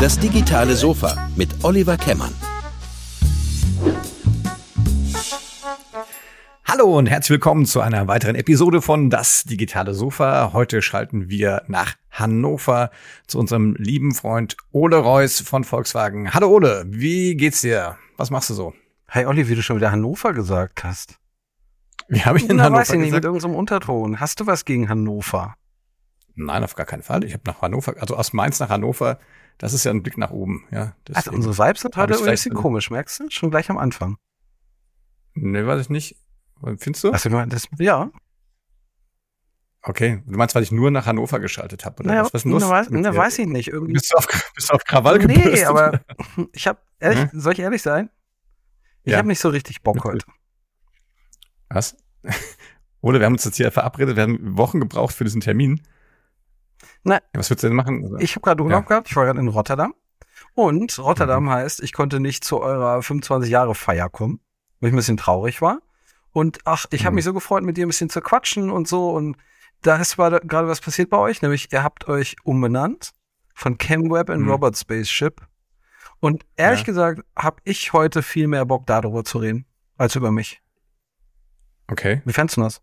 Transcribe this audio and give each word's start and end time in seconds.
Das 0.00 0.18
digitale 0.18 0.74
Sofa 0.74 1.28
mit 1.36 1.50
Oliver 1.62 1.96
Kemmern. 1.96 2.34
Hallo 6.64 6.96
und 6.96 7.06
herzlich 7.06 7.30
willkommen 7.30 7.66
zu 7.66 7.80
einer 7.80 8.08
weiteren 8.08 8.34
Episode 8.34 8.80
von 8.80 9.10
Das 9.10 9.44
digitale 9.44 9.94
Sofa. 9.94 10.52
Heute 10.52 10.82
schalten 10.82 11.28
wir 11.28 11.62
nach 11.68 11.94
Hannover 12.10 12.90
zu 13.26 13.38
unserem 13.38 13.74
lieben 13.76 14.14
Freund 14.14 14.56
Ole 14.72 14.96
Reuss 14.96 15.40
von 15.40 15.64
Volkswagen. 15.64 16.32
Hallo 16.32 16.48
Ole, 16.48 16.84
wie 16.86 17.36
geht's 17.36 17.60
dir? 17.60 17.96
Was 18.16 18.30
machst 18.30 18.50
du 18.50 18.54
so? 18.54 18.72
Hey 19.06 19.26
Olli, 19.26 19.48
wie 19.48 19.54
du 19.54 19.62
schon 19.62 19.76
wieder 19.76 19.92
Hannover 19.92 20.32
gesagt 20.32 20.84
hast. 20.84 21.16
Wie 22.08 22.22
habe 22.22 22.38
ich 22.38 22.46
denn 22.46 22.56
Na, 22.56 22.64
Hannover 22.64 22.80
weiß 22.80 22.90
ich 22.90 22.98
nicht, 22.98 23.06
gesagt? 23.08 23.24
mit 23.24 23.28
irgendeinem 23.28 23.54
Unterton. 23.56 24.20
Hast 24.20 24.40
du 24.40 24.46
was 24.46 24.64
gegen 24.64 24.88
Hannover? 24.88 25.54
Nein, 26.44 26.64
auf 26.64 26.74
gar 26.74 26.86
keinen 26.86 27.02
Fall. 27.02 27.24
Ich 27.24 27.34
habe 27.34 27.42
nach 27.46 27.60
Hannover, 27.60 27.94
also 28.00 28.16
aus 28.16 28.32
Mainz 28.32 28.58
nach 28.60 28.70
Hannover, 28.70 29.18
das 29.58 29.72
ist 29.74 29.84
ja 29.84 29.90
ein 29.90 30.02
Blick 30.02 30.16
nach 30.16 30.30
oben. 30.30 30.64
Ja, 30.70 30.94
Also 31.12 31.32
unsere 31.32 31.56
Vibes 31.58 31.82
sind 31.82 31.96
heute 31.96 32.14
ein 32.16 32.24
bisschen 32.24 32.54
komisch, 32.54 32.90
merkst 32.90 33.20
du? 33.20 33.30
Schon 33.30 33.50
gleich 33.50 33.68
am 33.68 33.76
Anfang. 33.78 34.16
Nee, 35.34 35.66
weiß 35.66 35.82
ich 35.82 35.90
nicht. 35.90 36.16
Findest 36.78 37.04
du? 37.04 37.10
Du 37.12 37.46
das, 37.46 37.68
ja. 37.78 38.10
Okay. 39.82 40.22
Du 40.26 40.36
meinst, 40.36 40.54
weil 40.54 40.62
ich 40.62 40.72
nur 40.72 40.90
nach 40.90 41.06
Hannover 41.06 41.40
geschaltet 41.40 41.84
habe, 41.84 42.00
oder 42.00 42.08
Naja, 42.08 42.24
was? 42.24 42.34
Was 42.34 42.44
ist 42.44 42.50
weiß, 42.70 42.88
dir? 42.88 43.16
weiß 43.16 43.38
ich 43.38 43.46
nicht. 43.46 43.68
Irgendwie. 43.68 43.94
Bist 43.94 44.12
du 44.12 44.16
auf, 44.16 44.26
bist 44.54 44.70
du 44.70 44.74
auf 44.74 44.84
Krawall 44.84 45.18
gebürstet? 45.18 45.52
Nee, 45.54 45.64
aber 45.64 46.00
ich 46.52 46.66
habe, 46.66 46.78
ehrlich, 46.98 47.30
Hm? 47.30 47.40
soll 47.40 47.52
ich 47.54 47.60
ehrlich 47.60 47.82
sein? 47.82 48.10
Ich 49.04 49.12
Ja. 49.12 49.18
habe 49.18 49.28
nicht 49.28 49.40
so 49.40 49.48
richtig 49.48 49.82
Bock 49.82 50.04
heute. 50.04 50.24
Was? 51.68 51.96
Oder 53.00 53.18
wir 53.20 53.26
haben 53.26 53.32
uns 53.34 53.44
jetzt 53.44 53.56
hier 53.56 53.72
verabredet, 53.72 54.16
wir 54.16 54.22
haben 54.24 54.58
Wochen 54.58 54.80
gebraucht 54.80 55.14
für 55.14 55.24
diesen 55.24 55.40
Termin. 55.40 55.80
Na. 57.02 57.14
Ja, 57.14 57.20
was 57.34 57.50
würdest 57.50 57.64
du 57.64 57.68
denn 57.68 57.76
machen? 57.76 58.02
Also, 58.04 58.18
Ich 58.18 58.32
habe 58.36 58.42
gerade 58.42 58.62
Urlaub 58.62 58.82
Ja. 58.84 58.88
gehabt, 58.88 59.08
ich 59.10 59.16
war 59.16 59.24
gerade 59.24 59.40
in 59.40 59.48
Rotterdam. 59.48 59.94
Und 60.54 60.98
Rotterdam 60.98 61.44
Mhm. 61.44 61.50
heißt, 61.50 61.82
ich 61.82 61.92
konnte 61.92 62.20
nicht 62.20 62.44
zu 62.44 62.60
eurer 62.60 63.02
25 63.02 63.50
Jahre 63.50 63.74
Feier 63.74 64.08
kommen, 64.08 64.40
weil 64.80 64.88
ich 64.88 64.94
ein 64.94 64.96
bisschen 64.96 65.16
traurig 65.16 65.60
war. 65.62 65.80
Und 66.32 66.58
ach, 66.64 66.86
ich 66.90 67.04
habe 67.04 67.12
Mhm. 67.12 67.16
mich 67.16 67.24
so 67.24 67.32
gefreut, 67.34 67.62
mit 67.62 67.76
dir 67.76 67.86
ein 67.86 67.88
bisschen 67.88 68.10
zu 68.10 68.20
quatschen 68.20 68.70
und 68.70 68.88
so. 68.88 69.10
Und 69.10 69.36
da 69.82 69.96
ist 69.96 70.16
gerade 70.16 70.68
was 70.68 70.80
passiert 70.80 71.10
bei 71.10 71.16
euch, 71.18 71.42
nämlich 71.42 71.72
ihr 71.72 71.82
habt 71.82 72.08
euch 72.08 72.36
umbenannt 72.44 73.12
von 73.54 73.78
ChemWeb 73.78 74.28
in 74.30 74.42
Mhm. 74.42 74.50
Robot 74.50 74.76
Spaceship. 74.76 75.40
Und 76.20 76.44
ehrlich 76.56 76.80
Ja. 76.80 76.86
gesagt, 76.86 77.22
habe 77.36 77.56
ich 77.64 77.92
heute 77.92 78.22
viel 78.22 78.46
mehr 78.46 78.64
Bock 78.66 78.86
darüber 78.86 79.24
zu 79.24 79.38
reden, 79.38 79.64
als 79.96 80.16
über 80.16 80.30
mich. 80.30 80.60
Okay. 81.90 82.22
Wie 82.24 82.32
fändest 82.32 82.56
du 82.58 82.62
das? 82.62 82.82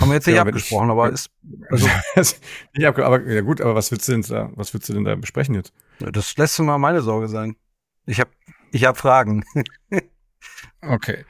Haben 0.00 0.08
wir 0.10 0.14
jetzt 0.14 0.26
nicht 0.26 0.36
Ja, 0.36 0.42
wenn 0.44 0.48
ich- 0.56 0.62
abgesprochen, 0.62 0.90
aber 0.90 1.10
ist, 1.10 1.30
Also, 2.16 2.36
ich 2.72 2.84
hab, 2.84 2.98
aber 2.98 3.22
ja 3.30 3.40
gut, 3.42 3.60
aber 3.60 3.74
was 3.74 3.90
willst 3.90 4.08
du 4.08 4.12
denn 4.12 4.22
da, 4.22 4.50
was 4.54 4.74
willst 4.74 4.88
du 4.88 4.92
denn 4.92 5.04
da 5.04 5.14
besprechen 5.14 5.54
jetzt? 5.54 5.72
das 6.00 6.36
lässt 6.36 6.58
mal 6.60 6.78
meine 6.78 7.00
Sorge 7.02 7.28
sein. 7.28 7.56
Ich 8.06 8.18
habe 8.20 8.30
ich 8.72 8.84
hab 8.84 8.96
Fragen. 8.98 9.44
Okay. 10.82 11.24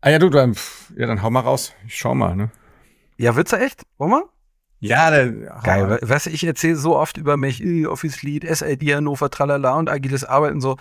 Ah 0.00 0.10
ja, 0.10 0.18
du, 0.18 0.30
dann, 0.30 0.56
ja, 0.96 1.06
dann 1.06 1.22
hau 1.22 1.30
mal 1.30 1.40
raus. 1.40 1.74
Ich 1.86 1.98
schau 1.98 2.14
mal, 2.14 2.34
ne? 2.36 2.50
Ja, 3.18 3.36
willst 3.36 3.52
du 3.52 3.56
echt? 3.56 3.82
Wollen 3.98 4.12
wir? 4.12 4.28
Ja, 4.80 5.10
dann, 5.10 5.48
Geil. 5.62 5.98
Weißt 6.02 6.26
du, 6.26 6.30
ich 6.30 6.44
erzähle 6.44 6.76
so 6.76 6.96
oft 6.96 7.16
über 7.16 7.36
mich, 7.36 7.62
Office 7.86 8.22
Lead, 8.22 8.44
SLD 8.44 8.94
Hannover, 8.94 9.30
tralala 9.30 9.74
und 9.74 9.90
agiles 9.90 10.24
Arbeiten 10.24 10.60
so. 10.60 10.76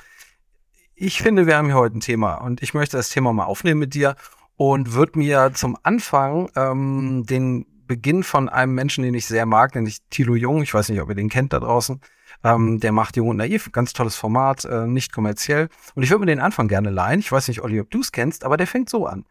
Ich 0.95 1.21
finde, 1.21 1.45
wir 1.47 1.57
haben 1.57 1.65
hier 1.67 1.75
heute 1.75 1.97
ein 1.97 2.01
Thema 2.01 2.35
und 2.35 2.61
ich 2.63 2.73
möchte 2.73 2.95
das 2.97 3.09
Thema 3.09 3.33
mal 3.33 3.45
aufnehmen 3.45 3.79
mit 3.81 3.93
dir 3.93 4.15
und 4.57 4.93
würde 4.93 5.19
mir 5.19 5.51
zum 5.53 5.77
Anfang 5.83 6.49
ähm, 6.55 7.25
den 7.27 7.65
Beginn 7.87 8.23
von 8.23 8.49
einem 8.49 8.73
Menschen, 8.73 9.03
den 9.03 9.13
ich 9.13 9.27
sehr 9.27 9.45
mag, 9.45 9.75
nämlich 9.75 9.99
Thilo 10.09 10.35
Jung, 10.35 10.63
ich 10.63 10.73
weiß 10.73 10.89
nicht, 10.89 11.01
ob 11.01 11.09
ihr 11.09 11.15
den 11.15 11.29
kennt 11.29 11.53
da 11.53 11.59
draußen, 11.59 12.01
ähm, 12.43 12.79
der 12.79 12.91
macht 12.91 13.15
Jung 13.17 13.29
und 13.29 13.37
Naiv, 13.37 13.71
ganz 13.71 13.93
tolles 13.93 14.15
Format, 14.15 14.65
äh, 14.65 14.87
nicht 14.87 15.11
kommerziell. 15.13 15.69
Und 15.93 16.03
ich 16.03 16.09
würde 16.09 16.21
mir 16.21 16.25
den 16.31 16.39
Anfang 16.39 16.67
gerne 16.67 16.89
leihen. 16.89 17.19
Ich 17.19 17.31
weiß 17.31 17.47
nicht, 17.47 17.61
Olli, 17.61 17.79
ob 17.79 17.89
du 17.91 17.99
es 18.01 18.11
kennst, 18.11 18.43
aber 18.43 18.57
der 18.57 18.67
fängt 18.67 18.89
so 18.89 19.05
an. 19.05 19.25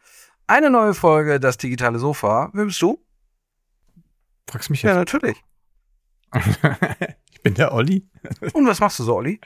Eine 0.47 0.71
neue 0.71 0.95
Folge, 0.95 1.41
das 1.41 1.57
digitale 1.57 1.99
Sofa. 1.99 2.51
Wer 2.53 2.67
bist 2.67 2.81
du? 2.83 3.03
Fragst 4.49 4.71
mich 4.71 4.83
Ja, 4.83 4.91
jetzt? 4.91 4.99
natürlich. 4.99 5.43
ich 7.33 7.43
bin 7.43 7.55
der 7.55 7.73
Olli. 7.73 8.07
Und 8.53 8.67
was 8.67 8.81
machst 8.81 8.99
du 8.99 9.05
so, 9.05 9.17
Olli? 9.17 9.41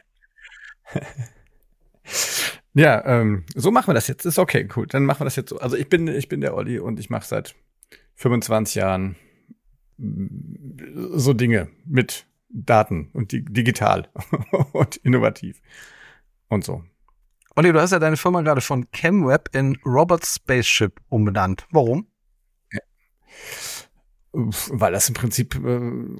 Ja, 2.78 3.05
ähm, 3.06 3.44
so 3.56 3.72
machen 3.72 3.89
wir 3.89 3.94
das 3.94 4.06
jetzt. 4.06 4.25
Ist 4.25 4.39
okay, 4.39 4.69
cool. 4.77 4.87
Dann 4.87 5.05
machen 5.05 5.21
wir 5.21 5.25
das 5.25 5.34
jetzt 5.34 5.50
so. 5.50 5.59
Also 5.59 5.77
ich 5.77 5.89
bin, 5.89 6.06
ich 6.06 6.28
bin 6.28 6.41
der 6.41 6.55
Olli 6.55 6.78
und 6.78 7.00
ich 7.00 7.11
mache 7.11 7.27
seit 7.27 7.56
25 8.15 8.77
Jahren 8.77 9.16
mm, 9.97 11.19
so 11.19 11.33
Dinge 11.33 11.71
mit 11.84 12.28
Daten 12.49 13.11
und 13.15 13.33
di 13.33 13.44
digital 13.44 14.09
und 14.72 14.97
innovativ 14.99 15.61
und 16.47 16.65
so. 16.65 16.84
Olli, 17.56 17.72
du 17.72 17.81
hast 17.81 17.91
ja 17.91 17.99
deine 17.99 18.16
Firma 18.16 18.43
gerade 18.43 18.61
von 18.61 18.87
ChemWeb 18.93 19.49
in 19.53 19.77
Robot 19.84 20.25
Spaceship 20.25 21.00
umbenannt. 21.09 21.66
Warum? 21.72 22.06
Uff, 22.72 23.67
Weil 24.38 24.93
das 24.93 25.09
im 25.09 25.15
Prinzip, 25.15 25.56
äh, 25.56 25.59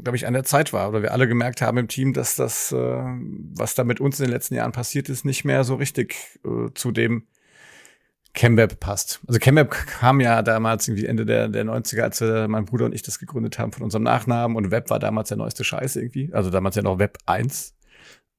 glaube 0.03 0.17
ich, 0.17 0.27
an 0.27 0.33
der 0.33 0.43
Zeit 0.43 0.73
war. 0.73 0.89
Oder 0.89 1.03
wir 1.03 1.12
alle 1.12 1.29
gemerkt 1.29 1.62
haben 1.62 1.79
im 1.79 1.87
Team, 1.87 2.12
dass 2.12 2.34
das, 2.34 2.73
äh, 2.73 2.77
was 2.77 3.77
da 3.77 3.84
mit 3.84 4.01
uns 4.01 4.19
in 4.19 4.27
den 4.27 4.33
letzten 4.33 4.56
Jahren 4.56 4.73
passiert 4.73 5.09
ist, 5.09 5.25
nicht 5.25 5.45
mehr 5.45 5.62
so 5.62 5.77
richtig 5.77 6.17
äh, 6.45 6.73
zu 6.75 6.91
dem 6.91 7.28
ChemWeb 8.34 8.81
passt. 8.81 9.21
Also 9.28 9.39
ChemWeb 9.39 9.71
kam 9.71 10.21
ja 10.21 10.43
damals 10.43 10.89
irgendwie 10.89 11.07
Ende 11.07 11.27
der, 11.27 11.49
der 11.49 11.65
90er, 11.65 12.01
als 12.01 12.21
wir, 12.21 12.49
mein 12.49 12.65
Bruder 12.65 12.87
und 12.87 12.95
ich 12.95 13.03
das 13.03 13.21
gegründet 13.21 13.61
haben 13.61 13.71
von 13.71 13.84
unserem 13.84 14.03
Nachnamen. 14.03 14.57
Und 14.57 14.73
Web 14.73 14.91
war 14.91 14.99
damals 14.99 15.28
der 15.28 15.39
neueste 15.39 15.62
Scheiß 15.62 15.95
irgendwie. 15.95 16.33
Also 16.33 16.51
damals 16.51 16.75
ja 16.75 16.83
noch 16.83 16.99
Web 16.99 17.19
1. 17.27 17.77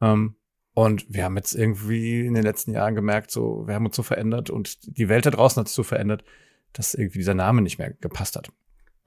Ähm, 0.02 0.36
und 0.74 1.06
wir 1.08 1.24
haben 1.24 1.38
jetzt 1.38 1.56
irgendwie 1.56 2.26
in 2.26 2.34
den 2.34 2.44
letzten 2.44 2.72
Jahren 2.72 2.96
gemerkt, 2.96 3.32
so, 3.32 3.66
wir 3.66 3.76
haben 3.76 3.86
uns 3.86 3.96
so 3.96 4.04
verändert 4.04 4.50
und 4.50 4.98
die 4.98 5.08
Welt 5.08 5.26
da 5.26 5.32
draußen 5.32 5.60
hat 5.62 5.68
sich 5.68 5.76
so 5.76 5.84
verändert, 5.84 6.26
dass 6.74 6.94
irgendwie 6.94 7.20
dieser 7.20 7.34
Name 7.34 7.62
nicht 7.62 7.80
mehr 7.80 7.92
gepasst 7.92 8.36
hat. 8.36 8.52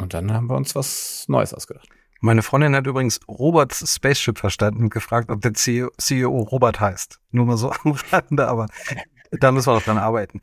Und 0.03 0.15
dann 0.15 0.33
haben 0.33 0.51
wir 0.51 0.57
uns 0.57 0.75
was 0.75 1.25
Neues 1.29 1.55
ausgedacht. 1.55 1.89
Meine 2.21 2.43
Freundin 2.43 2.77
hat 2.77 2.87
übrigens 2.87 3.21
Roberts 3.27 3.95
Spaceship 3.95 4.39
verstanden 4.39 4.85
und 4.85 4.91
gefragt, 4.91 5.31
ob 5.31 5.41
der 5.41 5.55
CEO, 5.55 5.91
CEO 5.99 6.39
Robert 6.41 6.79
heißt. 6.81 7.21
Nur 7.31 7.47
mal 7.47 7.57
so 7.57 7.73
am 7.85 7.97
Rande, 8.11 8.47
aber 8.47 8.69
da 9.33 9.51
müssen 9.51 9.69
wir 9.69 9.75
noch 9.75 9.83
dran 9.83 9.99
arbeiten. 9.99 10.41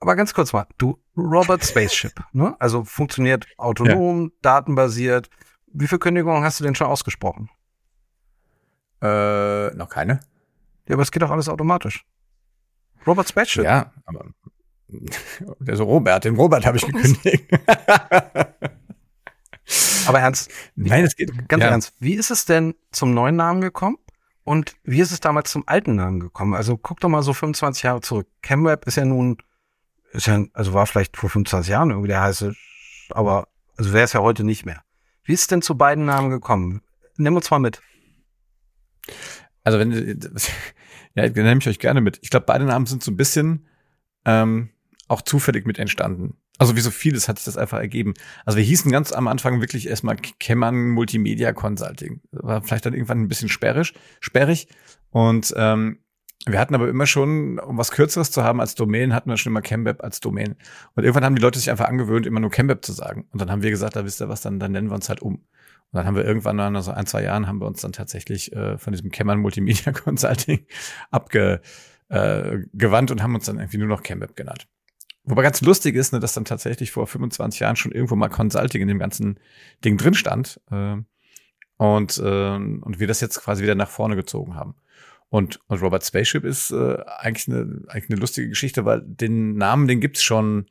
Aber 0.00 0.14
ganz 0.14 0.32
kurz 0.32 0.52
mal, 0.52 0.66
du, 0.78 0.98
Robert 1.16 1.64
Spaceship, 1.64 2.12
ne? 2.32 2.54
Also 2.60 2.84
funktioniert 2.84 3.46
autonom, 3.56 4.30
datenbasiert. 4.42 5.28
Wie 5.66 5.88
viele 5.88 5.98
Kündigungen 5.98 6.44
hast 6.44 6.60
du 6.60 6.64
denn 6.64 6.74
schon 6.74 6.86
ausgesprochen? 6.86 7.50
Äh, 9.02 9.74
noch 9.74 9.88
keine? 9.88 10.20
Ja, 10.88 10.94
aber 10.94 11.02
es 11.02 11.10
geht 11.10 11.22
doch 11.22 11.30
alles 11.30 11.48
automatisch. 11.48 12.04
Robert 13.06 13.28
Spaceship. 13.28 13.64
Ja, 13.64 13.92
aber 14.06 14.26
der 15.58 15.76
so 15.76 15.84
Robert, 15.84 16.24
den 16.24 16.36
Robert 16.36 16.64
habe 16.64 16.76
ich 16.76 16.86
gekündigt. 16.86 17.44
Aber 20.06 20.20
ernst, 20.20 20.50
Nein, 20.74 21.04
es 21.04 21.16
geht 21.16 21.48
Ganz 21.48 21.62
ja. 21.62 21.70
ernst, 21.70 21.94
wie 22.00 22.14
ist 22.14 22.30
es 22.30 22.44
denn 22.44 22.74
zum 22.92 23.12
neuen 23.12 23.36
Namen 23.36 23.60
gekommen? 23.60 23.98
Und 24.44 24.76
wie 24.82 25.00
ist 25.00 25.12
es 25.12 25.20
damals 25.20 25.50
zum 25.50 25.64
alten 25.66 25.96
Namen 25.96 26.20
gekommen? 26.20 26.54
Also 26.54 26.78
guck 26.78 27.00
doch 27.00 27.10
mal 27.10 27.22
so 27.22 27.34
25 27.34 27.82
Jahre 27.82 28.00
zurück. 28.00 28.28
ChemWeb 28.42 28.86
ist 28.86 28.96
ja 28.96 29.04
nun, 29.04 29.36
ist 30.12 30.26
ja, 30.26 30.42
also 30.54 30.72
war 30.72 30.86
vielleicht 30.86 31.18
vor 31.18 31.28
25 31.28 31.70
Jahren 31.70 31.90
irgendwie 31.90 32.08
der 32.08 32.22
heiße, 32.22 32.54
aber 33.10 33.48
also 33.76 33.92
wäre 33.92 34.04
es 34.04 34.14
ja 34.14 34.20
heute 34.20 34.44
nicht 34.44 34.64
mehr. 34.64 34.82
Wie 35.24 35.34
ist 35.34 35.42
es 35.42 35.46
denn 35.48 35.60
zu 35.60 35.76
beiden 35.76 36.06
Namen 36.06 36.30
gekommen? 36.30 36.80
Nimm 37.18 37.36
uns 37.36 37.50
mal 37.50 37.58
mit. 37.58 37.82
Also 39.64 39.78
wenn 39.78 39.92
ja, 41.14 41.28
dann 41.28 41.44
nehme 41.44 41.60
ich 41.60 41.68
euch 41.68 41.78
gerne 41.78 42.00
mit. 42.00 42.18
Ich 42.22 42.30
glaube, 42.30 42.46
beide 42.46 42.64
Namen 42.64 42.86
sind 42.86 43.02
so 43.02 43.10
ein 43.10 43.16
bisschen 43.18 43.68
ähm, 44.24 44.70
auch 45.08 45.20
zufällig 45.20 45.66
mit 45.66 45.78
entstanden. 45.78 46.38
Also 46.58 46.74
wie 46.74 46.80
so 46.80 46.90
vieles 46.90 47.28
hat 47.28 47.38
sich 47.38 47.44
das 47.44 47.56
einfach 47.56 47.78
ergeben. 47.78 48.14
Also 48.44 48.58
wir 48.58 48.64
hießen 48.64 48.90
ganz 48.90 49.12
am 49.12 49.28
Anfang 49.28 49.60
wirklich 49.60 49.88
erstmal 49.88 50.16
Kemmern 50.16 50.90
Multimedia 50.90 51.52
Consulting. 51.52 52.20
War 52.32 52.62
vielleicht 52.62 52.84
dann 52.84 52.94
irgendwann 52.94 53.22
ein 53.22 53.28
bisschen 53.28 53.48
sperrig, 53.48 53.94
sperrig. 54.20 54.66
Und 55.10 55.54
ähm, 55.56 56.00
wir 56.46 56.58
hatten 56.58 56.74
aber 56.74 56.88
immer 56.88 57.06
schon, 57.06 57.58
um 57.58 57.78
was 57.78 57.90
Kürzeres 57.90 58.30
zu 58.30 58.42
haben 58.42 58.60
als 58.60 58.74
Domain, 58.74 59.14
hatten 59.14 59.30
wir 59.30 59.36
schon 59.36 59.52
immer 59.52 59.62
ChemWeb 59.62 60.02
als 60.02 60.20
Domain. 60.20 60.56
Und 60.94 61.04
irgendwann 61.04 61.24
haben 61.24 61.36
die 61.36 61.42
Leute 61.42 61.58
sich 61.58 61.70
einfach 61.70 61.86
angewöhnt, 61.86 62.26
immer 62.26 62.40
nur 62.40 62.50
ChemWeb 62.50 62.84
zu 62.84 62.92
sagen. 62.92 63.26
Und 63.30 63.40
dann 63.40 63.50
haben 63.50 63.62
wir 63.62 63.70
gesagt, 63.70 63.96
da 63.96 64.04
wisst 64.04 64.20
ihr 64.20 64.28
was, 64.28 64.40
dann, 64.40 64.58
dann 64.58 64.72
nennen 64.72 64.88
wir 64.88 64.94
uns 64.94 65.08
halt 65.08 65.20
um. 65.20 65.34
Und 65.34 65.44
dann 65.92 66.06
haben 66.06 66.16
wir 66.16 66.24
irgendwann 66.24 66.56
nach 66.56 66.82
so 66.82 66.90
ein, 66.90 67.06
zwei 67.06 67.22
Jahren 67.22 67.46
haben 67.46 67.60
wir 67.60 67.66
uns 67.66 67.80
dann 67.80 67.92
tatsächlich 67.92 68.52
äh, 68.52 68.78
von 68.78 68.92
diesem 68.92 69.10
Kemmern 69.10 69.40
Multimedia 69.40 69.92
Consulting 70.04 70.66
abgewandt 71.10 71.60
äh, 72.10 73.12
und 73.12 73.22
haben 73.22 73.34
uns 73.34 73.46
dann 73.46 73.58
irgendwie 73.58 73.78
nur 73.78 73.88
noch 73.88 74.02
ChemWeb 74.02 74.36
genannt. 74.36 74.68
Wobei 75.28 75.42
ganz 75.42 75.60
lustig 75.60 75.94
ist, 75.94 76.12
ne, 76.12 76.20
dass 76.20 76.32
dann 76.32 76.46
tatsächlich 76.46 76.90
vor 76.90 77.06
25 77.06 77.60
Jahren 77.60 77.76
schon 77.76 77.92
irgendwo 77.92 78.16
mal 78.16 78.28
Consulting 78.28 78.80
in 78.80 78.88
dem 78.88 78.98
ganzen 78.98 79.38
Ding 79.84 79.98
drin 79.98 80.14
stand 80.14 80.58
äh, 80.70 80.96
und, 81.76 82.18
äh, 82.18 82.54
und 82.54 82.98
wir 82.98 83.06
das 83.06 83.20
jetzt 83.20 83.40
quasi 83.42 83.62
wieder 83.62 83.74
nach 83.74 83.90
vorne 83.90 84.16
gezogen 84.16 84.54
haben. 84.54 84.74
Und, 85.28 85.60
und 85.66 85.82
Robert 85.82 86.02
Spaceship 86.02 86.44
ist 86.44 86.70
äh, 86.70 86.96
eigentlich, 87.18 87.46
eine, 87.48 87.82
eigentlich 87.88 88.10
eine 88.10 88.20
lustige 88.20 88.48
Geschichte, 88.48 88.86
weil 88.86 89.02
den 89.02 89.56
Namen, 89.56 89.86
den 89.86 90.00
gibt's 90.00 90.22
schon, 90.22 90.66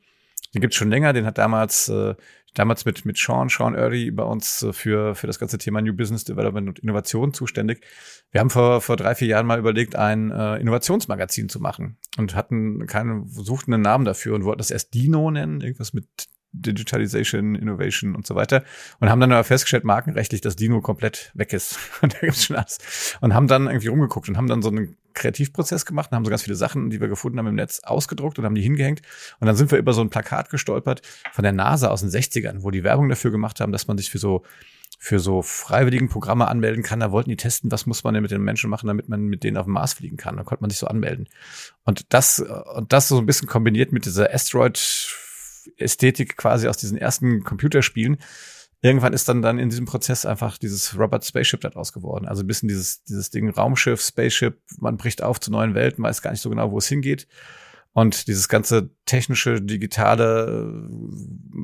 den 0.52 0.60
gibt's 0.60 0.76
schon 0.76 0.90
länger. 0.90 1.12
Den 1.12 1.24
hat 1.24 1.38
damals 1.38 1.88
äh, 1.88 2.16
damals 2.58 2.84
mit, 2.84 3.04
mit 3.04 3.16
Sean, 3.16 3.48
Sean 3.48 3.74
Early 3.74 4.10
bei 4.10 4.24
uns 4.24 4.62
äh, 4.62 4.72
für, 4.72 5.14
für 5.14 5.26
das 5.26 5.38
ganze 5.38 5.58
Thema 5.58 5.80
New 5.80 5.94
Business 5.94 6.24
Development 6.24 6.68
und 6.68 6.78
Innovation 6.80 7.32
zuständig. 7.32 7.84
Wir 8.30 8.40
haben 8.40 8.50
vor, 8.50 8.80
vor 8.80 8.96
drei, 8.96 9.14
vier 9.14 9.28
Jahren 9.28 9.46
mal 9.46 9.58
überlegt, 9.58 9.96
ein 9.96 10.30
äh, 10.30 10.56
Innovationsmagazin 10.56 11.48
zu 11.48 11.60
machen 11.60 11.98
und 12.16 12.34
hatten 12.34 12.86
keine, 12.86 13.24
suchten 13.26 13.72
einen 13.72 13.82
Namen 13.82 14.04
dafür 14.04 14.34
und 14.34 14.44
wollten 14.44 14.58
das 14.58 14.70
erst 14.70 14.94
Dino 14.94 15.30
nennen, 15.30 15.60
irgendwas 15.60 15.92
mit 15.92 16.06
Digitalization, 16.52 17.54
Innovation 17.54 18.16
und 18.16 18.26
so 18.26 18.34
weiter. 18.34 18.64
Und 19.00 19.10
haben 19.10 19.20
dann 19.20 19.32
aber 19.32 19.44
festgestellt, 19.44 19.84
markenrechtlich, 19.84 20.40
dass 20.40 20.56
Dino 20.56 20.80
komplett 20.80 21.30
weg 21.34 21.52
ist. 21.52 21.78
Und 22.02 22.14
da 22.14 22.20
gibt's 22.20 22.46
schon 22.46 22.56
alles. 22.56 23.16
Und 23.20 23.34
haben 23.34 23.48
dann 23.48 23.66
irgendwie 23.66 23.88
rumgeguckt 23.88 24.28
und 24.28 24.36
haben 24.36 24.46
dann 24.46 24.62
so 24.62 24.70
einen 24.70 24.96
Kreativprozess 25.18 25.84
gemacht 25.84 26.10
und 26.10 26.16
haben 26.16 26.24
so 26.24 26.30
ganz 26.30 26.42
viele 26.42 26.56
Sachen, 26.56 26.90
die 26.90 27.00
wir 27.00 27.08
gefunden 27.08 27.38
haben 27.38 27.46
im 27.46 27.54
Netz, 27.54 27.80
ausgedruckt 27.80 28.38
und 28.38 28.44
haben 28.44 28.54
die 28.54 28.62
hingehängt. 28.62 29.02
Und 29.40 29.46
dann 29.46 29.56
sind 29.56 29.70
wir 29.70 29.78
über 29.78 29.92
so 29.92 30.00
ein 30.00 30.10
Plakat 30.10 30.50
gestolpert 30.50 31.02
von 31.32 31.42
der 31.42 31.52
NASA 31.52 31.88
aus 31.88 32.00
den 32.00 32.10
60ern, 32.10 32.62
wo 32.62 32.70
die 32.70 32.84
Werbung 32.84 33.08
dafür 33.08 33.30
gemacht 33.30 33.60
haben, 33.60 33.72
dass 33.72 33.86
man 33.86 33.98
sich 33.98 34.10
für 34.10 34.18
so 34.18 34.42
für 35.00 35.20
so 35.20 35.42
freiwilligen 35.42 36.08
Programme 36.08 36.48
anmelden 36.48 36.82
kann. 36.82 36.98
Da 36.98 37.12
wollten 37.12 37.30
die 37.30 37.36
testen, 37.36 37.70
was 37.70 37.86
muss 37.86 38.02
man 38.02 38.14
denn 38.14 38.22
mit 38.22 38.32
den 38.32 38.42
Menschen 38.42 38.68
machen, 38.68 38.88
damit 38.88 39.08
man 39.08 39.22
mit 39.22 39.44
denen 39.44 39.56
auf 39.56 39.66
dem 39.66 39.74
Mars 39.74 39.92
fliegen 39.92 40.16
kann. 40.16 40.36
Da 40.36 40.42
konnte 40.42 40.60
man 40.60 40.70
sich 40.70 40.80
so 40.80 40.88
anmelden. 40.88 41.28
Und 41.84 42.12
das, 42.12 42.40
und 42.74 42.92
das 42.92 43.06
so 43.06 43.18
ein 43.18 43.26
bisschen 43.26 43.46
kombiniert 43.46 43.92
mit 43.92 44.06
dieser 44.06 44.34
Asteroid 44.34 44.76
Ästhetik 45.76 46.36
quasi 46.36 46.66
aus 46.66 46.78
diesen 46.78 46.98
ersten 46.98 47.44
Computerspielen. 47.44 48.18
Irgendwann 48.80 49.12
ist 49.12 49.28
dann 49.28 49.42
dann 49.42 49.58
in 49.58 49.70
diesem 49.70 49.86
Prozess 49.86 50.24
einfach 50.24 50.56
dieses 50.56 50.96
Robert 50.96 51.24
Spaceship 51.24 51.60
daraus 51.60 51.92
geworden. 51.92 52.28
Also 52.28 52.42
ein 52.42 52.46
bisschen 52.46 52.68
dieses, 52.68 53.02
dieses 53.04 53.30
Ding 53.30 53.50
Raumschiff, 53.50 54.00
Spaceship, 54.00 54.60
man 54.78 54.96
bricht 54.96 55.22
auf 55.22 55.40
zu 55.40 55.50
neuen 55.50 55.74
Welten, 55.74 56.04
weiß 56.04 56.22
gar 56.22 56.30
nicht 56.30 56.40
so 56.40 56.50
genau, 56.50 56.70
wo 56.70 56.78
es 56.78 56.86
hingeht. 56.86 57.26
Und 57.92 58.28
dieses 58.28 58.48
ganze 58.48 58.90
technische, 59.06 59.60
digitale, 59.60 60.88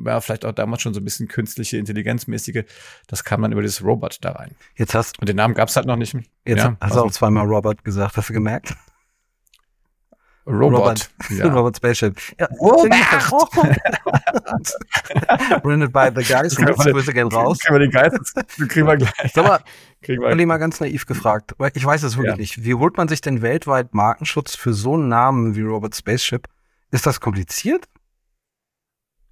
ja, 0.05 0.19
vielleicht 0.19 0.43
auch 0.43 0.51
damals 0.51 0.81
schon 0.81 0.93
so 0.93 0.99
ein 0.99 1.05
bisschen 1.05 1.29
künstliche, 1.29 1.77
intelligenzmäßige, 1.77 2.63
das 3.07 3.23
kam 3.23 3.41
dann 3.41 3.53
über 3.53 3.61
dieses 3.61 3.81
Robot 3.81 4.17
da 4.19 4.31
rein. 4.31 4.51
Jetzt 4.75 4.93
hast 4.93 5.17
Und 5.19 5.29
den 5.29 5.37
Namen 5.37 5.53
gab's 5.53 5.77
halt 5.77 5.85
noch 5.85 5.95
nicht. 5.95 6.13
Jetzt 6.45 6.63
ja, 6.63 6.75
hast 6.81 6.95
du 6.95 6.99
auch 6.99 7.11
zweimal 7.11 7.45
Robert 7.47 7.85
gesagt, 7.85 8.17
hast 8.17 8.29
du 8.29 8.33
gemerkt? 8.33 8.75
Robot. 10.47 10.79
Robert, 10.79 11.09
Ja. 11.29 11.47
Robert 11.53 11.77
Spaceship. 11.77 12.19
Ja, 12.39 12.47
Robert! 12.59 12.93
Branded 15.63 15.91
by 15.93 16.09
the 16.15 16.23
guys. 16.23 16.55
Können 16.55 16.67
wir- 16.77 16.93
Grüße 16.93 17.13
gehen 17.13 17.27
raus. 17.27 17.59
Kriegen 17.59 17.73
wir 17.75 17.79
den 17.79 17.91
Geist, 17.91 18.35
kriegen 18.69 18.87
wir 18.87 18.97
gleich. 18.97 19.31
Sag 19.33 19.47
mal, 19.47 19.59
Kriegen 20.01 20.21
wir. 20.21 20.45
mal 20.45 20.57
ganz 20.57 20.79
naiv 20.79 21.05
gefragt, 21.07 21.55
weil 21.57 21.71
ich 21.73 21.83
weiß 21.83 22.03
es 22.03 22.15
wirklich 22.15 22.33
Ja. 22.35 22.37
nicht. 22.37 22.63
Wie 22.63 22.75
holt 22.75 22.95
man 22.97 23.07
sich 23.07 23.21
denn 23.21 23.41
weltweit 23.41 23.93
Markenschutz 23.95 24.55
für 24.55 24.73
so 24.73 24.93
einen 24.93 25.07
Namen 25.07 25.55
wie 25.55 25.61
Robert 25.63 25.95
Spaceship? 25.95 26.47
Ist 26.91 27.07
das 27.07 27.19
kompliziert? 27.19 27.85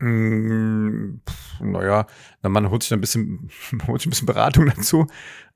Mm, 0.03 1.21
Naja, 1.61 2.05
na, 2.41 2.49
man 2.49 2.69
holt 2.69 2.83
sich 2.83 2.91
ein 2.93 3.01
bisschen, 3.01 3.49
holt 3.87 4.01
sich 4.01 4.07
ein 4.07 4.09
bisschen 4.09 4.25
Beratung 4.25 4.65
dazu. 4.75 5.07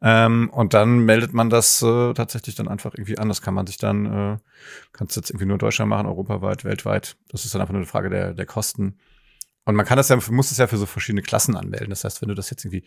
Ähm, 0.02 0.50
und 0.52 0.74
dann 0.74 1.00
meldet 1.00 1.34
man 1.34 1.50
das 1.50 1.82
äh, 1.82 2.14
tatsächlich 2.14 2.56
dann 2.56 2.68
einfach 2.68 2.94
irgendwie 2.94 3.18
an. 3.18 3.28
Das 3.28 3.42
kann 3.42 3.54
man 3.54 3.68
sich 3.68 3.78
dann, 3.78 4.06
äh, 4.06 4.38
kannst 4.94 5.16
jetzt 5.16 5.30
irgendwie 5.32 5.46
nur 5.46 5.56
in 5.56 5.60
Deutschland 5.60 5.90
machen, 5.90 6.08
europaweit, 6.08 6.64
weltweit. 6.64 7.18
Das 7.30 7.46
ist 7.46 7.54
dann 7.54 7.62
einfach 7.62 7.74
nur 7.74 7.82
eine 7.82 7.88
Frage 7.88 8.10
der, 8.10 8.34
der 8.34 8.46
Kosten. 8.46 8.98
Und 9.66 9.76
man 9.76 9.86
kann 9.86 9.98
das 9.98 10.08
ja, 10.10 10.18
muss 10.30 10.52
es 10.52 10.58
ja 10.58 10.68
für 10.68 10.78
so 10.78 10.86
verschiedene 10.86 11.24
Klassen 11.24 11.56
anmelden. 11.58 11.90
Das 11.90 12.04
heißt, 12.06 12.22
wenn 12.22 12.30
du 12.30 12.36
das 12.36 12.50
jetzt 12.50 12.64
irgendwie, 12.64 12.86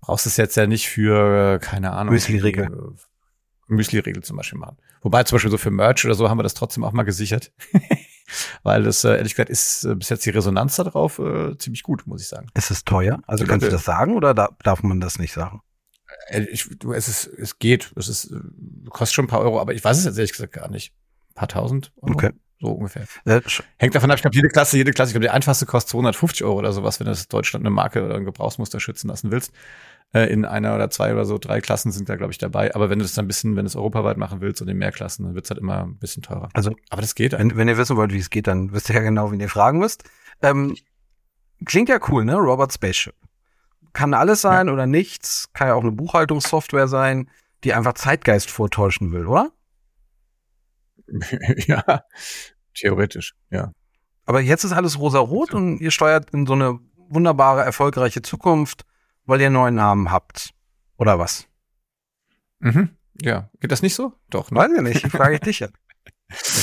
brauchst 0.00 0.26
es 0.26 0.36
jetzt 0.36 0.56
ja 0.56 0.66
nicht 0.66 0.88
für, 0.88 1.54
äh, 1.54 1.58
keine 1.60 1.92
Ahnung. 1.92 2.14
Müsli-Riegel. 2.14 2.64
äh, 2.64 3.72
Müsli-Riegel 3.72 4.24
zum 4.24 4.36
Beispiel 4.36 4.58
machen. 4.58 4.78
Wobei 5.02 5.22
zum 5.22 5.36
Beispiel 5.36 5.52
so 5.52 5.58
für 5.58 5.70
Merch 5.70 6.04
oder 6.04 6.14
so 6.14 6.28
haben 6.28 6.38
wir 6.38 6.42
das 6.42 6.54
trotzdem 6.54 6.82
auch 6.82 6.92
mal 6.92 7.04
gesichert. 7.04 7.52
Weil 8.62 8.82
das, 8.82 9.04
äh, 9.04 9.16
ehrlich 9.16 9.34
gesagt, 9.34 9.50
ist 9.50 9.84
äh, 9.84 9.94
bis 9.94 10.08
jetzt 10.08 10.24
die 10.26 10.30
Resonanz 10.30 10.76
darauf 10.76 11.18
äh, 11.18 11.56
ziemlich 11.58 11.82
gut, 11.82 12.06
muss 12.06 12.22
ich 12.22 12.28
sagen. 12.28 12.48
Ist 12.54 12.70
es 12.70 12.84
teuer? 12.84 13.20
Also 13.26 13.44
kannst 13.44 13.66
du 13.66 13.70
das 13.70 13.84
sagen 13.84 14.16
oder 14.16 14.34
da, 14.34 14.50
darf 14.62 14.82
man 14.82 15.00
das 15.00 15.18
nicht 15.18 15.32
sagen? 15.32 15.60
Äh, 16.28 16.42
Ich, 16.44 16.68
du, 16.78 16.92
es 16.92 17.08
ist, 17.08 17.26
es 17.26 17.58
geht. 17.58 17.92
Es 17.96 18.08
ist, 18.08 18.32
kostet 18.88 19.14
schon 19.14 19.24
ein 19.26 19.28
paar 19.28 19.40
Euro, 19.40 19.60
aber 19.60 19.74
ich 19.74 19.82
weiß 19.84 19.98
es 19.98 20.04
jetzt 20.04 20.16
ehrlich 20.18 20.32
gesagt 20.32 20.52
gar 20.52 20.70
nicht. 20.70 20.92
Ein 21.30 21.34
paar 21.34 21.48
tausend 21.48 21.92
Euro. 22.00 22.14
Okay. 22.14 22.30
So 22.62 22.72
ungefähr. 22.72 23.06
Äh, 23.24 23.40
Hängt 23.78 23.94
davon 23.94 24.10
ab, 24.10 24.16
ich 24.16 24.22
glaube, 24.22 24.36
jede 24.36 24.48
Klasse, 24.48 24.76
jede 24.76 24.92
Klasse, 24.92 25.10
ich 25.10 25.12
glaube, 25.14 25.24
die 25.24 25.30
einfachste 25.30 25.64
kostet 25.64 25.90
250 25.92 26.44
Euro 26.44 26.58
oder 26.58 26.72
sowas, 26.72 27.00
wenn 27.00 27.06
du 27.06 27.12
das 27.12 27.26
Deutschland 27.26 27.64
eine 27.64 27.70
Marke 27.70 28.04
oder 28.04 28.16
ein 28.16 28.26
Gebrauchsmuster 28.26 28.80
schützen 28.80 29.08
lassen 29.08 29.30
willst. 29.30 29.52
Äh, 30.12 30.24
in 30.32 30.44
einer 30.44 30.74
oder 30.74 30.90
zwei 30.90 31.12
oder 31.12 31.24
so, 31.24 31.38
drei 31.38 31.60
Klassen 31.60 31.92
sind 31.92 32.08
da, 32.08 32.16
glaube 32.16 32.32
ich, 32.32 32.38
dabei. 32.38 32.74
Aber 32.74 32.90
wenn 32.90 32.98
du 32.98 33.04
das 33.04 33.14
dann 33.14 33.26
ein 33.26 33.28
bisschen, 33.28 33.54
wenn 33.54 33.64
du 33.64 33.68
es 33.68 33.76
europaweit 33.76 34.16
machen 34.16 34.40
willst 34.40 34.60
und 34.60 34.66
in 34.68 34.76
mehr 34.76 34.90
Klassen, 34.90 35.24
dann 35.24 35.34
wird's 35.34 35.50
halt 35.50 35.60
immer 35.60 35.84
ein 35.84 35.98
bisschen 35.98 36.22
teurer. 36.22 36.48
Also 36.52 36.74
Aber 36.88 37.00
das 37.00 37.14
geht 37.14 37.32
wenn, 37.32 37.56
wenn 37.56 37.68
ihr 37.68 37.78
wissen 37.78 37.96
wollt, 37.96 38.12
wie 38.12 38.18
es 38.18 38.30
geht, 38.30 38.48
dann 38.48 38.72
wisst 38.72 38.88
ihr 38.88 38.96
ja 38.96 39.02
genau, 39.02 39.30
wen 39.30 39.38
ihr 39.38 39.48
fragen 39.48 39.78
müsst. 39.78 40.02
Ähm, 40.42 40.76
klingt 41.64 41.88
ja 41.88 42.00
cool, 42.08 42.24
ne? 42.24 42.34
Robert 42.34 42.72
Spaceship. 42.72 43.14
Kann 43.92 44.14
alles 44.14 44.40
sein 44.40 44.68
oder 44.68 44.86
nichts. 44.86 45.48
Kann 45.52 45.68
ja 45.68 45.74
auch 45.74 45.82
eine 45.82 45.92
Buchhaltungssoftware 45.92 46.88
sein, 46.88 47.30
die 47.62 47.72
einfach 47.72 47.94
Zeitgeist 47.94 48.50
vortäuschen 48.50 49.12
will, 49.12 49.26
oder? 49.26 49.52
ja, 51.66 52.04
theoretisch, 52.74 53.34
ja. 53.50 53.72
Aber 54.24 54.40
jetzt 54.40 54.64
ist 54.64 54.72
alles 54.72 54.98
rosa-rot 54.98 55.54
und 55.54 55.80
ihr 55.80 55.90
steuert 55.90 56.30
in 56.30 56.46
so 56.46 56.52
eine 56.52 56.78
wunderbare, 57.08 57.62
erfolgreiche 57.62 58.22
Zukunft, 58.22 58.84
weil 59.30 59.40
ihr 59.40 59.46
einen 59.46 59.54
neuen 59.54 59.74
Namen 59.76 60.10
habt. 60.10 60.50
Oder 60.98 61.18
was? 61.18 61.46
Mhm. 62.58 62.90
Ja. 63.22 63.48
Geht 63.60 63.72
das 63.72 63.80
nicht 63.80 63.94
so? 63.94 64.12
Doch, 64.28 64.50
ne? 64.50 64.58
Weiß 64.58 64.70
ich 64.72 64.82
nicht, 64.82 65.06
frage 65.12 65.34
ich 65.34 65.40
dich 65.40 65.60
ja. 65.60 65.68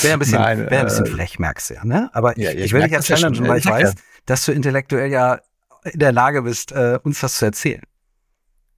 Wäre 0.02 0.14
ein 0.14 0.20
bisschen, 0.20 0.40
Nein, 0.40 0.70
wär 0.70 0.80
ein 0.80 0.86
bisschen 0.86 1.06
äh, 1.06 1.10
frech, 1.10 1.40
merkst 1.40 1.70
du 1.70 1.74
ja, 1.76 1.86
ne? 1.86 2.10
Aber 2.14 2.38
Ja, 2.38 2.52
ich, 2.52 2.56
ja, 2.56 2.60
ich 2.60 2.66
ich 2.66 2.74
will 2.74 2.82
dich 2.84 2.92
ja 2.92 3.00
ja 3.00 3.04
challengen, 3.04 3.48
weil 3.48 3.58
ich 3.58 3.66
Ich 3.66 3.70
ja. 3.72 3.78
weiß, 3.78 3.96
dass 4.26 4.46
du 4.46 4.52
intellektuell 4.52 5.10
ja 5.10 5.40
in 5.86 6.00
der 6.00 6.12
Lage 6.12 6.42
bist, 6.44 6.72
äh, 6.72 7.00
uns 7.04 7.20
das 7.20 7.38
zu 7.38 7.46
erzählen. 7.46 7.84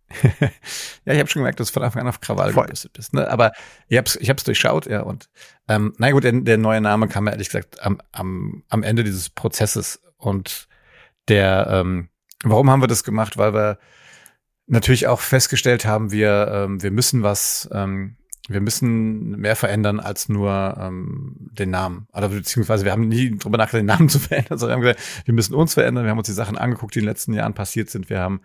ja, 0.23 1.13
ich 1.13 1.19
habe 1.19 1.27
schon 1.27 1.41
gemerkt, 1.41 1.59
dass 1.59 1.67
du 1.67 1.73
von 1.73 1.83
Anfang 1.83 2.03
an 2.03 2.07
auf 2.07 2.19
Krawall 2.19 2.53
gebürstet 2.53 2.93
bist. 2.93 3.13
Ne? 3.13 3.27
Aber 3.27 3.51
ich 3.87 3.97
hab's, 3.97 4.15
ich 4.15 4.29
hab's 4.29 4.43
durchschaut, 4.43 4.87
ja. 4.87 5.01
Und 5.01 5.29
ähm, 5.67 5.93
na 5.97 6.11
gut, 6.11 6.23
der, 6.23 6.31
der 6.31 6.57
neue 6.57 6.81
Name 6.81 7.07
kam 7.07 7.25
mir 7.25 7.31
ehrlich 7.31 7.49
gesagt 7.49 7.83
am, 7.83 8.01
am, 8.11 8.63
am 8.69 8.83
Ende 8.83 9.03
dieses 9.03 9.29
Prozesses. 9.29 10.01
Und 10.17 10.67
der, 11.27 11.67
ähm, 11.69 12.09
warum 12.43 12.69
haben 12.69 12.81
wir 12.81 12.87
das 12.87 13.03
gemacht? 13.03 13.37
Weil 13.37 13.53
wir 13.53 13.79
natürlich 14.67 15.07
auch 15.07 15.19
festgestellt 15.19 15.85
haben, 15.85 16.11
wir, 16.11 16.49
ähm, 16.51 16.81
wir 16.81 16.91
müssen 16.91 17.23
was, 17.23 17.69
ähm, 17.73 18.15
wir 18.47 18.61
müssen 18.61 19.31
mehr 19.39 19.55
verändern 19.55 19.99
als 19.99 20.29
nur 20.29 20.77
ähm, 20.79 21.35
den 21.51 21.69
Namen. 21.69 22.07
Oder 22.13 22.29
beziehungsweise 22.29 22.85
wir 22.85 22.91
haben 22.91 23.07
nie 23.07 23.37
drüber 23.37 23.57
nachgedacht, 23.57 23.81
den 23.81 23.85
Namen 23.85 24.09
zu 24.09 24.19
verändern, 24.19 24.57
sondern 24.57 24.81
wir 24.81 24.89
haben 24.89 24.95
gesagt, 24.95 25.25
wir 25.25 25.33
müssen 25.33 25.53
uns 25.53 25.73
verändern. 25.73 26.05
Wir 26.05 26.11
haben 26.11 26.17
uns 26.17 26.27
die 26.27 26.33
Sachen 26.33 26.57
angeguckt, 26.57 26.95
die 26.95 26.99
in 26.99 27.05
den 27.05 27.09
letzten 27.09 27.33
Jahren 27.33 27.53
passiert 27.53 27.89
sind. 27.89 28.09
Wir 28.09 28.19
haben 28.19 28.41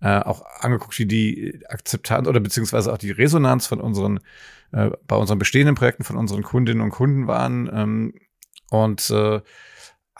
äh, 0.00 0.18
auch 0.18 0.44
angeguckt, 0.60 0.98
wie 0.98 1.06
die 1.06 1.60
Akzeptanz 1.68 2.28
oder 2.28 2.40
beziehungsweise 2.40 2.92
auch 2.92 2.98
die 2.98 3.10
Resonanz 3.10 3.66
von 3.66 3.80
unseren, 3.80 4.20
äh, 4.72 4.90
bei 5.06 5.16
unseren 5.16 5.38
bestehenden 5.38 5.74
Projekten 5.74 6.04
von 6.04 6.16
unseren 6.16 6.42
Kundinnen 6.42 6.82
und 6.82 6.90
Kunden 6.90 7.26
waren 7.26 7.70
ähm, 7.72 8.14
und 8.70 9.10
äh, 9.10 9.40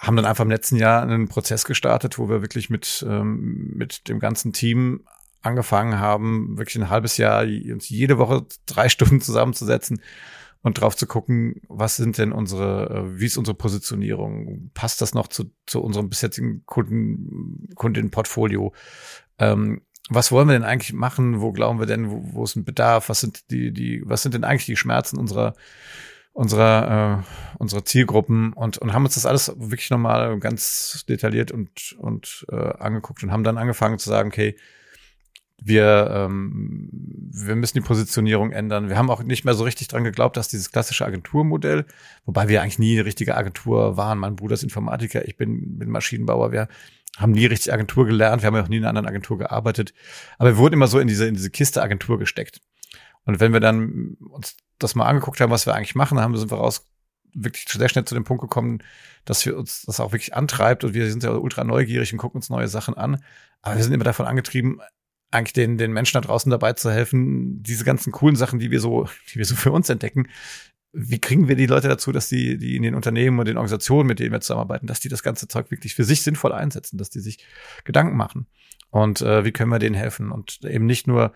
haben 0.02 0.16
dann 0.16 0.26
einfach 0.26 0.44
im 0.44 0.50
letzten 0.50 0.76
Jahr 0.76 1.02
einen 1.02 1.28
Prozess 1.28 1.64
gestartet, 1.64 2.18
wo 2.18 2.28
wir 2.28 2.42
wirklich 2.42 2.70
mit, 2.70 3.04
ähm, 3.08 3.72
mit 3.74 4.08
dem 4.08 4.18
ganzen 4.18 4.52
Team 4.52 5.06
angefangen 5.42 5.98
haben, 5.98 6.58
wirklich 6.58 6.76
ein 6.76 6.90
halbes 6.90 7.16
Jahr 7.16 7.42
uns 7.42 7.88
jede 7.88 8.18
Woche 8.18 8.44
drei 8.66 8.88
Stunden 8.90 9.20
zusammenzusetzen 9.20 10.02
und 10.62 10.80
drauf 10.80 10.96
zu 10.96 11.06
gucken, 11.06 11.60
was 11.68 11.96
sind 11.96 12.18
denn 12.18 12.32
unsere, 12.32 12.90
äh, 12.90 13.20
wie 13.20 13.26
ist 13.26 13.36
unsere 13.36 13.56
Positionierung? 13.56 14.70
Passt 14.74 15.00
das 15.00 15.14
noch 15.14 15.28
zu, 15.28 15.52
zu 15.66 15.80
unserem 15.80 16.08
bisherigen 16.08 16.64
Kunden, 16.66 17.68
Kundinnenportfolio? 17.76 18.72
Ähm, 19.38 19.82
was 20.08 20.32
wollen 20.32 20.48
wir 20.48 20.54
denn 20.54 20.64
eigentlich 20.64 20.92
machen? 20.92 21.40
Wo 21.40 21.52
glauben 21.52 21.78
wir 21.78 21.86
denn, 21.86 22.10
wo, 22.10 22.22
wo 22.32 22.44
ist 22.44 22.56
ein 22.56 22.64
Bedarf? 22.64 23.08
Was 23.08 23.20
sind 23.20 23.50
die, 23.50 23.72
die, 23.72 24.02
was 24.04 24.22
sind 24.22 24.34
denn 24.34 24.44
eigentlich 24.44 24.66
die 24.66 24.76
Schmerzen 24.76 25.18
unserer, 25.18 25.54
unserer, 26.32 27.24
äh, 27.24 27.56
unserer 27.58 27.84
Zielgruppen? 27.84 28.52
Und, 28.52 28.78
und 28.78 28.92
haben 28.92 29.04
uns 29.04 29.14
das 29.14 29.26
alles 29.26 29.52
wirklich 29.56 29.90
nochmal 29.90 30.38
ganz 30.38 31.04
detailliert 31.08 31.52
und, 31.52 31.96
und 31.98 32.46
äh, 32.50 32.56
angeguckt 32.56 33.22
und 33.22 33.32
haben 33.32 33.44
dann 33.44 33.58
angefangen 33.58 33.98
zu 33.98 34.08
sagen, 34.08 34.28
okay, 34.28 34.56
wir, 35.64 36.10
ähm, 36.12 36.88
wir 36.90 37.54
müssen 37.54 37.78
die 37.78 37.86
Positionierung 37.86 38.52
ändern. 38.52 38.88
Wir 38.88 38.96
haben 38.96 39.10
auch 39.10 39.22
nicht 39.22 39.44
mehr 39.44 39.54
so 39.54 39.64
richtig 39.64 39.88
dran 39.88 40.04
geglaubt, 40.04 40.36
dass 40.36 40.48
dieses 40.48 40.72
klassische 40.72 41.06
Agenturmodell, 41.06 41.86
wobei 42.24 42.48
wir 42.48 42.62
eigentlich 42.62 42.78
nie 42.78 42.94
eine 42.94 43.04
richtige 43.04 43.36
Agentur 43.36 43.96
waren. 43.96 44.18
Mein 44.18 44.36
Bruder 44.36 44.54
ist 44.54 44.64
Informatiker, 44.64 45.26
ich 45.26 45.36
bin, 45.36 45.78
bin 45.78 45.90
Maschinenbauer. 45.90 46.52
Wir 46.52 46.68
haben 47.16 47.32
nie 47.32 47.46
richtig 47.46 47.72
Agentur 47.72 48.06
gelernt. 48.06 48.42
Wir 48.42 48.48
haben 48.48 48.56
ja 48.56 48.62
auch 48.62 48.68
nie 48.68 48.78
in 48.78 48.82
einer 48.82 48.90
anderen 48.90 49.08
Agentur 49.08 49.38
gearbeitet. 49.38 49.92
Aber 50.38 50.50
wir 50.50 50.56
wurden 50.56 50.74
immer 50.74 50.88
so 50.88 50.98
in 50.98 51.08
diese, 51.08 51.26
in 51.26 51.34
diese 51.34 51.50
Kiste 51.50 51.82
Agentur 51.82 52.18
gesteckt. 52.18 52.60
Und 53.24 53.38
wenn 53.38 53.52
wir 53.52 53.60
dann 53.60 54.16
uns 54.30 54.56
das 54.82 54.94
mal 54.94 55.06
angeguckt 55.06 55.40
haben, 55.40 55.50
was 55.50 55.66
wir 55.66 55.74
eigentlich 55.74 55.94
machen, 55.94 56.20
haben, 56.20 56.36
sind 56.36 56.50
wir 56.50 56.58
raus 56.58 56.86
wirklich 57.34 57.66
sehr 57.68 57.88
schnell 57.88 58.04
zu 58.04 58.14
dem 58.14 58.24
Punkt 58.24 58.42
gekommen, 58.42 58.82
dass 59.24 59.44
wir 59.46 59.56
uns 59.56 59.82
das 59.82 60.00
auch 60.00 60.12
wirklich 60.12 60.34
antreibt 60.34 60.84
und 60.84 60.94
wir 60.94 61.10
sind 61.10 61.22
ja 61.22 61.30
ultra 61.30 61.64
neugierig 61.64 62.12
und 62.12 62.18
gucken 62.18 62.38
uns 62.38 62.50
neue 62.50 62.68
Sachen 62.68 62.94
an. 62.94 63.22
Aber 63.62 63.76
wir 63.76 63.84
sind 63.84 63.92
immer 63.92 64.04
davon 64.04 64.26
angetrieben, 64.26 64.80
eigentlich 65.30 65.54
den, 65.54 65.78
den 65.78 65.92
Menschen 65.92 66.14
da 66.14 66.20
draußen 66.20 66.50
dabei 66.50 66.74
zu 66.74 66.90
helfen, 66.90 67.62
diese 67.62 67.84
ganzen 67.84 68.12
coolen 68.12 68.36
Sachen, 68.36 68.58
die 68.58 68.70
wir 68.70 68.80
so, 68.80 69.08
die 69.32 69.38
wir 69.38 69.46
so 69.46 69.54
für 69.54 69.72
uns 69.72 69.88
entdecken, 69.88 70.28
wie 70.92 71.18
kriegen 71.18 71.48
wir 71.48 71.56
die 71.56 71.66
Leute 71.66 71.88
dazu, 71.88 72.12
dass 72.12 72.28
die, 72.28 72.58
die 72.58 72.76
in 72.76 72.82
den 72.82 72.94
Unternehmen 72.94 73.38
und 73.38 73.48
den 73.48 73.56
Organisationen, 73.56 74.06
mit 74.06 74.18
denen 74.18 74.32
wir 74.32 74.42
zusammenarbeiten, 74.42 74.86
dass 74.86 75.00
die 75.00 75.08
das 75.08 75.22
ganze 75.22 75.48
Zeug 75.48 75.70
wirklich 75.70 75.94
für 75.94 76.04
sich 76.04 76.22
sinnvoll 76.22 76.52
einsetzen, 76.52 76.98
dass 76.98 77.08
die 77.08 77.20
sich 77.20 77.38
Gedanken 77.84 78.16
machen. 78.16 78.46
Und 78.90 79.22
äh, 79.22 79.44
wie 79.44 79.52
können 79.52 79.70
wir 79.70 79.78
denen 79.78 79.94
helfen? 79.94 80.30
Und 80.30 80.60
eben 80.64 80.84
nicht 80.84 81.06
nur 81.06 81.32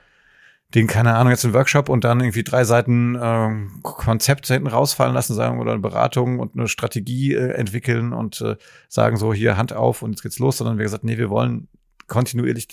den, 0.75 0.87
keine 0.87 1.15
Ahnung, 1.15 1.31
jetzt 1.31 1.45
einen 1.45 1.55
Workshop 1.55 1.89
und 1.89 2.05
dann 2.05 2.21
irgendwie 2.21 2.43
drei 2.43 2.65
Seiten 2.65 3.15
äh, 3.15 3.51
Konzept 3.83 4.47
hinten 4.49 4.67
rausfallen 4.67 5.15
lassen, 5.15 5.35
sagen, 5.35 5.61
oder 5.61 5.73
eine 5.73 5.81
Beratung 5.81 6.41
und 6.41 6.57
eine 6.57 6.69
Strategie 6.69 7.35
äh, 7.35 7.53
entwickeln 7.53 8.13
und 8.13 8.41
äh, 8.41 8.57
sagen 8.89 9.17
so, 9.17 9.33
hier 9.33 9.57
Hand 9.57 9.73
auf 9.73 10.03
und 10.03 10.11
jetzt 10.11 10.23
geht's 10.23 10.39
los, 10.39 10.59
sondern 10.59 10.79
wir 10.79 10.85
gesagt, 10.85 11.05
nee, 11.05 11.19
wir 11.19 11.31
wollen 11.31 11.69
kontinuierlich 12.09 12.69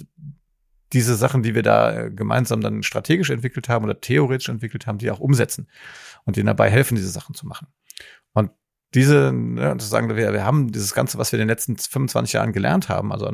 diese 0.92 1.16
Sachen, 1.16 1.44
die 1.44 1.56
wir 1.56 1.64
da 1.64 2.06
äh, 2.06 2.12
gemeinsam 2.12 2.62
dann 2.62 2.84
strategisch 2.84 3.30
entwickelt 3.30 3.70
haben 3.70 3.86
oder 3.86 4.00
theoretisch 4.00 4.50
entwickelt 4.50 4.88
haben, 4.88 4.98
die 4.98 5.12
auch 5.12 5.20
umsetzen 5.20 5.68
und 6.26 6.36
denen 6.36 6.48
dabei 6.48 6.70
helfen, 6.70 6.96
diese 6.96 7.10
Sachen 7.10 7.36
zu 7.36 7.46
machen. 7.46 7.68
Und 8.34 8.52
diese, 8.94 9.32
ne, 9.34 9.76
zu 9.78 9.88
sagen, 9.88 10.16
wir, 10.16 10.34
wir 10.34 10.46
haben 10.46 10.72
dieses 10.72 10.94
Ganze, 10.94 11.18
was 11.18 11.32
wir 11.32 11.38
in 11.40 11.44
den 11.44 11.50
letzten 11.50 11.78
25 11.78 12.34
Jahren 12.34 12.54
gelernt 12.54 12.90
haben, 12.90 13.12
also 13.12 13.32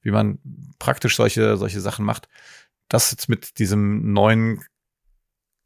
wie 0.00 0.10
man 0.10 0.38
praktisch 0.78 1.16
solche, 1.16 1.56
solche 1.56 1.80
Sachen 1.80 2.04
macht, 2.04 2.28
das 2.92 3.10
jetzt 3.10 3.28
mit 3.28 3.58
diesem 3.58 4.12
neuen, 4.12 4.60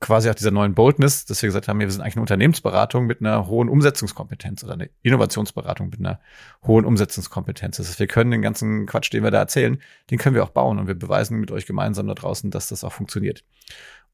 quasi 0.00 0.30
auch 0.30 0.34
dieser 0.34 0.50
neuen 0.50 0.74
Boldness, 0.74 1.24
dass 1.24 1.42
wir 1.42 1.48
gesagt 1.48 1.68
haben, 1.68 1.80
wir 1.80 1.90
sind 1.90 2.00
eigentlich 2.00 2.16
eine 2.16 2.22
Unternehmensberatung 2.22 3.06
mit 3.06 3.20
einer 3.20 3.46
hohen 3.46 3.68
Umsetzungskompetenz 3.68 4.62
oder 4.62 4.74
eine 4.74 4.90
Innovationsberatung 5.02 5.88
mit 5.88 5.98
einer 5.98 6.20
hohen 6.64 6.84
Umsetzungskompetenz. 6.84 7.78
Das 7.78 7.88
heißt, 7.88 7.98
wir 7.98 8.06
können 8.06 8.30
den 8.30 8.42
ganzen 8.42 8.86
Quatsch, 8.86 9.12
den 9.12 9.24
wir 9.24 9.30
da 9.30 9.38
erzählen, 9.38 9.80
den 10.10 10.18
können 10.18 10.34
wir 10.34 10.44
auch 10.44 10.50
bauen 10.50 10.78
und 10.78 10.86
wir 10.86 10.94
beweisen 10.94 11.38
mit 11.38 11.50
euch 11.50 11.66
gemeinsam 11.66 12.06
da 12.06 12.14
draußen, 12.14 12.50
dass 12.50 12.68
das 12.68 12.84
auch 12.84 12.92
funktioniert. 12.92 13.42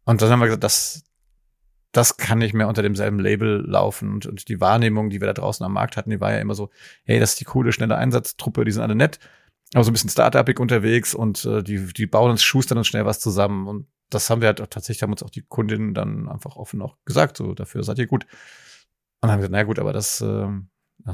Und 0.05 0.23
dann 0.23 0.31
haben 0.31 0.41
wir 0.41 0.47
gesagt, 0.47 0.65
das, 0.65 1.05
das 1.93 2.17
kann 2.17 2.39
nicht 2.39 2.55
mehr 2.55 2.69
unter 2.69 2.83
demselben 2.83 3.19
Label 3.19 3.63
laufen. 3.67 4.11
Und, 4.11 4.27
und 4.27 4.49
die 4.49 4.61
Wahrnehmung, 4.61 5.11
die 5.11 5.21
wir 5.21 5.27
da 5.27 5.35
draußen 5.35 5.65
am 5.67 5.75
Markt 5.75 5.97
hatten, 5.97 6.11
die 6.11 6.21
war 6.21 6.33
ja 6.33 6.39
immer 6.39 6.55
so, 6.55 6.71
hey, 7.05 7.21
das 7.21 7.33
ist 7.33 7.41
die 7.41 7.45
coole, 7.45 7.73
schnelle 7.73 7.97
Einsatztruppe, 7.97 8.65
die 8.65 8.73
sind 8.73 8.83
alle 8.83 8.95
nett 8.95 9.19
aber 9.75 9.85
so 9.85 9.91
ein 9.91 9.95
bisschen 9.95 10.11
Startupig 10.11 10.61
unterwegs 10.61 11.15
und 11.15 11.45
äh, 11.45 11.63
die, 11.63 11.93
die 11.93 12.07
bauen 12.07 12.31
uns, 12.31 12.43
schustern 12.43 12.79
uns 12.79 12.87
schnell 12.87 13.07
was 13.07 13.21
zusammen. 13.21 13.67
Und 13.67 13.87
das 14.11 14.29
haben 14.29 14.41
wir 14.41 14.49
halt 14.49 14.59
tatsächlich, 14.71 15.03
haben 15.03 15.13
uns 15.13 15.23
auch 15.23 15.31
die 15.31 15.43
Kundinnen 15.43 15.95
dann 15.95 16.29
einfach 16.29 16.57
offen 16.57 16.83
auch 16.83 16.97
gesagt, 17.05 17.37
so 17.37 17.55
dafür 17.55 17.83
seid 17.83 17.99
ihr 17.99 18.07
gut. 18.07 18.27
Und 19.21 19.31
haben 19.31 19.39
gesagt, 19.39 19.53
na 19.53 19.63
gut, 19.63 19.79
aber 19.79 19.93
das, 19.93 20.21
äh, 20.21 20.49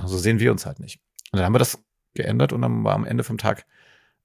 so 0.07 0.19
sehen 0.19 0.41
wir 0.41 0.51
uns 0.51 0.67
halt 0.67 0.81
nicht. 0.81 1.01
Und 1.31 1.39
dann 1.39 1.47
haben 1.47 1.55
wir 1.55 1.61
das 1.61 1.79
geändert 2.15 2.53
und 2.53 2.63
dann 2.63 2.83
war 2.85 2.95
am 2.95 3.05
Ende 3.05 3.23
vom 3.23 3.39
Tag 3.39 3.65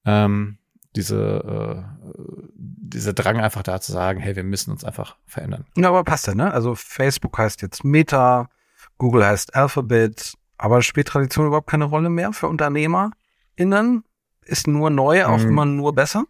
ähm, 0.05 0.57
diese, 0.95 1.85
äh, 1.85 2.43
dieser 2.55 3.13
Drang 3.13 3.39
einfach 3.39 3.63
da 3.63 3.81
zu 3.81 3.91
sagen, 3.91 4.19
hey, 4.19 4.35
wir 4.35 4.43
müssen 4.43 4.71
uns 4.71 4.83
einfach 4.83 5.15
verändern. 5.25 5.65
Ja, 5.75 5.89
aber 5.89 6.03
passt 6.03 6.27
ja, 6.27 6.35
ne? 6.35 6.51
Also 6.51 6.75
Facebook 6.75 7.37
heißt 7.37 7.61
jetzt 7.61 7.83
Meta, 7.83 8.49
Google 8.97 9.25
heißt 9.25 9.55
Alphabet, 9.55 10.33
aber 10.57 10.81
spielt 10.81 11.07
Tradition 11.07 11.47
überhaupt 11.47 11.69
keine 11.69 11.85
Rolle 11.85 12.09
mehr 12.09 12.33
für 12.33 12.47
UnternehmerInnen? 12.47 14.03
Ist 14.45 14.67
nur 14.67 14.89
neu 14.89 15.25
auch 15.25 15.39
mhm. 15.39 15.49
immer 15.49 15.65
nur 15.65 15.93
besser? 15.93 16.25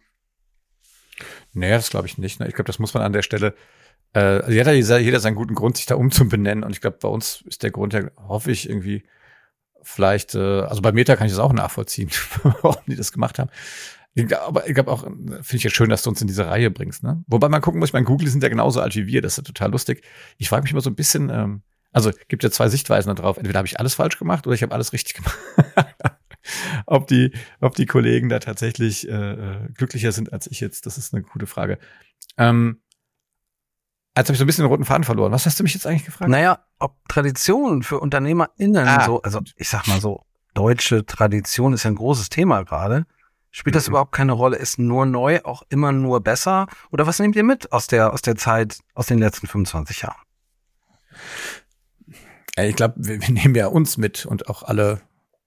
Nee, 1.52 1.70
das 1.70 1.90
glaube 1.90 2.06
ich 2.06 2.18
nicht. 2.18 2.40
Ne? 2.40 2.48
Ich 2.48 2.54
glaube, 2.54 2.66
das 2.66 2.78
muss 2.78 2.94
man 2.94 3.02
an 3.02 3.12
der 3.12 3.22
Stelle, 3.22 3.54
äh, 4.14 4.52
jeder, 4.52 4.72
jeder 4.72 5.20
seinen 5.20 5.36
guten 5.36 5.54
Grund, 5.54 5.76
sich 5.76 5.86
da 5.86 5.94
umzubenennen. 5.94 6.64
Und 6.64 6.72
ich 6.72 6.80
glaube, 6.80 6.98
bei 7.00 7.08
uns 7.08 7.42
ist 7.46 7.62
der 7.62 7.70
Grund 7.70 7.92
ja, 7.92 8.02
hoffe 8.28 8.50
ich, 8.50 8.68
irgendwie 8.68 9.04
vielleicht, 9.82 10.34
äh, 10.34 10.62
also 10.62 10.82
bei 10.82 10.92
Meta 10.92 11.16
kann 11.16 11.26
ich 11.26 11.32
das 11.32 11.40
auch 11.40 11.52
nachvollziehen, 11.52 12.10
warum 12.42 12.82
die 12.86 12.96
das 12.96 13.12
gemacht 13.12 13.38
haben. 13.38 13.50
Aber 14.46 14.68
ich 14.68 14.74
glaube 14.74 14.92
auch, 14.92 15.02
finde 15.02 15.56
ich 15.56 15.64
ja 15.64 15.70
schön, 15.70 15.90
dass 15.90 16.02
du 16.02 16.10
uns 16.10 16.20
in 16.20 16.28
diese 16.28 16.46
Reihe 16.46 16.70
bringst. 16.70 17.02
Ne? 17.02 17.24
Wobei 17.26 17.48
man 17.48 17.60
gucken 17.60 17.80
muss, 17.80 17.88
ich 17.88 17.92
meine, 17.92 18.06
Google 18.06 18.28
sind 18.28 18.42
ja 18.42 18.48
genauso 18.48 18.80
alt 18.80 18.94
wie 18.94 19.06
wir, 19.08 19.22
das 19.22 19.32
ist 19.32 19.36
ja 19.38 19.42
total 19.42 19.72
lustig. 19.72 20.04
Ich 20.38 20.48
frage 20.48 20.62
mich 20.62 20.72
immer 20.72 20.80
so 20.80 20.90
ein 20.90 20.94
bisschen, 20.94 21.30
ähm, 21.30 21.62
also 21.92 22.10
gibt 22.28 22.44
ja 22.44 22.50
zwei 22.50 22.68
Sichtweisen 22.68 23.14
darauf. 23.14 23.38
Entweder 23.38 23.58
habe 23.58 23.66
ich 23.66 23.80
alles 23.80 23.94
falsch 23.94 24.18
gemacht 24.18 24.46
oder 24.46 24.54
ich 24.54 24.62
habe 24.62 24.72
alles 24.74 24.92
richtig 24.92 25.14
gemacht. 25.14 25.38
ob 26.86 27.06
die, 27.06 27.32
ob 27.60 27.74
die 27.74 27.86
Kollegen 27.86 28.28
da 28.28 28.38
tatsächlich 28.38 29.08
äh, 29.08 29.12
äh, 29.12 29.68
glücklicher 29.74 30.12
sind 30.12 30.32
als 30.32 30.46
ich 30.46 30.60
jetzt, 30.60 30.86
das 30.86 30.98
ist 30.98 31.14
eine 31.14 31.22
gute 31.22 31.46
Frage. 31.46 31.78
Ähm, 32.36 32.80
Jetzt 34.16 34.28
habe 34.28 34.34
ich 34.34 34.38
so 34.38 34.44
ein 34.44 34.46
bisschen 34.46 34.64
den 34.64 34.70
roten 34.70 34.84
Faden 34.84 35.02
verloren. 35.02 35.32
Was 35.32 35.44
hast 35.44 35.58
du 35.58 35.64
mich 35.64 35.74
jetzt 35.74 35.88
eigentlich 35.88 36.04
gefragt? 36.04 36.30
Naja, 36.30 36.64
ob 36.78 36.96
Tradition 37.08 37.82
für 37.82 37.98
UnternehmerInnen 37.98 38.86
ah. 38.86 39.04
so, 39.04 39.20
also 39.22 39.40
ich 39.56 39.68
sag 39.68 39.88
mal 39.88 40.00
so, 40.00 40.24
deutsche 40.54 41.04
Tradition 41.04 41.72
ist 41.72 41.82
ja 41.82 41.90
ein 41.90 41.96
großes 41.96 42.28
Thema 42.28 42.62
gerade. 42.62 43.06
Spielt 43.50 43.74
das 43.74 43.86
mhm. 43.86 43.92
überhaupt 43.92 44.12
keine 44.12 44.32
Rolle? 44.32 44.56
Ist 44.56 44.78
nur 44.78 45.04
neu 45.04 45.40
auch 45.42 45.64
immer 45.68 45.90
nur 45.90 46.20
besser? 46.20 46.66
Oder 46.92 47.08
was 47.08 47.18
nehmt 47.18 47.34
ihr 47.34 47.42
mit 47.42 47.72
aus 47.72 47.88
der, 47.88 48.12
aus 48.12 48.22
der 48.22 48.36
Zeit, 48.36 48.78
aus 48.94 49.06
den 49.06 49.18
letzten 49.18 49.48
25 49.48 50.02
Jahren? 50.02 50.20
Ich 52.56 52.76
glaube, 52.76 52.94
wir, 52.96 53.20
wir 53.20 53.30
nehmen 53.30 53.56
ja 53.56 53.66
uns 53.66 53.96
mit 53.96 54.26
und 54.26 54.48
auch 54.48 54.62
alle 54.62 55.00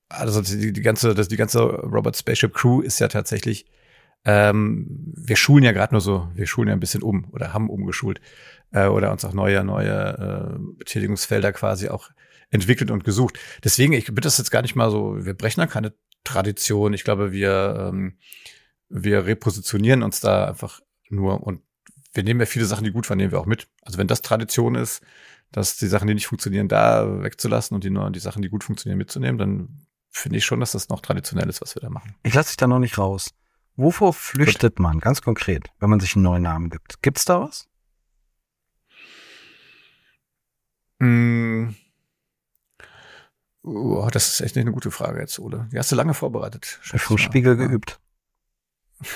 also 0.09 0.41
die, 0.41 0.73
die 0.73 0.81
ganze, 0.81 1.13
das, 1.13 1.27
die 1.27 1.37
ganze 1.37 1.61
Robot 1.61 2.15
Spaceship 2.15 2.53
Crew 2.53 2.81
ist 2.81 2.99
ja 2.99 3.07
tatsächlich, 3.07 3.65
ähm, 4.25 5.13
wir 5.15 5.35
schulen 5.35 5.63
ja 5.63 5.71
gerade 5.71 5.93
nur 5.93 6.01
so, 6.01 6.29
wir 6.33 6.47
schulen 6.47 6.69
ja 6.69 6.73
ein 6.73 6.79
bisschen 6.79 7.03
um 7.03 7.29
oder 7.31 7.53
haben 7.53 7.69
umgeschult 7.69 8.21
äh, 8.71 8.87
oder 8.87 9.11
uns 9.11 9.25
auch 9.25 9.33
neue, 9.33 9.63
neue 9.63 10.55
äh, 10.55 10.59
Betätigungsfelder 10.77 11.53
quasi 11.53 11.89
auch 11.89 12.09
entwickelt 12.49 12.91
und 12.91 13.03
gesucht. 13.03 13.37
Deswegen, 13.63 13.93
ich 13.93 14.05
bitte 14.05 14.21
das 14.21 14.37
jetzt 14.37 14.51
gar 14.51 14.61
nicht 14.61 14.75
mal 14.75 14.89
so, 14.89 15.25
wir 15.25 15.33
brechen 15.33 15.61
da 15.61 15.67
keine 15.67 15.93
Tradition. 16.23 16.93
Ich 16.93 17.03
glaube, 17.03 17.31
wir, 17.31 17.89
ähm, 17.89 18.17
wir 18.89 19.25
repositionieren 19.25 20.03
uns 20.03 20.19
da 20.19 20.45
einfach 20.45 20.81
nur 21.09 21.43
und 21.43 21.61
wir 22.13 22.23
nehmen 22.23 22.39
ja 22.39 22.45
viele 22.45 22.65
Sachen, 22.65 22.83
die 22.83 22.91
gut 22.91 23.09
waren, 23.09 23.17
nehmen 23.17 23.31
wir 23.31 23.39
auch 23.39 23.45
mit. 23.45 23.67
Also 23.81 23.97
wenn 23.97 24.07
das 24.07 24.21
Tradition 24.21 24.75
ist, 24.75 25.01
dass 25.51 25.77
die 25.77 25.87
Sachen, 25.87 26.07
die 26.07 26.13
nicht 26.13 26.27
funktionieren, 26.27 26.67
da 26.67 27.23
wegzulassen 27.23 27.75
und 27.75 27.83
die, 27.83 28.11
die 28.11 28.19
Sachen, 28.19 28.41
die 28.41 28.49
gut 28.49 28.63
funktionieren, 28.63 28.97
mitzunehmen, 28.97 29.37
dann 29.37 29.86
finde 30.09 30.37
ich 30.37 30.45
schon, 30.45 30.59
dass 30.59 30.71
das 30.71 30.89
noch 30.89 31.01
traditionell 31.01 31.49
ist, 31.49 31.61
was 31.61 31.75
wir 31.75 31.81
da 31.81 31.89
machen. 31.89 32.15
Ich 32.23 32.33
lasse 32.33 32.49
dich 32.49 32.57
da 32.57 32.67
noch 32.67 32.79
nicht 32.79 32.97
raus. 32.97 33.33
Wovor 33.75 34.13
flüchtet 34.13 34.77
Gut. 34.77 34.83
man 34.83 34.99
ganz 34.99 35.21
konkret, 35.21 35.69
wenn 35.79 35.89
man 35.89 35.99
sich 35.99 36.15
einen 36.15 36.23
neuen 36.23 36.43
Namen 36.43 36.69
gibt? 36.69 37.01
Gibt's 37.03 37.25
da 37.25 37.41
was? 37.41 37.67
Mm. 40.99 41.69
Oh, 43.61 44.07
das 44.11 44.29
ist 44.29 44.41
echt 44.41 44.55
nicht 44.55 44.63
eine 44.63 44.71
gute 44.71 44.91
Frage 44.91 45.19
jetzt, 45.19 45.37
Ole. 45.39 45.67
Die 45.71 45.77
hast 45.77 45.91
du 45.91 45.95
lange 45.95 46.13
vorbereitet. 46.13 46.79
Vom 46.81 47.17
Spiegel 47.17 47.59
ja. 47.59 47.67
geübt. 47.67 47.99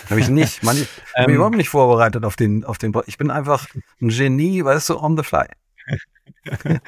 Habe 0.10 0.19
ich 0.19 0.29
nicht. 0.29 0.62
Man, 0.62 0.77
ich 0.77 0.88
ähm, 1.15 1.27
bin 1.27 1.36
überhaupt 1.36 1.55
nicht 1.55 1.69
vorbereitet 1.69 2.24
auf 2.24 2.36
den, 2.36 2.63
auf 2.63 2.77
den. 2.77 2.93
Ich 3.07 3.17
bin 3.17 3.31
einfach 3.31 3.67
ein 4.01 4.10
Genie, 4.10 4.63
weißt 4.63 4.89
du, 4.89 5.00
on 5.00 5.17
the 5.17 5.24
fly. 5.24 5.48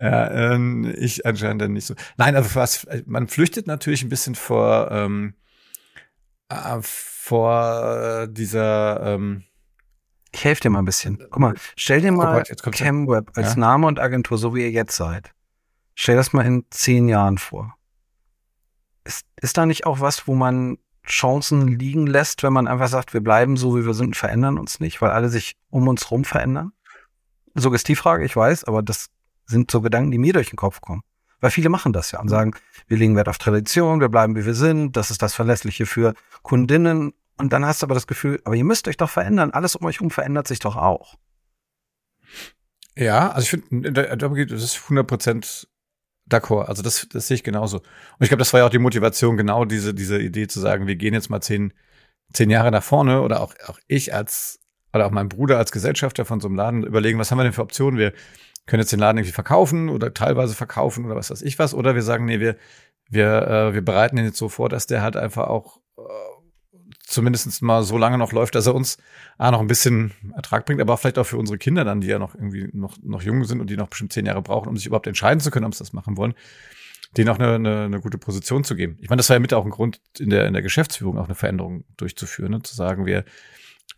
ja, 0.00 0.30
ähm, 0.30 0.94
ich 0.96 1.26
anscheinend 1.26 1.62
dann 1.62 1.72
nicht 1.72 1.86
so. 1.86 1.94
Nein, 2.16 2.36
also 2.36 2.54
was, 2.54 2.86
man 3.06 3.28
flüchtet 3.28 3.66
natürlich 3.66 4.02
ein 4.02 4.08
bisschen 4.08 4.34
vor, 4.34 4.90
ähm, 4.90 5.34
äh, 6.48 6.78
vor 6.80 8.26
dieser, 8.28 9.00
ähm, 9.14 9.44
ich 10.32 10.44
helfe 10.44 10.62
dir 10.62 10.70
mal 10.70 10.80
ein 10.80 10.84
bisschen. 10.84 11.18
Guck 11.30 11.38
mal, 11.38 11.54
stell 11.76 12.00
dir 12.00 12.12
mal 12.12 12.42
oh 12.42 12.70
ChemWeb 12.70 13.30
als 13.36 13.54
ja? 13.54 13.60
Name 13.60 13.86
und 13.86 13.98
Agentur, 13.98 14.38
so 14.38 14.54
wie 14.54 14.62
ihr 14.62 14.70
jetzt 14.70 14.96
seid. 14.96 15.32
Stell 15.94 16.16
das 16.16 16.32
mal 16.32 16.46
in 16.46 16.64
zehn 16.70 17.08
Jahren 17.08 17.38
vor. 17.38 17.74
Ist, 19.04 19.26
ist 19.40 19.56
da 19.58 19.66
nicht 19.66 19.86
auch 19.86 20.00
was, 20.00 20.26
wo 20.28 20.34
man 20.34 20.78
Chancen 21.06 21.66
liegen 21.66 22.06
lässt, 22.06 22.42
wenn 22.42 22.52
man 22.52 22.68
einfach 22.68 22.88
sagt, 22.88 23.12
wir 23.12 23.20
bleiben 23.20 23.56
so, 23.56 23.76
wie 23.76 23.84
wir 23.84 23.94
sind 23.94 24.08
und 24.08 24.16
verändern 24.16 24.58
uns 24.58 24.78
nicht, 24.78 25.02
weil 25.02 25.10
alle 25.10 25.28
sich 25.28 25.56
um 25.70 25.88
uns 25.88 26.10
rum 26.10 26.24
verändern? 26.24 26.72
Suggestivfrage, 27.54 28.24
ich 28.24 28.36
weiß, 28.36 28.64
aber 28.64 28.82
das 28.82 29.08
sind 29.46 29.70
so 29.70 29.80
Gedanken, 29.80 30.10
die 30.10 30.18
mir 30.18 30.32
durch 30.32 30.50
den 30.50 30.56
Kopf 30.56 30.80
kommen. 30.80 31.02
Weil 31.40 31.50
viele 31.50 31.70
machen 31.70 31.92
das 31.92 32.12
ja 32.12 32.20
und 32.20 32.28
sagen, 32.28 32.54
wir 32.86 32.98
legen 32.98 33.16
Wert 33.16 33.28
auf 33.28 33.38
Tradition, 33.38 34.00
wir 34.00 34.08
bleiben 34.08 34.36
wie 34.36 34.44
wir 34.44 34.54
sind, 34.54 34.96
das 34.96 35.10
ist 35.10 35.22
das 35.22 35.34
Verlässliche 35.34 35.86
für 35.86 36.14
Kundinnen. 36.42 37.14
Und 37.38 37.52
dann 37.52 37.64
hast 37.64 37.82
du 37.82 37.86
aber 37.86 37.94
das 37.94 38.06
Gefühl, 38.06 38.40
aber 38.44 38.54
ihr 38.54 38.64
müsst 38.64 38.86
euch 38.86 38.98
doch 38.98 39.08
verändern, 39.08 39.50
alles 39.50 39.74
um 39.74 39.86
euch 39.86 39.96
herum 39.96 40.10
verändert 40.10 40.46
sich 40.46 40.58
doch 40.58 40.76
auch. 40.76 41.16
Ja, 42.96 43.30
also 43.30 43.56
ich 43.56 43.64
finde, 43.68 43.92
das 43.92 44.62
ist 44.62 44.82
100 44.82 45.06
Prozent 45.06 45.68
d'accord. 46.30 46.66
Also 46.66 46.82
das, 46.82 47.08
das 47.10 47.28
sehe 47.28 47.36
ich 47.36 47.44
genauso. 47.44 47.78
Und 47.78 48.20
ich 48.20 48.28
glaube, 48.28 48.40
das 48.40 48.52
war 48.52 48.60
ja 48.60 48.66
auch 48.66 48.70
die 48.70 48.78
Motivation, 48.78 49.36
genau 49.36 49.64
diese, 49.64 49.94
diese 49.94 50.20
Idee 50.20 50.46
zu 50.46 50.60
sagen, 50.60 50.86
wir 50.86 50.96
gehen 50.96 51.14
jetzt 51.14 51.30
mal 51.30 51.40
zehn, 51.40 51.72
zehn 52.32 52.50
Jahre 52.50 52.70
nach 52.70 52.82
vorne 52.82 53.22
oder 53.22 53.40
auch, 53.40 53.54
auch 53.66 53.78
ich 53.86 54.14
als 54.14 54.59
oder 54.92 55.06
auch 55.06 55.10
mein 55.10 55.28
Bruder 55.28 55.58
als 55.58 55.72
Gesellschafter 55.72 56.24
von 56.24 56.40
so 56.40 56.48
einem 56.48 56.56
Laden 56.56 56.84
überlegen, 56.84 57.18
was 57.18 57.30
haben 57.30 57.38
wir 57.38 57.44
denn 57.44 57.52
für 57.52 57.62
Optionen? 57.62 57.98
Wir 57.98 58.12
können 58.66 58.80
jetzt 58.80 58.92
den 58.92 59.00
Laden 59.00 59.18
irgendwie 59.18 59.32
verkaufen 59.32 59.88
oder 59.88 60.14
teilweise 60.14 60.54
verkaufen 60.54 61.04
oder 61.04 61.16
was 61.16 61.30
weiß 61.30 61.42
ich 61.42 61.58
was. 61.58 61.74
Oder 61.74 61.94
wir 61.94 62.02
sagen, 62.02 62.24
nee, 62.24 62.40
wir, 62.40 62.56
wir, 63.08 63.46
äh, 63.46 63.74
wir 63.74 63.82
bereiten 63.82 64.18
ihn 64.18 64.24
jetzt 64.24 64.38
so 64.38 64.48
vor, 64.48 64.68
dass 64.68 64.86
der 64.86 65.02
halt 65.02 65.16
einfach 65.16 65.48
auch 65.48 65.78
äh, 65.98 66.02
zumindest 67.02 67.62
mal 67.62 67.82
so 67.82 67.98
lange 67.98 68.18
noch 68.18 68.32
läuft, 68.32 68.54
dass 68.54 68.66
er 68.66 68.74
uns 68.74 68.98
ah, 69.38 69.50
noch 69.50 69.60
ein 69.60 69.66
bisschen 69.66 70.12
Ertrag 70.34 70.66
bringt, 70.66 70.80
aber 70.80 70.96
vielleicht 70.96 71.18
auch 71.18 71.26
für 71.26 71.38
unsere 71.38 71.58
Kinder 71.58 71.84
dann, 71.84 72.00
die 72.00 72.06
ja 72.06 72.18
noch 72.18 72.34
irgendwie 72.34 72.68
noch, 72.72 72.96
noch 73.02 73.22
jung 73.22 73.44
sind 73.44 73.60
und 73.60 73.68
die 73.68 73.76
noch 73.76 73.88
bestimmt 73.88 74.12
zehn 74.12 74.26
Jahre 74.26 74.42
brauchen, 74.42 74.68
um 74.68 74.76
sich 74.76 74.86
überhaupt 74.86 75.06
entscheiden 75.06 75.40
zu 75.40 75.50
können, 75.50 75.66
ob 75.66 75.74
sie 75.74 75.80
das 75.80 75.92
machen 75.92 76.16
wollen, 76.16 76.34
denen 77.16 77.28
auch 77.28 77.38
eine, 77.38 77.54
eine, 77.54 77.84
eine 77.84 78.00
gute 78.00 78.18
Position 78.18 78.62
zu 78.62 78.76
geben. 78.76 78.96
Ich 79.00 79.10
meine, 79.10 79.18
das 79.18 79.28
war 79.28 79.36
ja 79.36 79.40
mit 79.40 79.52
auch 79.52 79.64
ein 79.64 79.70
Grund 79.70 80.00
in 80.18 80.30
der, 80.30 80.46
in 80.46 80.52
der 80.52 80.62
Geschäftsführung 80.62 81.18
auch 81.18 81.24
eine 81.24 81.34
Veränderung 81.34 81.84
durchzuführen, 81.96 82.52
ne? 82.52 82.62
zu 82.62 82.76
sagen, 82.76 83.06
wir, 83.06 83.24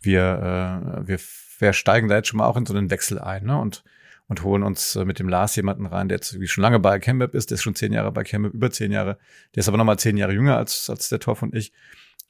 wir, 0.01 1.01
äh, 1.03 1.07
wir, 1.07 1.19
wir 1.59 1.73
steigen 1.73 2.07
da 2.07 2.15
jetzt 2.15 2.27
schon 2.27 2.37
mal 2.37 2.47
auch 2.47 2.57
in 2.57 2.65
so 2.65 2.75
einen 2.75 2.89
Wechsel 2.89 3.19
ein. 3.19 3.45
Ne? 3.45 3.59
Und, 3.59 3.83
und 4.27 4.43
holen 4.43 4.63
uns 4.63 4.95
äh, 4.95 5.05
mit 5.05 5.19
dem 5.19 5.29
Lars 5.29 5.55
jemanden 5.55 5.85
rein, 5.85 6.09
der 6.09 6.17
jetzt 6.17 6.35
schon 6.49 6.61
lange 6.61 6.79
bei 6.79 6.99
ChemWeb 6.99 7.33
ist, 7.33 7.49
der 7.49 7.55
ist 7.55 7.63
schon 7.63 7.75
zehn 7.75 7.93
Jahre 7.93 8.11
bei 8.11 8.23
ChemWeb, 8.23 8.53
über 8.53 8.71
zehn 8.71 8.91
Jahre. 8.91 9.17
Der 9.55 9.61
ist 9.61 9.67
aber 9.67 9.77
nochmal 9.77 9.99
zehn 9.99 10.17
Jahre 10.17 10.33
jünger 10.33 10.57
als, 10.57 10.89
als 10.89 11.09
der 11.09 11.19
Toff 11.19 11.41
und 11.41 11.55
ich. 11.55 11.71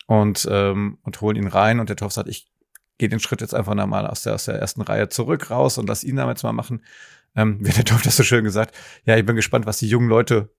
Und, 0.05 0.48
ähm, 0.51 0.98
und 1.03 1.22
holen 1.22 1.38
ihn 1.38 1.48
rein 1.48 1.79
und 1.79 1.89
der 1.89 1.96
Toff 1.96 2.12
sagt, 2.12 2.27
ich 2.27 2.51
gehe 2.98 3.10
den 3.10 3.20
Schritt 3.20 3.41
jetzt 3.41 3.55
einfach 3.55 3.74
nochmal 3.74 4.05
aus 4.05 4.24
der, 4.24 4.34
aus 4.34 4.46
der 4.46 4.55
ersten 4.55 4.82
Reihe 4.82 5.10
zurück 5.10 5.50
raus 5.50 5.77
und 5.77 5.88
lass 5.88 6.03
ihn 6.03 6.17
damit 6.17 6.38
jetzt 6.38 6.43
mal 6.43 6.53
machen. 6.53 6.84
Ähm, 7.36 7.58
wie 7.65 7.72
der 7.72 7.86
Toff 7.86 8.01
das 8.01 8.17
so 8.17 8.24
schön 8.24 8.43
gesagt, 8.43 8.75
ja, 9.05 9.17
ich 9.17 9.25
bin 9.25 9.36
gespannt, 9.36 9.65
was 9.65 9.79
die 9.79 9.88
jungen 9.88 10.10
Leute 10.10 10.53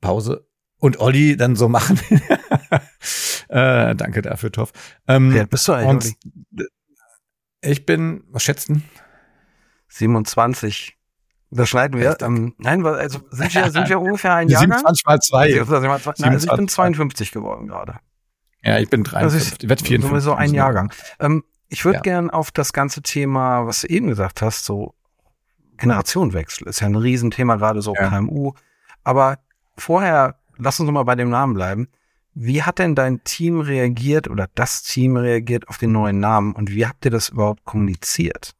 Pause 0.00 0.46
und 0.78 1.00
Olli 1.00 1.36
dann 1.36 1.56
so 1.56 1.68
machen. 1.68 2.00
äh, 3.50 3.94
danke 3.96 4.22
dafür, 4.22 4.52
Toff. 4.52 4.72
Ähm, 5.08 5.32
Wer 5.34 5.46
bist 5.46 5.66
du 5.68 5.72
eigentlich? 5.72 6.14
Ich 7.62 7.84
bin, 7.84 8.24
was 8.28 8.42
schätzen? 8.42 8.84
27. 9.88 10.96
Das 11.50 11.68
schneiden 11.68 12.00
wir. 12.00 12.16
Ähm, 12.20 12.54
nein, 12.58 12.86
also 12.86 13.20
sind 13.30 13.54
wir, 13.54 13.70
sind 13.72 13.88
wir 13.88 14.00
ungefähr 14.00 14.34
ein 14.34 14.48
Jahr. 14.48 14.60
27 14.60 15.04
mal 15.04 15.20
2. 15.20 15.64
Nein, 16.18 16.32
also 16.32 16.48
ich 16.48 16.56
bin 16.56 16.68
52 16.68 17.32
geworden 17.32 17.66
gerade. 17.66 17.96
Ja, 18.62 18.78
ich 18.78 18.88
bin 18.88 19.02
53. 19.02 19.64
Ich 19.64 19.68
werde 19.68 19.84
54. 19.84 20.10
Sowieso 20.10 20.34
ein 20.34 20.54
Jahrgang. 20.54 20.92
Ähm, 21.18 21.42
ich 21.68 21.84
würde 21.84 21.96
ja. 21.96 22.02
gern 22.02 22.30
auf 22.30 22.52
das 22.52 22.72
ganze 22.72 23.02
Thema, 23.02 23.66
was 23.66 23.80
du 23.80 23.88
eben 23.88 24.08
gesagt 24.08 24.42
hast, 24.42 24.64
so 24.64 24.94
Generationenwechsel 25.76 26.68
ist 26.68 26.80
ja 26.80 26.86
ein 26.86 26.94
Riesenthema, 26.94 27.56
gerade 27.56 27.82
so 27.82 27.94
ja. 27.94 28.08
KMU. 28.08 28.52
Aber 29.02 29.38
vorher, 29.76 30.36
lass 30.56 30.78
uns 30.78 30.90
mal 30.90 31.04
bei 31.04 31.16
dem 31.16 31.30
Namen 31.30 31.54
bleiben. 31.54 31.88
Wie 32.42 32.62
hat 32.62 32.78
denn 32.78 32.94
dein 32.94 33.22
Team 33.22 33.60
reagiert 33.60 34.26
oder 34.26 34.48
das 34.54 34.82
Team 34.82 35.18
reagiert 35.18 35.68
auf 35.68 35.76
den 35.76 35.92
neuen 35.92 36.20
Namen 36.20 36.54
und 36.54 36.70
wie 36.70 36.86
habt 36.86 37.04
ihr 37.04 37.10
das 37.10 37.28
überhaupt 37.28 37.66
kommuniziert? 37.66 38.54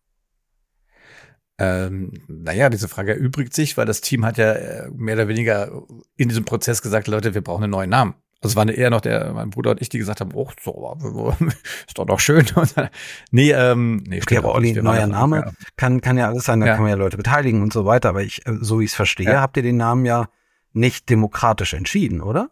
Ähm, 1.56 2.12
naja, 2.28 2.68
diese 2.68 2.88
Frage 2.88 3.14
erübrigt 3.14 3.54
sich, 3.54 3.78
weil 3.78 3.86
das 3.86 4.02
Team 4.02 4.26
hat 4.26 4.36
ja 4.36 4.52
äh, 4.52 4.90
mehr 4.90 5.14
oder 5.14 5.28
weniger 5.28 5.72
in 6.18 6.28
diesem 6.28 6.44
Prozess 6.44 6.82
gesagt, 6.82 7.08
Leute, 7.08 7.32
wir 7.32 7.40
brauchen 7.40 7.64
einen 7.64 7.70
neuen 7.70 7.88
Namen. 7.88 8.16
Also 8.42 8.52
es 8.52 8.56
waren 8.56 8.68
eher 8.68 8.90
noch 8.90 9.00
der, 9.00 9.32
mein 9.32 9.48
Bruder 9.48 9.70
und 9.70 9.80
ich, 9.80 9.88
die 9.88 9.96
gesagt 9.96 10.20
haben, 10.20 10.32
oh, 10.34 10.50
so, 10.62 11.34
ist 11.88 11.96
doch 11.96 12.06
noch 12.06 12.20
schön. 12.20 12.44
nee, 13.30 13.52
ähm, 13.52 14.04
nee, 14.06 14.20
okay, 14.20 14.36
aber 14.36 14.54
Olli, 14.54 14.74
neuer 14.74 15.06
Name 15.06 15.36
ja. 15.36 15.52
kann, 15.78 16.02
kann 16.02 16.18
ja 16.18 16.28
alles 16.28 16.44
sein, 16.44 16.60
da 16.60 16.66
ja. 16.66 16.74
kann 16.74 16.82
man 16.82 16.90
ja 16.90 16.98
Leute 16.98 17.16
beteiligen 17.16 17.62
und 17.62 17.72
so 17.72 17.86
weiter. 17.86 18.10
Aber 18.10 18.22
ich, 18.22 18.46
äh, 18.46 18.58
so 18.60 18.80
wie 18.80 18.84
ich 18.84 18.90
es 18.90 18.96
verstehe, 18.96 19.24
ja. 19.24 19.40
habt 19.40 19.56
ihr 19.56 19.62
den 19.62 19.78
Namen 19.78 20.04
ja 20.04 20.28
nicht 20.74 21.08
demokratisch 21.08 21.72
entschieden, 21.72 22.20
oder? 22.20 22.50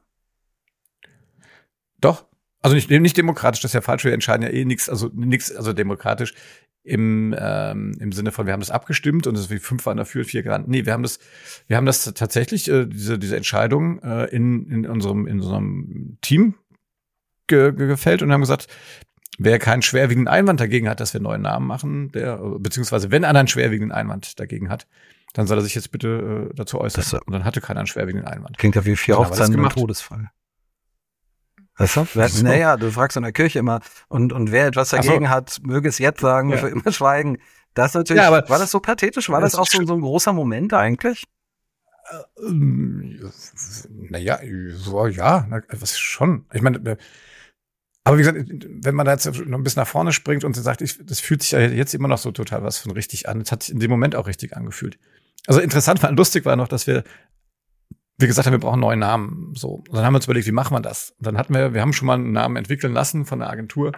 Doch. 2.01 2.27
Also 2.61 2.75
nicht, 2.75 2.91
nicht 2.91 3.17
demokratisch, 3.17 3.61
das 3.61 3.71
ist 3.71 3.75
ja 3.75 3.81
falsch. 3.81 4.05
Wir 4.05 4.13
entscheiden 4.13 4.43
ja 4.43 4.49
eh 4.49 4.65
nichts, 4.65 4.89
also 4.89 5.11
nichts, 5.15 5.55
also 5.55 5.73
demokratisch 5.73 6.35
im, 6.83 7.35
ähm, 7.39 7.97
im 8.01 8.13
Sinne 8.13 8.33
von, 8.33 8.47
wir 8.47 8.53
haben 8.53 8.61
das 8.61 8.71
abgestimmt 8.71 9.27
und 9.27 9.35
es 9.35 9.43
ist 9.43 9.51
wie 9.51 9.59
fünf 9.59 9.85
waren 9.87 9.97
dafür, 9.97 10.25
vier 10.25 10.43
genannt. 10.43 10.69
Nee, 10.69 10.87
wir 10.87 10.93
haben 10.93 11.03
das, 11.03 11.19
wir 11.67 11.77
haben 11.77 11.87
das 11.87 12.05
tatsächlich, 12.15 12.69
äh, 12.69 12.87
diese, 12.87 13.19
diese 13.19 13.37
Entscheidung 13.37 14.03
äh, 14.03 14.25
in, 14.27 14.67
in 14.71 14.87
unserem, 14.87 15.27
in 15.27 15.41
unserem 15.41 16.19
Team 16.23 16.55
ge, 17.47 17.73
ge 17.73 17.87
gefällt 17.87 18.23
und 18.23 18.33
haben 18.33 18.41
gesagt, 18.41 18.69
wer 19.39 19.59
keinen 19.59 19.83
schwerwiegenden 19.83 20.29
Einwand 20.29 20.61
dagegen 20.61 20.89
hat, 20.89 21.01
dass 21.01 21.13
wir 21.13 21.21
neuen 21.21 21.43
Namen 21.43 21.67
machen, 21.67 22.11
der, 22.13 22.39
beziehungsweise 22.59 23.11
wenn 23.11 23.25
einer 23.25 23.39
einen 23.39 23.49
schwerwiegenden 23.49 23.93
Einwand 23.93 24.41
dagegen 24.41 24.71
hat, 24.71 24.87
dann 25.35 25.47
soll 25.47 25.59
er 25.59 25.63
sich 25.63 25.75
jetzt 25.75 25.93
bitte 25.93 26.49
äh, 26.51 26.55
dazu 26.55 26.81
äußern. 26.81 27.05
Das, 27.05 27.13
und 27.13 27.33
dann 27.33 27.45
hatte 27.45 27.61
keiner 27.61 27.81
einen 27.81 27.87
schwerwiegenden 27.87 28.27
Einwand. 28.27 28.57
Klingt 28.57 28.77
ja 28.77 28.85
wie 28.85 28.97
vier 28.97 29.19
Hochzeiten 29.19 29.61
und 29.61 29.73
Todesfall. 29.73 30.31
Wer, 31.79 31.87
so. 32.29 32.43
Naja, 32.43 32.77
du 32.77 32.91
fragst 32.91 33.17
in 33.17 33.23
der 33.23 33.33
Kirche 33.33 33.61
immer, 33.61 33.81
und, 34.09 34.33
und 34.33 34.51
wer 34.51 34.67
etwas 34.67 34.91
dagegen 34.91 35.27
so. 35.27 35.31
hat, 35.31 35.59
möge 35.63 35.89
es 35.89 35.99
jetzt 35.99 36.21
sagen, 36.21 36.51
ja. 36.51 36.57
für 36.57 36.69
immer 36.69 36.91
schweigen. 36.93 37.39
Das 37.75 37.95
natürlich, 37.95 38.23
ja, 38.23 38.33
war 38.33 38.59
das 38.59 38.73
so 38.73 38.81
pathetisch? 38.81 39.29
War 39.31 39.41
das, 39.41 39.53
das 39.53 39.61
auch 39.61 39.67
so, 39.67 39.85
so 39.87 39.95
ein 39.95 40.01
großer 40.01 40.33
Moment 40.33 40.75
eigentlich? 40.75 41.25
Ähm, 42.43 43.31
naja, 44.11 44.41
so, 44.75 45.07
ja, 45.07 45.47
was 45.71 45.99
schon. 45.99 46.47
Ich 46.53 46.63
meine, 46.63 46.79
äh, 46.79 46.97
aber 48.05 48.17
wie 48.17 48.23
gesagt, 48.23 48.39
wenn 48.39 48.95
man 48.95 49.05
da 49.05 49.13
jetzt 49.13 49.27
noch 49.27 49.59
ein 49.59 49.63
bisschen 49.63 49.81
nach 49.81 49.89
vorne 49.89 50.13
springt 50.13 50.43
und 50.43 50.55
sagt, 50.55 50.81
ich, 50.81 50.99
das 51.05 51.21
fühlt 51.21 51.43
sich 51.43 51.51
ja 51.53 51.61
jetzt 51.61 51.95
immer 51.95 52.09
noch 52.09 52.19
so 52.19 52.33
total 52.33 52.63
was 52.63 52.79
von 52.79 52.93
richtig 52.93 53.29
an. 53.29 53.43
Es 53.43 53.53
hat 53.53 53.63
sich 53.63 53.75
in 53.75 53.81
dem 53.81 53.91
Moment 53.91 54.17
auch 54.17 54.27
richtig 54.27 54.57
angefühlt. 54.57 54.99
Also 55.47 55.61
interessant 55.61 56.03
war, 56.03 56.11
lustig 56.13 56.47
war 56.47 56.57
noch, 56.57 56.69
dass 56.69 56.87
wir 56.87 57.05
wir 58.19 58.27
gesagt 58.27 58.47
haben, 58.47 58.53
wir 58.53 58.59
brauchen 58.59 58.75
einen 58.75 58.81
neuen 58.83 58.99
Namen. 58.99 59.53
So. 59.55 59.83
Und 59.89 59.93
dann 59.93 60.05
haben 60.05 60.13
wir 60.13 60.17
uns 60.17 60.27
überlegt, 60.27 60.47
wie 60.47 60.53
machen 60.53 60.75
wir 60.75 60.81
das? 60.81 61.15
Und 61.19 61.27
dann 61.27 61.39
hatten 61.39 61.55
wir, 61.55 61.73
wir 61.73 61.81
haben 61.81 61.93
schon 61.93 62.07
mal 62.07 62.15
einen 62.15 62.33
Namen 62.33 62.57
entwickeln 62.57 62.93
lassen 62.93 63.25
von 63.25 63.41
einer 63.41 63.51
Agentur 63.51 63.93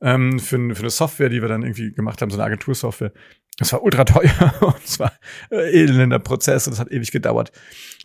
ähm, 0.00 0.38
für, 0.38 0.56
für 0.74 0.80
eine 0.80 0.90
Software, 0.90 1.28
die 1.28 1.42
wir 1.42 1.48
dann 1.48 1.62
irgendwie 1.62 1.92
gemacht 1.92 2.22
haben, 2.22 2.30
so 2.30 2.36
eine 2.36 2.44
Agentursoftware. 2.44 3.12
Das 3.58 3.72
war 3.72 3.82
ultra 3.82 4.04
teuer 4.04 4.54
und 4.60 4.84
es 4.84 4.98
war 4.98 5.12
äh, 5.50 5.82
elender 5.82 6.18
Prozess 6.18 6.66
und 6.66 6.72
es 6.72 6.80
hat 6.80 6.90
ewig 6.90 7.10
gedauert. 7.10 7.52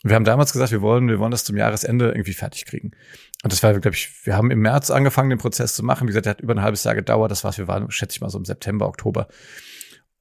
Und 0.03 0.09
wir 0.09 0.15
haben 0.15 0.25
damals 0.25 0.53
gesagt, 0.53 0.71
wir 0.71 0.81
wollen, 0.81 1.07
wir 1.07 1.19
wollen 1.19 1.31
das 1.31 1.43
zum 1.43 1.57
Jahresende 1.57 2.09
irgendwie 2.09 2.33
fertig 2.33 2.65
kriegen. 2.65 2.91
Und 3.43 3.53
das 3.53 3.61
war, 3.61 3.73
glaube 3.79 3.95
ich, 3.95 4.11
wir 4.25 4.35
haben 4.35 4.51
im 4.51 4.59
März 4.59 4.91
angefangen, 4.91 5.29
den 5.29 5.39
Prozess 5.39 5.75
zu 5.75 5.83
machen. 5.83 6.07
Wie 6.07 6.07
gesagt, 6.07 6.25
der 6.25 6.31
hat 6.31 6.41
über 6.41 6.55
ein 6.55 6.61
halbes 6.61 6.83
Jahr 6.83 6.95
gedauert. 6.95 7.31
Das 7.31 7.43
war's, 7.43 7.57
wir 7.57 7.67
waren, 7.67 7.89
schätze 7.91 8.15
ich 8.15 8.21
mal, 8.21 8.29
so 8.29 8.37
im 8.37 8.45
September, 8.45 8.87
Oktober. 8.87 9.27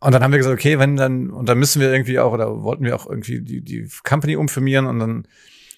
Und 0.00 0.12
dann 0.12 0.22
haben 0.22 0.30
wir 0.30 0.38
gesagt, 0.38 0.54
okay, 0.54 0.78
wenn 0.78 0.96
dann, 0.96 1.30
und 1.30 1.48
dann 1.48 1.58
müssen 1.58 1.80
wir 1.80 1.90
irgendwie 1.90 2.18
auch, 2.18 2.32
oder 2.32 2.62
wollten 2.62 2.84
wir 2.84 2.94
auch 2.94 3.06
irgendwie 3.06 3.40
die, 3.40 3.62
die 3.62 3.88
Company 4.04 4.36
umfirmieren 4.36 4.86
und 4.86 4.98
dann, 5.00 5.28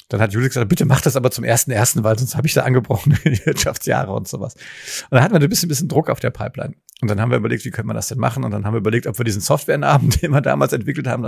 dann 0.09 0.20
hat 0.20 0.33
Julie 0.33 0.48
gesagt, 0.48 0.68
bitte 0.68 0.85
mach 0.85 1.00
das 1.00 1.16
aber 1.16 1.30
zum 1.30 1.44
ersten 1.44 1.70
ersten, 1.70 2.04
weil 2.04 2.18
sonst 2.18 2.37
habe 2.37 2.46
ich 2.46 2.52
da 2.52 2.62
angebrochen 2.62 3.18
die 3.24 3.40
Wirtschaftsjahre 3.46 4.12
und 4.12 4.28
sowas. 4.28 4.54
Und 4.54 5.12
dann 5.12 5.22
hatten 5.22 5.35
wir 5.35 5.40
ein 5.40 5.48
bisschen, 5.48 5.68
bisschen 5.68 5.88
Druck 5.88 6.11
auf 6.11 6.20
der 6.20 6.30
Pipeline. 6.30 6.74
Und 7.00 7.09
dann 7.09 7.18
haben 7.18 7.30
wir 7.30 7.38
überlegt, 7.38 7.64
wie 7.64 7.70
können 7.70 7.88
wir 7.88 7.94
das 7.94 8.09
denn 8.09 8.18
machen? 8.18 8.44
Und 8.44 8.50
dann 8.50 8.66
haben 8.66 8.74
wir 8.74 8.78
überlegt, 8.78 9.06
ob 9.06 9.18
wir 9.18 9.24
diesen 9.24 9.40
Softwarenamen, 9.40 10.11
den 10.22 10.33
wir 10.33 10.42
damals 10.42 10.72
entwickelt 10.74 11.06
haben, 11.06 11.24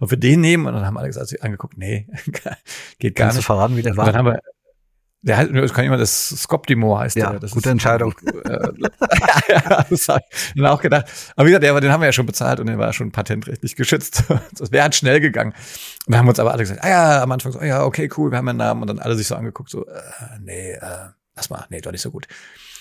ob 0.00 0.10
wir 0.10 0.18
den 0.18 0.40
nehmen. 0.40 0.66
Und 0.66 0.74
dann 0.74 0.84
haben 0.84 0.98
alle 0.98 1.06
gesagt, 1.06 1.42
angeguckt, 1.42 1.78
nee, 1.78 2.08
geht 2.98 3.14
gar 3.14 3.26
Kannst 3.26 3.36
nicht. 3.36 3.36
Du 3.36 3.42
verraten, 3.42 3.76
wie 3.76 3.82
der 3.82 3.96
war? 3.96 4.06
Und 4.06 4.12
dann 4.12 4.18
haben 4.18 4.26
wir, 4.26 4.40
der 5.24 5.38
heißt, 5.38 5.50
das 5.54 5.72
kann 5.72 5.86
immer 5.86 5.96
das 5.96 6.28
Skoptimo 6.28 6.98
heißt 6.98 7.16
ja, 7.16 7.30
der. 7.30 7.40
Das 7.40 7.52
gute 7.52 7.70
ist, 7.70 7.72
Entscheidung. 7.72 8.14
Äh, 8.44 8.50
ja, 9.48 9.86
das 9.88 10.08
habe 10.08 10.20
ich 10.30 10.52
dann 10.54 10.66
auch 10.66 10.82
gedacht. 10.82 11.06
Aber 11.34 11.46
wie 11.46 11.50
gesagt, 11.50 11.64
der, 11.64 11.80
den 11.80 11.90
haben 11.90 12.02
wir 12.02 12.06
ja 12.06 12.12
schon 12.12 12.26
bezahlt 12.26 12.60
und 12.60 12.66
der 12.66 12.78
war 12.78 12.92
schon 12.92 13.10
patentrechtlich 13.10 13.74
geschützt. 13.74 14.24
Das 14.58 14.70
wäre 14.70 14.82
halt 14.82 14.94
schnell 14.94 15.20
gegangen. 15.20 15.52
Und 16.06 16.12
da 16.14 16.18
haben 16.18 16.28
uns 16.28 16.38
aber 16.38 16.52
alle 16.52 16.62
gesagt, 16.62 16.84
ah 16.84 16.88
ja, 16.88 17.22
am 17.22 17.32
Anfang 17.32 17.52
so, 17.52 17.58
ah 17.58 17.64
ja, 17.64 17.84
okay, 17.84 18.08
cool, 18.16 18.30
wir 18.30 18.38
haben 18.38 18.48
einen 18.48 18.58
Namen. 18.58 18.82
Und 18.82 18.88
dann 18.88 18.98
alle 18.98 19.16
sich 19.16 19.26
so 19.26 19.34
angeguckt, 19.34 19.70
so, 19.70 19.86
äh, 19.86 20.00
nee, 20.40 20.72
äh, 20.72 20.80
lass 21.34 21.50
mal, 21.50 21.64
nee, 21.70 21.80
doch 21.80 21.92
nicht 21.92 22.02
so 22.02 22.10
gut. 22.10 22.28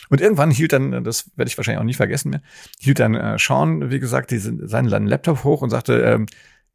Und 0.10 0.21
irgendwann 0.21 0.51
hielt 0.51 0.73
dann, 0.73 1.03
das 1.03 1.32
werde 1.36 1.49
ich 1.49 1.58
wahrscheinlich 1.58 1.79
auch 1.79 1.86
nie 1.86 1.93
vergessen 1.93 2.32
mehr, 2.32 2.41
hielt 2.79 2.99
dann 2.99 3.15
äh, 3.15 3.38
Sean, 3.39 3.89
wie 3.89 3.99
gesagt, 3.99 4.32
diesen, 4.32 4.67
seinen 4.67 5.08
Laptop 5.08 5.43
hoch 5.43 5.62
und 5.62 5.69
sagte, 5.69 6.01
ähm, 6.01 6.25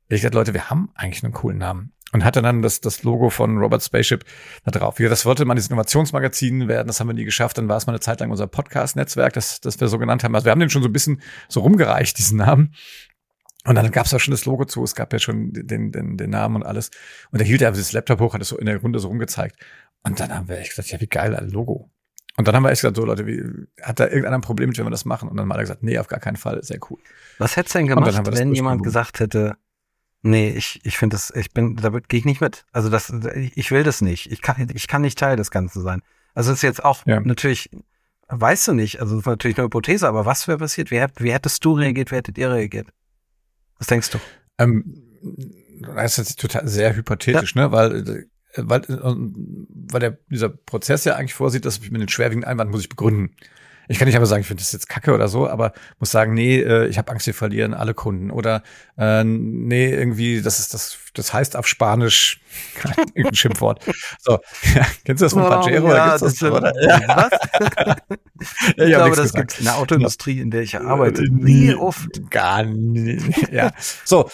ich 0.09 0.22
gesagt, 0.22 0.35
Leute, 0.35 0.54
wir 0.54 0.70
haben 0.70 0.90
eigentlich 0.94 1.22
einen 1.22 1.35
coolen 1.35 1.59
Namen 1.59 1.92
und 2.12 2.25
hatte 2.25 2.40
dann 2.42 2.62
das, 2.62 2.81
das 2.81 3.03
Logo 3.03 3.31
von 3.31 3.59
Robert 3.59 3.83
Spaceship 3.83 4.25
da 4.64 4.71
drauf. 4.71 4.97
Das 4.99 5.27
wollte 5.27 5.44
mal 5.44 5.55
dieses 5.55 5.68
Innovationsmagazin 5.68 6.68
werden, 6.68 6.87
das 6.87 7.01
haben 7.01 7.09
wir 7.09 7.14
nie 7.14 7.25
geschafft. 7.25 7.59
Dann 7.59 7.68
war 7.68 7.77
es 7.77 7.87
mal 7.87 7.92
eine 7.92 8.01
Zeit 8.01 8.21
lang 8.21 8.31
unser 8.31 8.47
Podcast-Netzwerk, 8.47 9.33
das, 9.35 9.61
das 9.61 9.81
wir 9.81 9.88
so 9.88 9.99
genannt 9.99 10.25
haben. 10.25 10.35
Also 10.35 10.47
wir 10.47 10.53
haben 10.53 10.61
den 10.61 10.71
schon 10.71 10.83
so 10.83 10.88
ein 10.88 10.92
bisschen 10.92 11.21
so 11.49 11.61
rumgereicht, 11.61 12.18
diesen 12.18 12.38
Namen. 12.38 12.75
Und 13.64 13.75
dann 13.75 13.90
gab 13.90 14.07
es 14.07 14.14
auch 14.14 14.21
schon 14.21 14.33
das 14.33 14.47
Logo 14.47 14.64
zu, 14.64 14.83
es 14.83 14.94
gab 14.94 15.12
ja 15.12 15.18
schon 15.18 15.53
den, 15.53 15.92
den, 15.92 16.16
den 16.16 16.31
Namen 16.31 16.57
und 16.57 16.62
alles. 16.62 16.90
Und 17.31 17.40
er 17.40 17.47
hielt 17.47 17.62
einfach 17.62 17.79
das 17.79 17.92
Laptop 17.92 18.21
hoch, 18.21 18.33
hat 18.33 18.40
es 18.40 18.49
so 18.49 18.57
in 18.57 18.66
der 18.66 18.81
Runde 18.81 18.99
so 18.99 19.09
rumgezeigt. 19.09 19.57
Und 20.05 20.21
dann 20.21 20.33
haben 20.33 20.49
wir 20.49 20.59
echt 20.59 20.71
gesagt, 20.71 20.90
ja, 20.90 21.01
wie 21.01 21.07
geil, 21.07 21.37
ein 21.37 21.51
Logo. 21.51 21.90
Und 22.38 22.47
dann 22.47 22.55
haben 22.55 22.62
wir 22.62 22.71
echt 22.71 22.81
gesagt, 22.81 22.97
so 22.97 23.05
Leute, 23.05 23.27
wie, 23.27 23.42
hat 23.83 23.99
da 24.01 24.05
irgendeiner 24.07 24.38
ein 24.38 24.42
Problem 24.42 24.68
mit, 24.68 24.79
wenn 24.79 24.87
wir 24.87 24.90
das 24.90 25.05
machen? 25.05 25.29
Und 25.29 25.37
dann 25.37 25.51
hat 25.51 25.57
er 25.57 25.62
gesagt, 25.62 25.83
nee, 25.83 25.99
auf 25.99 26.07
gar 26.07 26.21
keinen 26.21 26.37
Fall, 26.37 26.62
sehr 26.62 26.79
cool. 26.88 26.99
Was 27.38 27.57
hättest 27.57 27.75
du 27.75 27.81
denn 27.81 27.88
gemacht, 27.88 28.18
wenn 28.33 28.55
jemand 28.55 28.85
gesagt 28.85 29.21
hätte, 29.21 29.57
Nee, 30.22 30.50
ich, 30.50 30.81
ich 30.83 30.98
finde 30.98 31.14
das, 31.14 31.33
ich 31.35 31.52
bin, 31.52 31.76
da 31.76 31.90
gehe 31.90 32.18
ich 32.18 32.24
nicht 32.24 32.40
mit. 32.40 32.64
Also 32.72 32.88
das, 32.88 33.12
ich 33.35 33.70
will 33.70 33.85
das 33.85 34.00
nicht. 34.00 34.31
Ich 34.33 34.42
kann, 34.42 34.68
ich 34.74 34.88
kann 34.88 35.02
nicht 35.02 35.18
Teil 35.18 35.37
des 35.37 35.50
Ganzen 35.50 35.83
sein. 35.83 36.02
Also 36.35 36.52
ist 36.52 36.62
jetzt 36.62 36.85
auch 36.85 37.07
ja. 37.07 37.20
natürlich, 37.20 37.70
weißt 38.28 38.68
du 38.68 38.72
nicht, 38.74 39.00
also 39.00 39.14
das 39.14 39.22
ist 39.22 39.26
natürlich 39.26 39.59
eine 39.59 39.66
Hypothese, 39.66 40.09
aber 40.09 40.26
was 40.26 40.48
wäre 40.48 40.59
passiert? 40.59 40.90
Wie, 40.90 41.04
wie 41.18 41.33
hättest 41.33 41.64
du 41.64 41.72
reagiert, 41.72 42.11
wie 42.11 42.16
hättet 42.16 42.37
ihr 42.37 42.50
reagiert? 42.50 42.88
Was 43.78 43.87
denkst 43.87 44.11
du? 44.11 44.18
Ähm, 44.59 45.02
das 45.94 46.18
ist 46.18 46.28
jetzt 46.28 46.40
total 46.40 46.66
sehr 46.66 46.96
hypothetisch, 46.96 47.54
ja. 47.54 47.62
ne? 47.62 47.72
Weil, 47.72 48.26
weil, 48.57 48.83
weil 48.88 50.00
der, 50.00 50.18
dieser 50.28 50.48
Prozess 50.48 51.04
ja 51.04 51.14
eigentlich 51.14 51.35
vorsieht, 51.35 51.64
dass 51.64 51.78
ich 51.78 51.90
mit 51.90 52.00
den 52.00 52.09
schwerwiegenden 52.09 52.48
Einwand 52.48 52.70
muss 52.70 52.81
ich 52.81 52.88
begründen. 52.88 53.37
Ich 53.88 53.98
kann 53.98 54.07
nicht 54.07 54.16
aber 54.16 54.27
sagen, 54.27 54.42
ich 54.42 54.46
finde 54.46 54.62
das 54.62 54.72
jetzt 54.72 54.88
kacke 54.88 55.14
oder 55.14 55.29
so, 55.29 55.48
aber 55.48 55.72
muss 55.98 56.11
sagen, 56.11 56.35
nee, 56.35 56.61
äh, 56.61 56.87
ich 56.88 56.98
habe 56.98 57.11
Angst, 57.11 57.27
wir 57.27 57.35
verlieren 57.35 57.72
alle 57.72 57.94
Kunden. 57.94 58.31
Oder 58.31 58.62
äh, 58.98 59.24
nee, 59.24 59.90
irgendwie, 59.90 60.42
das 60.42 60.59
ist 60.61 60.74
das, 60.74 60.98
das 61.14 61.33
heißt 61.33 61.57
auf 61.57 61.66
Spanisch 61.66 62.40
irgendein 63.14 63.35
Schimpfwort. 63.35 63.83
So, 64.20 64.33
ja, 64.74 64.87
kennst 65.05 65.22
du 65.22 65.27
das 65.27 65.33
von 65.33 65.42
oh, 65.42 65.48
Pajero? 65.48 65.88
Ja, 65.88 66.18
das, 66.18 66.20
das 66.20 66.42
oder? 66.42 66.72
Was? 66.72 67.31
ich 68.77 68.88
ja, 68.88 68.98
glaube, 68.98 69.16
das 69.16 69.33
gibt 69.33 69.59
in 69.59 69.64
der 69.64 69.77
Autoindustrie, 69.77 70.40
in 70.40 70.51
der 70.51 70.62
ich 70.62 70.79
arbeite, 70.79 71.22
nie 71.33 71.74
oft. 71.74 72.31
Gar 72.31 72.64
nicht. 72.64 73.53
Ja. 73.53 73.72
So, 74.05 74.29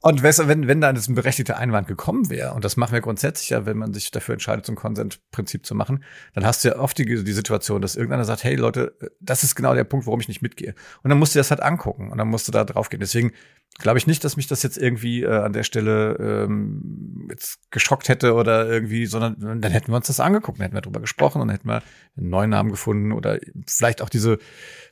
Und 0.00 0.22
wenn, 0.22 0.68
wenn 0.68 0.80
da 0.80 0.90
ein 0.90 1.14
berechtigter 1.14 1.56
Einwand 1.56 1.88
gekommen 1.88 2.30
wäre, 2.30 2.54
und 2.54 2.64
das 2.64 2.76
machen 2.76 2.92
wir 2.92 3.00
grundsätzlich 3.00 3.50
ja, 3.50 3.66
wenn 3.66 3.76
man 3.76 3.92
sich 3.92 4.12
dafür 4.12 4.34
entscheidet, 4.34 4.64
zum 4.64 4.76
Consent-Prinzip 4.76 5.66
zu 5.66 5.74
machen, 5.74 6.04
dann 6.34 6.46
hast 6.46 6.64
du 6.64 6.68
ja 6.68 6.78
oft 6.78 6.96
die, 6.98 7.04
die 7.04 7.32
Situation, 7.32 7.82
dass 7.82 7.96
irgendeiner 7.96 8.24
sagt, 8.24 8.44
hey 8.44 8.54
Leute, 8.54 8.96
das 9.20 9.42
ist 9.42 9.56
genau 9.56 9.74
der 9.74 9.82
Punkt, 9.82 10.06
warum 10.06 10.20
ich 10.20 10.28
nicht 10.28 10.40
mitgehe. 10.40 10.74
Und 11.02 11.10
dann 11.10 11.18
musst 11.18 11.34
du 11.34 11.40
das 11.40 11.50
halt 11.50 11.62
angucken 11.62 12.10
und 12.12 12.18
dann 12.18 12.28
musst 12.28 12.46
du 12.46 12.52
da 12.52 12.62
drauf 12.62 12.90
gehen. 12.90 13.00
Deswegen 13.00 13.32
glaube 13.78 13.98
ich 13.98 14.06
nicht, 14.06 14.22
dass 14.22 14.36
mich 14.36 14.46
das 14.46 14.62
jetzt 14.62 14.78
irgendwie 14.78 15.24
äh, 15.24 15.36
an 15.36 15.52
der 15.52 15.64
Stelle 15.64 16.16
ähm, 16.20 17.26
jetzt 17.28 17.58
geschockt 17.72 18.08
hätte 18.08 18.34
oder 18.34 18.68
irgendwie, 18.68 19.06
sondern 19.06 19.60
dann 19.60 19.72
hätten 19.72 19.90
wir 19.90 19.96
uns 19.96 20.06
das 20.06 20.20
angeguckt, 20.20 20.58
dann 20.58 20.64
hätten 20.64 20.76
wir 20.76 20.80
drüber 20.80 21.00
gesprochen 21.00 21.42
und 21.42 21.48
dann 21.48 21.56
hätten 21.56 21.68
wir 21.68 21.82
einen 22.16 22.28
neuen 22.28 22.50
Namen 22.50 22.70
gefunden 22.70 23.10
oder 23.10 23.38
vielleicht 23.66 24.00
auch 24.00 24.08
diese, 24.08 24.38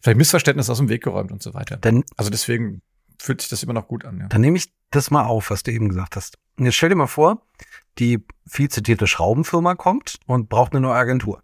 vielleicht 0.01 0.19
Missverständnisse 0.19 0.73
aus 0.73 0.79
dem 0.79 0.89
Weg 0.89 1.05
geräumt 1.05 1.31
und 1.31 1.43
so 1.43 1.55
weiter. 1.55 1.77
Denn 1.77 2.03
also 2.17 2.31
deswegen 2.31 2.83
fühlt 3.19 3.41
sich 3.41 3.51
das 3.51 3.63
immer 3.63 3.73
noch 3.73 3.89
gut 3.89 4.05
an. 4.05 4.21
Ja. 4.21 4.27
Dann 4.29 4.41
nehme 4.41 4.57
ich 4.57 4.73
das 4.91 5.11
mal 5.11 5.25
auf, 5.25 5.51
was 5.51 5.63
du 5.63 5.73
eben 5.73 5.89
gesagt 5.89 6.17
hast. 6.17 6.39
Und 6.59 6.65
jetzt 6.65 6.75
stell 6.75 6.89
dir 6.89 6.95
mal 6.95 7.07
vor, 7.07 7.43
die 7.99 8.25
viel 8.47 8.69
zitierte 8.69 9.07
Schraubenfirma 9.07 9.75
kommt 9.75 10.19
und 10.27 10.49
braucht 10.49 10.73
eine 10.73 10.81
neue 10.81 10.97
Agentur. 10.97 11.43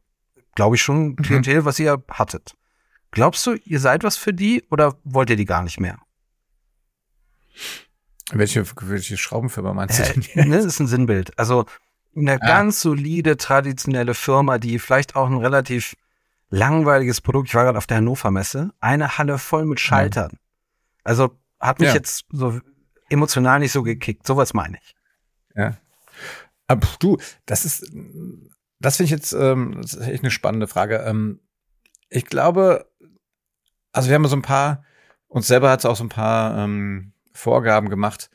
Glaube 0.54 0.76
ich 0.76 0.82
schon, 0.82 1.10
mhm. 1.10 1.16
Klientel, 1.16 1.64
was 1.64 1.78
ihr 1.78 2.02
hattet. 2.10 2.56
Glaubst 3.10 3.46
du, 3.46 3.54
ihr 3.64 3.80
seid 3.80 4.04
was 4.04 4.16
für 4.16 4.32
die 4.32 4.64
oder 4.70 4.96
wollt 5.04 5.30
ihr 5.30 5.36
die 5.36 5.44
gar 5.44 5.62
nicht 5.62 5.80
mehr? 5.80 5.98
Welche, 8.32 8.64
welche 8.80 9.16
Schraubenfirma 9.18 9.74
meinst 9.74 9.98
du 9.98 10.02
denn 10.04 10.22
jetzt? 10.22 10.36
Ne, 10.36 10.56
das 10.56 10.64
ist 10.64 10.80
ein 10.80 10.86
Sinnbild. 10.86 11.38
Also 11.38 11.66
eine 12.16 12.34
ah. 12.34 12.46
ganz 12.46 12.80
solide, 12.80 13.36
traditionelle 13.36 14.14
Firma, 14.14 14.58
die 14.58 14.78
vielleicht 14.78 15.16
auch 15.16 15.26
ein 15.26 15.36
relativ 15.36 15.94
langweiliges 16.48 17.20
Produkt, 17.20 17.48
ich 17.48 17.54
war 17.54 17.64
gerade 17.64 17.78
auf 17.78 17.86
der 17.86 17.98
Hannover 17.98 18.30
Messe, 18.30 18.72
eine 18.80 19.18
Halle 19.18 19.38
voll 19.38 19.64
mit 19.64 19.80
Schaltern. 19.80 20.30
Ja. 20.32 20.38
Also 21.04 21.38
hat 21.62 21.78
mich 21.78 21.88
ja. 21.88 21.94
jetzt 21.94 22.26
so 22.30 22.60
emotional 23.08 23.60
nicht 23.60 23.72
so 23.72 23.82
gekickt. 23.82 24.26
Sowas 24.26 24.52
meine 24.52 24.78
ich. 24.82 24.94
Ja. 25.54 25.76
Aber 26.66 26.86
du, 26.98 27.18
das 27.46 27.64
ist, 27.64 27.90
das 28.80 28.96
finde 28.96 29.04
ich 29.06 29.10
jetzt 29.10 29.32
ähm, 29.32 29.78
das 29.80 29.94
ist 29.94 30.06
echt 30.06 30.22
eine 30.22 30.30
spannende 30.30 30.66
Frage. 30.66 30.96
Ähm, 31.06 31.40
ich 32.08 32.26
glaube, 32.26 32.90
also 33.92 34.08
wir 34.08 34.14
haben 34.14 34.26
so 34.26 34.36
ein 34.36 34.42
paar, 34.42 34.84
uns 35.28 35.46
selber 35.46 35.70
hat 35.70 35.80
es 35.80 35.86
auch 35.86 35.96
so 35.96 36.04
ein 36.04 36.08
paar 36.08 36.58
ähm, 36.58 37.12
Vorgaben 37.32 37.88
gemacht. 37.88 38.30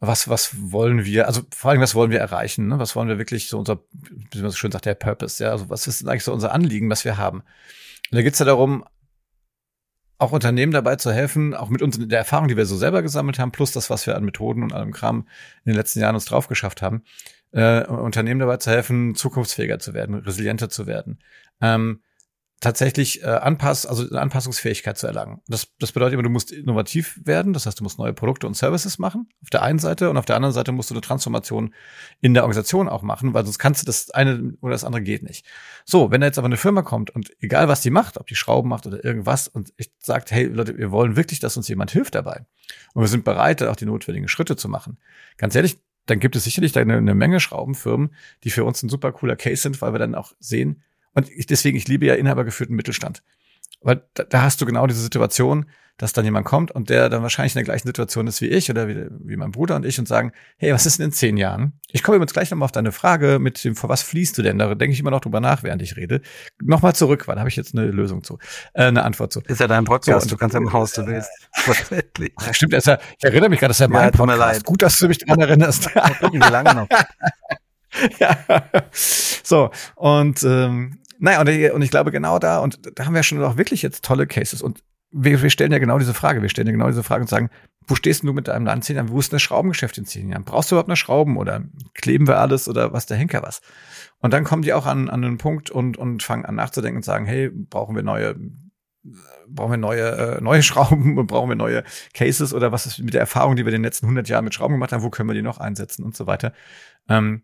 Was, 0.00 0.28
was 0.28 0.70
wollen 0.70 1.04
wir, 1.04 1.26
also 1.26 1.42
vor 1.52 1.72
allem, 1.72 1.80
was 1.80 1.96
wollen 1.96 2.12
wir 2.12 2.20
erreichen? 2.20 2.68
Ne? 2.68 2.78
Was 2.78 2.94
wollen 2.94 3.08
wir 3.08 3.18
wirklich 3.18 3.48
so 3.48 3.58
unser, 3.58 3.82
wie 4.30 4.40
man 4.40 4.50
so 4.50 4.56
schön 4.56 4.70
sagt, 4.70 4.86
der 4.86 4.94
Purpose, 4.94 5.42
ja? 5.42 5.50
Also 5.50 5.70
was 5.70 5.88
ist 5.88 6.06
eigentlich 6.06 6.22
so 6.22 6.32
unser 6.32 6.52
Anliegen, 6.52 6.88
was 6.88 7.04
wir 7.04 7.16
haben? 7.16 7.40
Und 7.40 8.16
da 8.16 8.22
geht's 8.22 8.38
ja 8.38 8.44
darum, 8.44 8.84
auch 10.18 10.32
Unternehmen 10.32 10.72
dabei 10.72 10.96
zu 10.96 11.12
helfen, 11.12 11.54
auch 11.54 11.68
mit 11.68 11.80
uns 11.80 11.98
der 11.98 12.18
Erfahrung, 12.18 12.48
die 12.48 12.56
wir 12.56 12.66
so 12.66 12.76
selber 12.76 13.02
gesammelt 13.02 13.38
haben, 13.38 13.52
plus 13.52 13.72
das, 13.72 13.88
was 13.88 14.06
wir 14.06 14.16
an 14.16 14.24
Methoden 14.24 14.62
und 14.62 14.72
allem 14.72 14.92
Kram 14.92 15.28
in 15.64 15.72
den 15.72 15.76
letzten 15.76 16.00
Jahren 16.00 16.16
uns 16.16 16.24
drauf 16.24 16.48
geschafft 16.48 16.82
haben, 16.82 17.02
äh, 17.52 17.84
Unternehmen 17.86 18.40
dabei 18.40 18.56
zu 18.56 18.70
helfen, 18.70 19.14
zukunftsfähiger 19.14 19.78
zu 19.78 19.94
werden, 19.94 20.16
resilienter 20.16 20.68
zu 20.68 20.86
werden. 20.86 21.18
Ähm, 21.60 22.00
tatsächlich 22.60 23.22
äh, 23.22 23.26
Anpass, 23.26 23.86
also 23.86 24.08
eine 24.08 24.20
Anpassungsfähigkeit 24.20 24.98
zu 24.98 25.06
erlangen. 25.06 25.40
Das, 25.46 25.68
das 25.78 25.92
bedeutet 25.92 26.14
immer, 26.14 26.24
du 26.24 26.28
musst 26.28 26.50
innovativ 26.50 27.20
werden, 27.24 27.52
das 27.52 27.66
heißt, 27.66 27.78
du 27.78 27.84
musst 27.84 27.98
neue 27.98 28.12
Produkte 28.12 28.46
und 28.48 28.54
Services 28.54 28.98
machen, 28.98 29.28
auf 29.42 29.50
der 29.50 29.62
einen 29.62 29.78
Seite, 29.78 30.10
und 30.10 30.16
auf 30.16 30.24
der 30.24 30.36
anderen 30.36 30.52
Seite 30.52 30.72
musst 30.72 30.90
du 30.90 30.94
eine 30.94 31.00
Transformation 31.00 31.72
in 32.20 32.34
der 32.34 32.42
Organisation 32.42 32.88
auch 32.88 33.02
machen, 33.02 33.32
weil 33.32 33.44
sonst 33.44 33.58
kannst 33.58 33.82
du 33.82 33.86
das 33.86 34.10
eine 34.10 34.54
oder 34.60 34.72
das 34.72 34.82
andere 34.82 35.02
geht 35.02 35.22
nicht. 35.22 35.46
So, 35.84 36.10
wenn 36.10 36.20
da 36.20 36.26
jetzt 36.26 36.38
aber 36.38 36.46
eine 36.46 36.56
Firma 36.56 36.82
kommt 36.82 37.10
und 37.10 37.30
egal 37.40 37.68
was 37.68 37.80
die 37.80 37.90
macht, 37.90 38.18
ob 38.18 38.26
die 38.26 38.34
Schrauben 38.34 38.68
macht 38.68 38.86
oder 38.86 39.04
irgendwas, 39.04 39.46
und 39.46 39.72
ich 39.76 39.92
sagt, 40.00 40.32
hey 40.32 40.44
Leute, 40.44 40.76
wir 40.76 40.90
wollen 40.90 41.16
wirklich, 41.16 41.38
dass 41.38 41.56
uns 41.56 41.68
jemand 41.68 41.92
hilft 41.92 42.16
dabei. 42.16 42.44
Und 42.92 43.02
wir 43.02 43.08
sind 43.08 43.24
bereit, 43.24 43.62
auch 43.62 43.76
die 43.76 43.86
notwendigen 43.86 44.28
Schritte 44.28 44.56
zu 44.56 44.68
machen. 44.68 44.98
Ganz 45.36 45.54
ehrlich, 45.54 45.78
dann 46.06 46.18
gibt 46.18 46.34
es 46.34 46.44
sicherlich 46.44 46.76
eine, 46.76 46.96
eine 46.96 47.14
Menge 47.14 47.38
Schraubenfirmen, 47.38 48.14
die 48.42 48.50
für 48.50 48.64
uns 48.64 48.82
ein 48.82 48.88
super 48.88 49.12
cooler 49.12 49.36
Case 49.36 49.62
sind, 49.62 49.80
weil 49.80 49.92
wir 49.92 49.98
dann 49.98 50.14
auch 50.14 50.32
sehen, 50.40 50.82
und 51.14 51.30
ich, 51.30 51.46
deswegen, 51.46 51.76
ich 51.76 51.88
liebe 51.88 52.06
ja 52.06 52.14
inhabergeführten 52.14 52.76
Mittelstand. 52.76 53.22
Weil 53.80 54.02
da, 54.14 54.24
da 54.24 54.42
hast 54.42 54.60
du 54.60 54.66
genau 54.66 54.86
diese 54.86 55.00
Situation, 55.00 55.66
dass 55.98 56.12
dann 56.12 56.24
jemand 56.24 56.46
kommt 56.46 56.70
und 56.70 56.90
der 56.90 57.08
dann 57.08 57.22
wahrscheinlich 57.22 57.54
in 57.54 57.58
der 57.58 57.64
gleichen 57.64 57.86
Situation 57.86 58.28
ist 58.28 58.40
wie 58.40 58.46
ich 58.46 58.70
oder 58.70 58.86
wie, 58.86 59.06
wie 59.10 59.36
mein 59.36 59.50
Bruder 59.50 59.74
und 59.74 59.84
ich 59.84 59.98
und 59.98 60.06
sagen, 60.06 60.32
hey, 60.56 60.72
was 60.72 60.86
ist 60.86 61.00
denn 61.00 61.06
in 61.06 61.12
zehn 61.12 61.36
Jahren? 61.36 61.80
Ich 61.90 62.04
komme 62.04 62.18
jetzt 62.18 62.32
gleich 62.32 62.50
nochmal 62.50 62.66
auf 62.66 62.72
deine 62.72 62.92
Frage 62.92 63.40
mit 63.40 63.62
dem, 63.64 63.74
vor 63.74 63.88
was 63.90 64.02
fließt 64.02 64.38
du 64.38 64.42
denn? 64.42 64.58
Da 64.58 64.74
denke 64.76 64.92
ich 64.92 65.00
immer 65.00 65.10
noch 65.10 65.20
drüber 65.20 65.40
nach, 65.40 65.64
während 65.64 65.82
ich 65.82 65.96
rede. 65.96 66.20
Nochmal 66.62 66.94
zurück, 66.94 67.26
weil 67.26 67.34
da 67.34 67.40
habe 67.40 67.50
ich 67.50 67.56
jetzt 67.56 67.76
eine 67.76 67.86
Lösung 67.86 68.22
zu, 68.22 68.38
äh, 68.74 68.84
eine 68.84 69.02
Antwort 69.02 69.32
zu. 69.32 69.40
Ist 69.40 69.60
ja 69.60 69.66
dein 69.66 69.84
Podcast, 69.84 70.28
so, 70.28 70.30
du 70.30 70.38
kannst 70.38 70.54
ja 70.54 70.60
im 70.60 70.72
Haus, 70.72 70.92
du 70.92 71.04
willst. 71.04 71.30
Ach, 72.36 72.54
stimmt, 72.54 72.74
ist 72.74 72.86
ja, 72.86 72.98
ich 73.18 73.24
erinnere 73.24 73.50
mich 73.50 73.58
gerade, 73.58 73.70
das 73.70 73.78
ist 73.78 73.80
ja 73.80 73.88
mein 73.88 74.04
ja, 74.04 74.10
Podcast. 74.12 74.64
Gut, 74.64 74.82
dass 74.82 74.98
du 74.98 75.08
mich 75.08 75.18
daran 75.18 75.40
erinnerst. 75.40 75.92
Gucken, 76.20 76.40
wie 76.40 76.50
lange 76.50 76.74
noch. 76.74 76.88
ja. 78.18 78.36
So, 78.92 79.70
und 79.96 80.42
ähm, 80.42 80.98
naja, 81.18 81.40
und, 81.40 81.74
und 81.74 81.82
ich 81.82 81.90
glaube 81.90 82.10
genau 82.12 82.38
da, 82.38 82.60
und 82.60 82.98
da 82.98 83.06
haben 83.06 83.14
wir 83.14 83.22
schon 83.22 83.42
auch 83.42 83.56
wirklich 83.56 83.82
jetzt 83.82 84.04
tolle 84.04 84.26
Cases. 84.26 84.62
Und 84.62 84.82
wir, 85.10 85.42
wir 85.42 85.50
stellen 85.50 85.72
ja 85.72 85.78
genau 85.78 85.98
diese 85.98 86.14
Frage. 86.14 86.42
Wir 86.42 86.48
stellen 86.48 86.66
ja 86.66 86.72
genau 86.72 86.88
diese 86.88 87.02
Frage 87.02 87.22
und 87.22 87.28
sagen, 87.28 87.50
wo 87.86 87.94
stehst 87.94 88.22
du 88.22 88.32
mit 88.32 88.48
deinem 88.48 88.66
Land 88.66 88.84
zehn 88.84 88.96
Jahren? 88.96 89.08
Wo 89.08 89.18
ist 89.18 89.32
das 89.32 89.40
Schraubengeschäft 89.40 89.96
in 89.96 90.04
zehn 90.04 90.30
Jahren? 90.30 90.44
Brauchst 90.44 90.70
du 90.70 90.74
überhaupt 90.74 90.88
noch 90.88 90.96
Schrauben 90.96 91.36
oder 91.38 91.64
kleben 91.94 92.26
wir 92.26 92.38
alles 92.38 92.68
oder 92.68 92.92
was 92.92 93.06
der 93.06 93.16
Henker 93.16 93.42
was? 93.42 93.62
Und 94.18 94.32
dann 94.32 94.44
kommen 94.44 94.62
die 94.62 94.74
auch 94.74 94.86
an, 94.86 95.08
an 95.08 95.24
einen 95.24 95.38
Punkt 95.38 95.70
und, 95.70 95.96
und 95.96 96.22
fangen 96.22 96.44
an 96.44 96.54
nachzudenken 96.56 96.98
und 96.98 97.04
sagen, 97.04 97.24
hey, 97.24 97.48
brauchen 97.50 97.96
wir 97.96 98.02
neue, 98.02 98.36
brauchen 99.48 99.70
wir 99.70 99.78
neue, 99.78 100.36
äh, 100.36 100.40
neue 100.42 100.62
Schrauben 100.64 101.16
und 101.16 101.26
brauchen 101.26 101.48
wir 101.48 101.56
neue 101.56 101.82
Cases 102.12 102.52
oder 102.52 102.72
was 102.72 102.84
ist 102.84 102.98
mit 102.98 103.14
der 103.14 103.20
Erfahrung, 103.20 103.56
die 103.56 103.64
wir 103.64 103.72
in 103.72 103.80
den 103.80 103.84
letzten 103.84 104.06
100 104.06 104.28
Jahren 104.28 104.44
mit 104.44 104.54
Schrauben 104.54 104.74
gemacht 104.74 104.92
haben, 104.92 105.02
wo 105.02 105.10
können 105.10 105.30
wir 105.30 105.34
die 105.34 105.42
noch 105.42 105.58
einsetzen 105.58 106.04
und 106.04 106.14
so 106.14 106.26
weiter. 106.26 106.52
Ähm, 107.08 107.42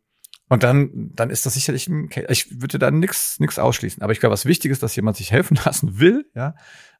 und 0.48 0.62
dann, 0.62 1.10
dann 1.14 1.30
ist 1.30 1.46
das 1.46 1.54
sicherlich 1.54 1.88
ein, 1.88 2.10
ich 2.28 2.60
würde 2.60 2.78
da 2.78 2.90
nichts 2.90 3.40
nix 3.40 3.58
ausschließen. 3.58 4.02
Aber 4.02 4.12
ich 4.12 4.20
glaube, 4.20 4.34
was 4.34 4.44
wichtig 4.44 4.70
ist, 4.70 4.82
dass 4.82 4.94
jemand 4.96 5.16
sich 5.16 5.32
helfen 5.32 5.58
lassen 5.64 5.98
will, 5.98 6.30
ja, 6.34 6.54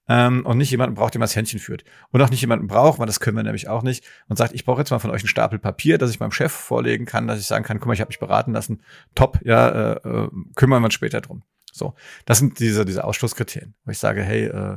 ähm, 0.09 0.45
und 0.45 0.59
nicht 0.59 0.71
jemanden 0.71 0.95
braucht, 0.95 1.15
der 1.15 1.19
mal 1.19 1.25
das 1.27 1.37
Händchen 1.37 1.59
führt. 1.59 1.85
Und 2.11 2.21
auch 2.21 2.31
nicht 2.31 2.41
jemanden 2.41 2.67
braucht, 2.67 2.99
weil 2.99 3.07
das 3.07 3.21
können 3.21 3.37
wir 3.37 3.43
nämlich 3.43 3.69
auch 3.69 3.83
nicht, 3.83 4.05
und 4.29 4.37
sagt, 4.37 4.53
ich 4.55 4.65
brauche 4.65 4.81
jetzt 4.81 4.91
mal 4.91 4.99
von 4.99 5.11
euch 5.11 5.23
einen 5.23 5.29
Stapel 5.29 5.59
Papier, 5.59 5.99
dass 5.99 6.11
ich 6.11 6.21
meinem 6.21 6.33
Chef 6.33 6.53
vorlegen 6.53 7.07
kann, 7.07 7.27
dass 7.27 7.41
ich 7.41 7.47
sagen 7.47 7.65
kann, 7.65 7.79
guck 7.79 7.87
mal, 7.87 7.95
ich 7.95 8.01
habe 8.01 8.11
mich 8.11 8.19
beraten 8.19 8.53
lassen, 8.53 8.83
top, 9.15 9.41
ja, 9.45 9.69
äh, 9.69 10.09
äh, 10.09 10.29
kümmern 10.57 10.83
wir 10.83 10.87
uns 10.87 10.95
später 10.95 11.21
drum. 11.21 11.43
So, 11.73 11.95
das 12.27 12.39
sind 12.39 12.61
diese, 12.61 12.85
diese 12.85 13.05
Ausschlusskriterien, 13.05 13.75
wo 13.85 13.91
ich 13.91 13.99
sage, 13.99 14.23
hey, 14.23 14.45
äh, 14.45 14.77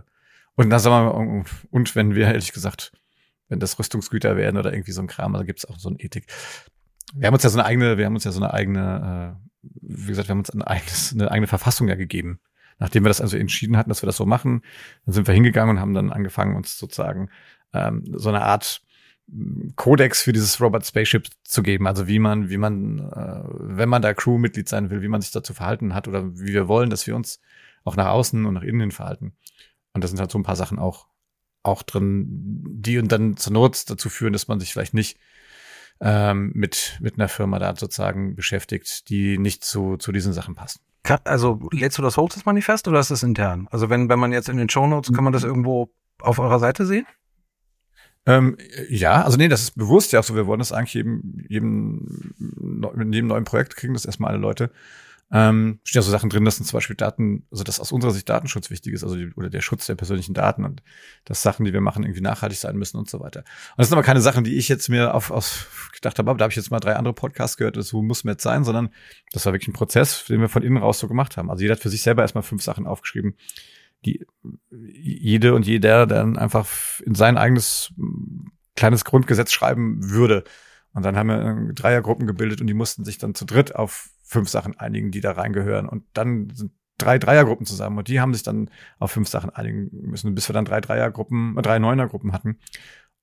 und 0.56 0.69
dann 0.69 0.80
sagen 0.80 1.06
wir, 1.06 1.45
und 1.69 1.95
wenn 1.95 2.15
wir, 2.15 2.27
ehrlich 2.27 2.53
gesagt, 2.53 2.91
wenn 3.49 3.60
das 3.60 3.77
Rüstungsgüter 3.77 4.36
werden 4.38 4.58
oder 4.58 4.73
irgendwie 4.73 4.91
so 4.91 5.01
ein 5.01 5.08
Kram, 5.08 5.34
da 5.34 5.43
gibt 5.43 5.60
es 5.60 5.65
auch 5.65 5.77
so 5.77 5.89
eine 5.89 5.99
Ethik 5.99 6.25
wir 7.13 7.28
haben 7.28 7.34
uns 7.34 7.43
ja 7.43 7.50
so 7.50 7.60
eine 7.60 7.65
eigene, 7.65 7.98
wir 7.98 8.06
haben 8.06 8.15
uns 8.15 8.24
ja 8.24 8.32
so 8.32 8.41
eine 8.41 8.54
eigene, 8.54 9.38
äh, 9.63 9.70
wie 9.82 10.08
gesagt, 10.08 10.28
wir 10.28 10.32
haben 10.32 10.39
uns 10.39 10.50
ein 10.50 10.62
eigenes, 10.62 11.13
eine 11.13 11.32
eigene 11.32 11.48
Verfassung 11.48 11.88
ja 11.88 11.96
gegeben. 11.96 12.39
Nachdem 12.80 13.04
wir 13.04 13.10
das 13.10 13.22
also 13.22 13.38
entschieden 13.38 13.78
hatten, 13.78 13.89
dass 13.89 14.04
wir 14.04 14.08
das 14.08 14.17
so 14.17 14.26
machen, 14.26 14.62
dann 15.06 15.13
sind 15.13 15.28
wir 15.28 15.34
hingegangen 15.34 15.78
und 15.78 15.82
haben 15.82 15.93
dann 15.93 16.12
angefangen, 16.12 16.56
uns 16.56 16.78
sozusagen 16.78 17.30
ähm, 17.74 18.04
so 18.13 18.30
eine 18.30 18.43
Art 18.43 18.82
hm, 19.30 19.74
Kodex 19.76 20.22
für 20.22 20.34
dieses 20.34 20.62
Robot 20.62 20.86
Spaceship 20.86 21.28
zu 21.43 21.63
geben. 21.63 21.88
Also 21.88 22.08
wie 22.08 22.20
man, 22.20 22.50
wie 22.50 22.58
man, 22.58 23.00
äh, 23.00 23.43
wenn 23.46 23.89
man 23.89 24.02
da 24.02 24.13
Crewmitglied 24.13 24.70
sein 24.70 24.89
will, 24.89 25.02
wie 25.02 25.08
man 25.08 25.22
sich 25.22 25.32
dazu 25.32 25.54
verhalten 25.54 25.96
hat 25.96 26.08
oder 26.08 26.38
wie 26.38 26.54
wir 26.54 26.67
wollen, 26.67 26.89
dass 26.89 27.08
wir 27.08 27.15
uns 27.15 27.41
auch 27.84 27.96
nach 27.96 28.08
außen 28.08 28.46
und 28.46 28.54
nach 28.54 28.63
innen 28.63 28.91
verhalten. 28.91 29.34
Und 29.93 30.04
da 30.04 30.08
sind 30.08 30.20
halt 30.20 30.30
so 30.30 30.38
ein 30.38 30.43
paar 30.43 30.56
Sachen 30.56 30.78
auch, 30.78 31.08
auch 31.63 31.82
drin, 31.82 32.28
die 32.30 33.00
und 33.00 33.12
dann 33.12 33.38
zur 33.38 33.54
Not 33.54 33.89
dazu 33.89 34.10
führen, 34.10 34.34
dass 34.34 34.48
man 34.48 34.60
sich 34.60 34.72
vielleicht 34.72 34.93
nicht 34.93 35.17
ähm, 36.01 36.51
mit, 36.53 36.97
mit 37.01 37.15
einer 37.15 37.27
Firma 37.27 37.60
da 37.60 37.75
sozusagen 37.75 38.36
beschäftigt, 38.36 39.10
die 39.10 39.38
nicht 39.38 39.63
zu, 39.63 39.97
zu 39.97 40.12
diesen 40.12 40.33
Sachen 40.33 40.55
passt. 40.55 40.79
Also 41.23 41.60
lädst 41.71 41.97
du 41.97 42.01
das 42.01 42.17
Hostess 42.17 42.45
Manifest 42.45 42.88
oder 42.88 42.99
ist 42.99 43.12
das 43.12 43.23
intern? 43.23 43.67
Also 43.71 43.89
wenn, 43.89 44.10
wenn 44.10 44.19
man 44.19 44.33
jetzt 44.33 44.49
in 44.49 44.57
den 44.57 44.69
Show 44.69 44.88
Notes, 44.88 45.13
kann 45.13 45.23
man 45.23 45.33
das 45.33 45.43
irgendwo 45.43 45.89
auf 46.19 46.39
eurer 46.39 46.60
Seite 46.60 46.86
sehen? 46.86 47.05
Ähm, 48.25 48.57
ja, 48.89 49.23
also 49.23 49.38
nee, 49.38 49.47
das 49.47 49.62
ist 49.62 49.77
bewusst 49.77 50.12
ja 50.12 50.19
auch 50.19 50.23
so. 50.23 50.36
Wir 50.36 50.47
wollen 50.47 50.60
das 50.60 50.73
eigentlich 50.73 50.95
jedem, 50.95 51.45
jedem, 51.47 52.33
in 52.99 53.13
jedem 53.13 53.27
neuen 53.27 53.45
Projekt 53.45 53.77
kriegen 53.77 53.93
das 53.93 54.03
erstmal 54.03 54.31
alle 54.31 54.41
Leute 54.41 54.69
ähm, 55.30 55.80
stehen 55.84 56.00
ja 56.00 56.04
so 56.04 56.12
Sachen 56.12 56.30
drin, 56.30 56.46
dass 56.46 56.56
zum 56.56 56.66
Beispiel 56.78 56.96
Daten, 56.96 57.46
also 57.52 57.63
dass 57.63 57.82
aus 57.82 57.92
unserer 57.92 58.12
Sicht 58.12 58.30
Datenschutz 58.30 58.70
wichtig 58.70 58.94
ist, 58.94 59.04
also 59.04 59.16
die, 59.18 59.34
oder 59.36 59.50
der 59.50 59.60
Schutz 59.60 59.86
der 59.86 59.96
persönlichen 59.96 60.34
Daten 60.34 60.63
und 60.63 60.82
dass 61.26 61.42
Sachen, 61.42 61.66
die 61.66 61.74
wir 61.74 61.82
machen, 61.82 62.04
irgendwie 62.04 62.22
nachhaltig 62.22 62.58
sein 62.58 62.78
müssen 62.78 62.98
und 62.98 63.10
so 63.10 63.20
weiter. 63.20 63.42
Und 63.42 63.78
das 63.78 63.90
sind 63.90 63.98
aber 63.98 64.06
keine 64.06 64.22
Sachen, 64.22 64.46
die 64.46 64.56
ich 64.56 64.70
jetzt 64.70 64.88
mir 64.88 65.13
auf, 65.13 65.30
aus 65.32 65.68
gedacht 65.94 66.18
habe, 66.18 66.34
da 66.38 66.44
habe 66.44 66.52
ich 66.52 66.56
jetzt 66.56 66.72
mal 66.72 66.80
drei 66.80 66.96
andere 66.96 67.13
Podcasts 67.13 67.58
gehört, 67.58 67.76
so 67.84 68.02
muss 68.02 68.24
mir 68.24 68.32
jetzt 68.32 68.44
sein, 68.44 68.63
sondern 68.63 68.90
das 69.34 69.46
war 69.46 69.52
wirklich 69.52 69.68
ein 69.68 69.74
Prozess, 69.74 70.24
den 70.26 70.40
wir 70.40 70.50
von 70.50 70.63
innen 70.63 70.78
raus 70.78 71.00
so 71.00 71.10
gemacht 71.10 71.36
haben. 71.36 71.50
Also 71.50 71.62
jeder 71.62 71.76
hat 71.76 71.82
für 71.82 71.90
sich 71.90 72.04
selber 72.04 72.22
erstmal 72.22 72.44
fünf 72.44 72.63
Sachen 72.63 72.88
aufgeschrieben, 72.88 73.36
die 74.06 74.26
jede 74.72 75.54
und 75.56 75.66
jeder 75.66 76.08
dann 76.08 76.38
einfach 76.38 76.68
in 77.02 77.16
sein 77.16 77.38
eigenes 77.38 77.94
kleines 78.78 79.04
Grundgesetz 79.04 79.52
schreiben 79.52 80.10
würde. 80.10 80.46
Und 80.94 81.04
dann 81.04 81.18
haben 81.18 81.28
wir 81.28 81.74
Dreiergruppen 81.74 82.28
gebildet 82.28 82.62
und 82.62 82.68
die 82.68 82.74
mussten 82.74 83.04
sich 83.04 83.18
dann 83.18 83.36
zu 83.36 83.46
dritt 83.46 83.76
auf 83.76 84.10
fünf 84.28 84.50
Sachen 84.50 84.78
einigen, 84.80 85.12
die 85.12 85.22
da 85.22 85.32
reingehören. 85.32 85.88
Und 85.88 86.04
dann 86.13 86.50
sind 86.54 86.72
drei 86.98 87.18
Dreiergruppen 87.18 87.66
zusammen 87.66 87.98
und 87.98 88.08
die 88.08 88.20
haben 88.20 88.34
sich 88.34 88.44
dann 88.44 88.70
auf 89.00 89.12
fünf 89.12 89.28
Sachen 89.30 89.50
einigen 89.52 89.90
müssen, 89.92 90.36
bis 90.36 90.50
wir 90.50 90.54
dann 90.54 90.66
drei 90.66 90.82
Dreiergruppen, 90.82 91.56
drei 91.62 91.80
Neunergruppen 91.80 92.34
hatten. 92.34 92.60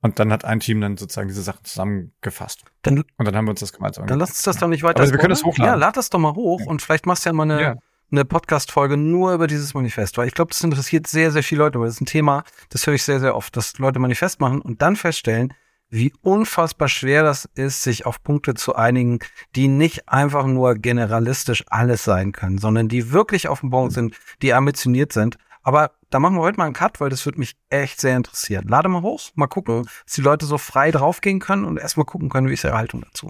Und 0.00 0.18
dann 0.18 0.30
hat 0.32 0.44
ein 0.44 0.60
Team 0.60 0.80
dann 0.80 0.96
sozusagen 0.96 1.28
diese 1.28 1.42
Sachen 1.42 1.64
zusammengefasst. 1.64 2.64
Dann, 2.82 3.04
Und 3.16 3.24
dann 3.26 3.34
haben 3.36 3.46
wir 3.46 3.50
uns 3.50 3.60
das 3.60 3.72
gemeinsam 3.72 4.06
dann 4.06 4.18
lass 4.18 4.30
uns 4.30 4.42
das 4.42 4.58
doch 4.58 4.68
nicht 4.68 4.82
weiter. 4.82 5.02
Aber 5.02 5.10
wir 5.10 5.18
können 5.18 5.30
das 5.30 5.44
hochladen. 5.44 5.72
Ja, 5.72 5.74
lad 5.76 5.96
das 5.96 6.10
doch 6.10 6.18
mal 6.18 6.34
hoch 6.34 6.64
und 6.66 6.82
vielleicht 6.82 7.06
machst 7.06 7.24
du 7.24 7.30
ja 7.30 7.32
mal 7.32 7.44
eine, 7.44 7.60
Ja. 7.62 7.74
eine 8.12 8.24
Podcast-Folge 8.24 8.96
nur 8.96 9.32
über 9.34 9.46
dieses 9.46 9.72
Manifest, 9.74 10.18
weil 10.18 10.28
ich 10.28 10.34
glaube, 10.34 10.50
das 10.50 10.62
interessiert 10.62 11.06
sehr, 11.06 11.30
sehr 11.32 11.42
viele 11.42 11.60
Leute, 11.64 11.80
weil 11.80 11.86
das 11.86 11.96
ist 11.96 12.02
ein 12.02 12.06
Thema, 12.06 12.44
das 12.68 12.86
höre 12.86 12.94
ich 12.94 13.02
sehr, 13.02 13.18
sehr 13.18 13.34
oft, 13.34 13.56
dass 13.56 13.78
Leute 13.78 13.98
Manifest 13.98 14.40
machen 14.40 14.60
und 14.60 14.82
dann 14.82 14.96
feststellen, 14.96 15.52
wie 15.90 16.12
unfassbar 16.22 16.88
schwer 16.88 17.22
das 17.22 17.48
ist, 17.54 17.82
sich 17.82 18.06
auf 18.06 18.22
Punkte 18.22 18.54
zu 18.54 18.74
einigen, 18.74 19.20
die 19.54 19.68
nicht 19.68 20.08
einfach 20.08 20.46
nur 20.46 20.74
generalistisch 20.74 21.64
alles 21.68 22.04
sein 22.04 22.32
können, 22.32 22.58
sondern 22.58 22.88
die 22.88 23.12
wirklich 23.12 23.48
auf 23.48 23.60
dem 23.60 23.70
Punkt 23.70 23.92
sind, 23.92 24.16
die 24.42 24.54
ambitioniert 24.54 25.12
sind. 25.12 25.38
Aber 25.62 25.92
da 26.10 26.18
machen 26.18 26.36
wir 26.36 26.42
heute 26.42 26.58
mal 26.58 26.66
einen 26.66 26.74
Cut, 26.74 27.00
weil 27.00 27.10
das 27.10 27.24
würde 27.24 27.38
mich 27.38 27.56
echt 27.70 28.00
sehr 28.00 28.16
interessieren. 28.16 28.68
Lade 28.68 28.88
mal 28.88 29.02
hoch, 29.02 29.30
mal 29.34 29.46
gucken, 29.46 29.84
dass 30.04 30.14
die 30.14 30.20
Leute 30.20 30.46
so 30.46 30.58
frei 30.58 30.90
draufgehen 30.90 31.40
können 31.40 31.64
und 31.64 31.78
erstmal 31.78 32.06
gucken 32.06 32.28
können, 32.28 32.48
wie 32.48 32.54
ist 32.54 32.64
ihre 32.64 32.76
Haltung 32.76 33.00
dazu. 33.00 33.26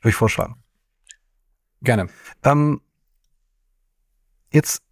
Würde 0.00 0.10
ich 0.10 0.14
vorschlagen. 0.14 0.56
Gerne. 1.82 2.08
Ähm, 2.42 2.80
jetzt, 4.50 4.82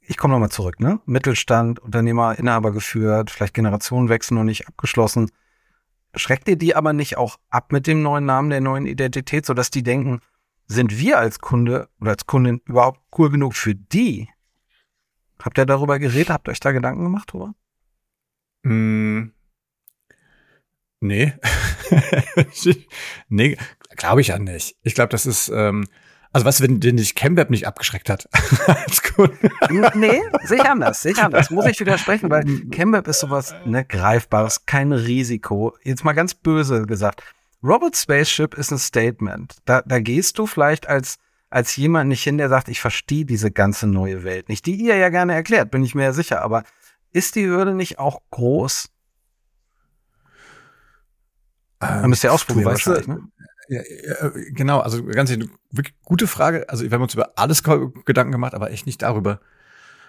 ich 0.00 0.16
komme 0.16 0.34
nochmal 0.34 0.50
zurück, 0.50 0.78
ne? 0.78 1.00
Mittelstand, 1.06 1.80
Unternehmer, 1.80 2.38
Inhaber 2.38 2.72
geführt, 2.72 3.30
vielleicht 3.30 3.54
Generationenwechsel 3.54 4.36
noch 4.36 4.44
nicht 4.44 4.68
abgeschlossen. 4.68 5.30
Schreckt 6.14 6.48
ihr 6.48 6.56
die 6.56 6.74
aber 6.76 6.92
nicht 6.92 7.16
auch 7.16 7.38
ab 7.48 7.72
mit 7.72 7.86
dem 7.86 8.02
neuen 8.02 8.26
Namen, 8.26 8.50
der 8.50 8.60
neuen 8.60 8.86
Identität, 8.86 9.46
sodass 9.46 9.70
die 9.70 9.82
denken, 9.82 10.20
sind 10.66 10.98
wir 10.98 11.18
als 11.18 11.38
Kunde 11.38 11.88
oder 12.00 12.12
als 12.12 12.26
Kundin 12.26 12.60
überhaupt 12.66 13.00
cool 13.18 13.30
genug 13.30 13.54
für 13.54 13.74
die? 13.74 14.28
Habt 15.42 15.58
ihr 15.58 15.66
darüber 15.66 15.98
geredet? 15.98 16.30
Habt 16.30 16.48
ihr 16.48 16.52
euch 16.52 16.60
da 16.60 16.72
Gedanken 16.72 17.04
gemacht 17.04 17.32
drüber? 17.32 17.54
Mm, 18.62 19.32
nee. 21.00 21.32
nee, 23.28 23.56
glaube 23.96 24.20
ich 24.20 24.28
ja 24.28 24.38
nicht. 24.38 24.76
Ich 24.82 24.94
glaube, 24.94 25.08
das 25.08 25.26
ist, 25.26 25.48
ähm, 25.48 25.88
also 26.32 26.46
was, 26.46 26.62
wenn 26.62 26.80
den 26.80 26.96
dich 26.96 27.14
ChemWeb 27.14 27.50
nicht 27.50 27.66
abgeschreckt 27.66 28.08
hat. 28.10 28.28
Nee, 29.94 30.22
sehe 30.44 30.56
ich 30.56 30.64
anders, 30.64 31.02
sehe 31.02 31.12
ich 31.12 31.18
anders. 31.22 31.50
Muss 31.50 31.66
ich 31.66 31.78
widersprechen, 31.78 32.30
weil 32.30 32.44
ChemWeb 32.70 33.06
ist 33.06 33.20
sowas 33.20 33.54
ne, 33.66 33.84
Greifbares, 33.84 34.64
kein 34.64 34.92
Risiko. 34.92 35.76
Jetzt 35.82 36.04
mal 36.04 36.14
ganz 36.14 36.34
böse 36.34 36.86
gesagt. 36.86 37.22
Robot 37.62 37.96
Spaceship 37.96 38.54
ist 38.54 38.72
ein 38.72 38.78
Statement. 38.78 39.56
Da, 39.66 39.82
da 39.82 40.00
gehst 40.00 40.38
du 40.38 40.46
vielleicht 40.46 40.88
als, 40.88 41.18
als 41.50 41.76
jemand 41.76 42.08
nicht 42.08 42.22
hin, 42.22 42.38
der 42.38 42.48
sagt, 42.48 42.68
ich 42.68 42.80
verstehe 42.80 43.24
diese 43.24 43.50
ganze 43.50 43.86
neue 43.86 44.24
Welt 44.24 44.48
nicht, 44.48 44.66
die 44.66 44.74
ihr 44.74 44.96
ja 44.96 45.10
gerne 45.10 45.34
erklärt, 45.34 45.70
bin 45.70 45.84
ich 45.84 45.94
mir 45.94 46.04
ja 46.04 46.12
sicher. 46.12 46.42
Aber 46.42 46.64
ist 47.12 47.36
die 47.36 47.46
Hürde 47.46 47.74
nicht 47.74 47.98
auch 47.98 48.20
groß? 48.30 48.88
Dann 51.78 52.08
müsst 52.10 52.24
ihr 52.24 52.32
ausprobieren 52.32 52.68
Ähm, 52.68 52.74
du 52.74 52.74
weißt, 52.74 52.86
wahrscheinlich, 52.86 53.08
ne? 53.08 53.28
Ja, 53.68 53.80
ja, 53.80 54.30
genau, 54.50 54.80
also 54.80 55.04
ganz 55.04 55.30
ehrlich, 55.30 55.48
wirklich 55.70 55.94
gute 56.04 56.26
Frage. 56.26 56.68
Also 56.68 56.84
wir 56.84 56.90
haben 56.90 57.02
uns 57.02 57.14
über 57.14 57.32
alles 57.36 57.62
Gedanken 57.62 58.32
gemacht, 58.32 58.54
aber 58.54 58.70
echt 58.70 58.86
nicht 58.86 59.02
darüber. 59.02 59.40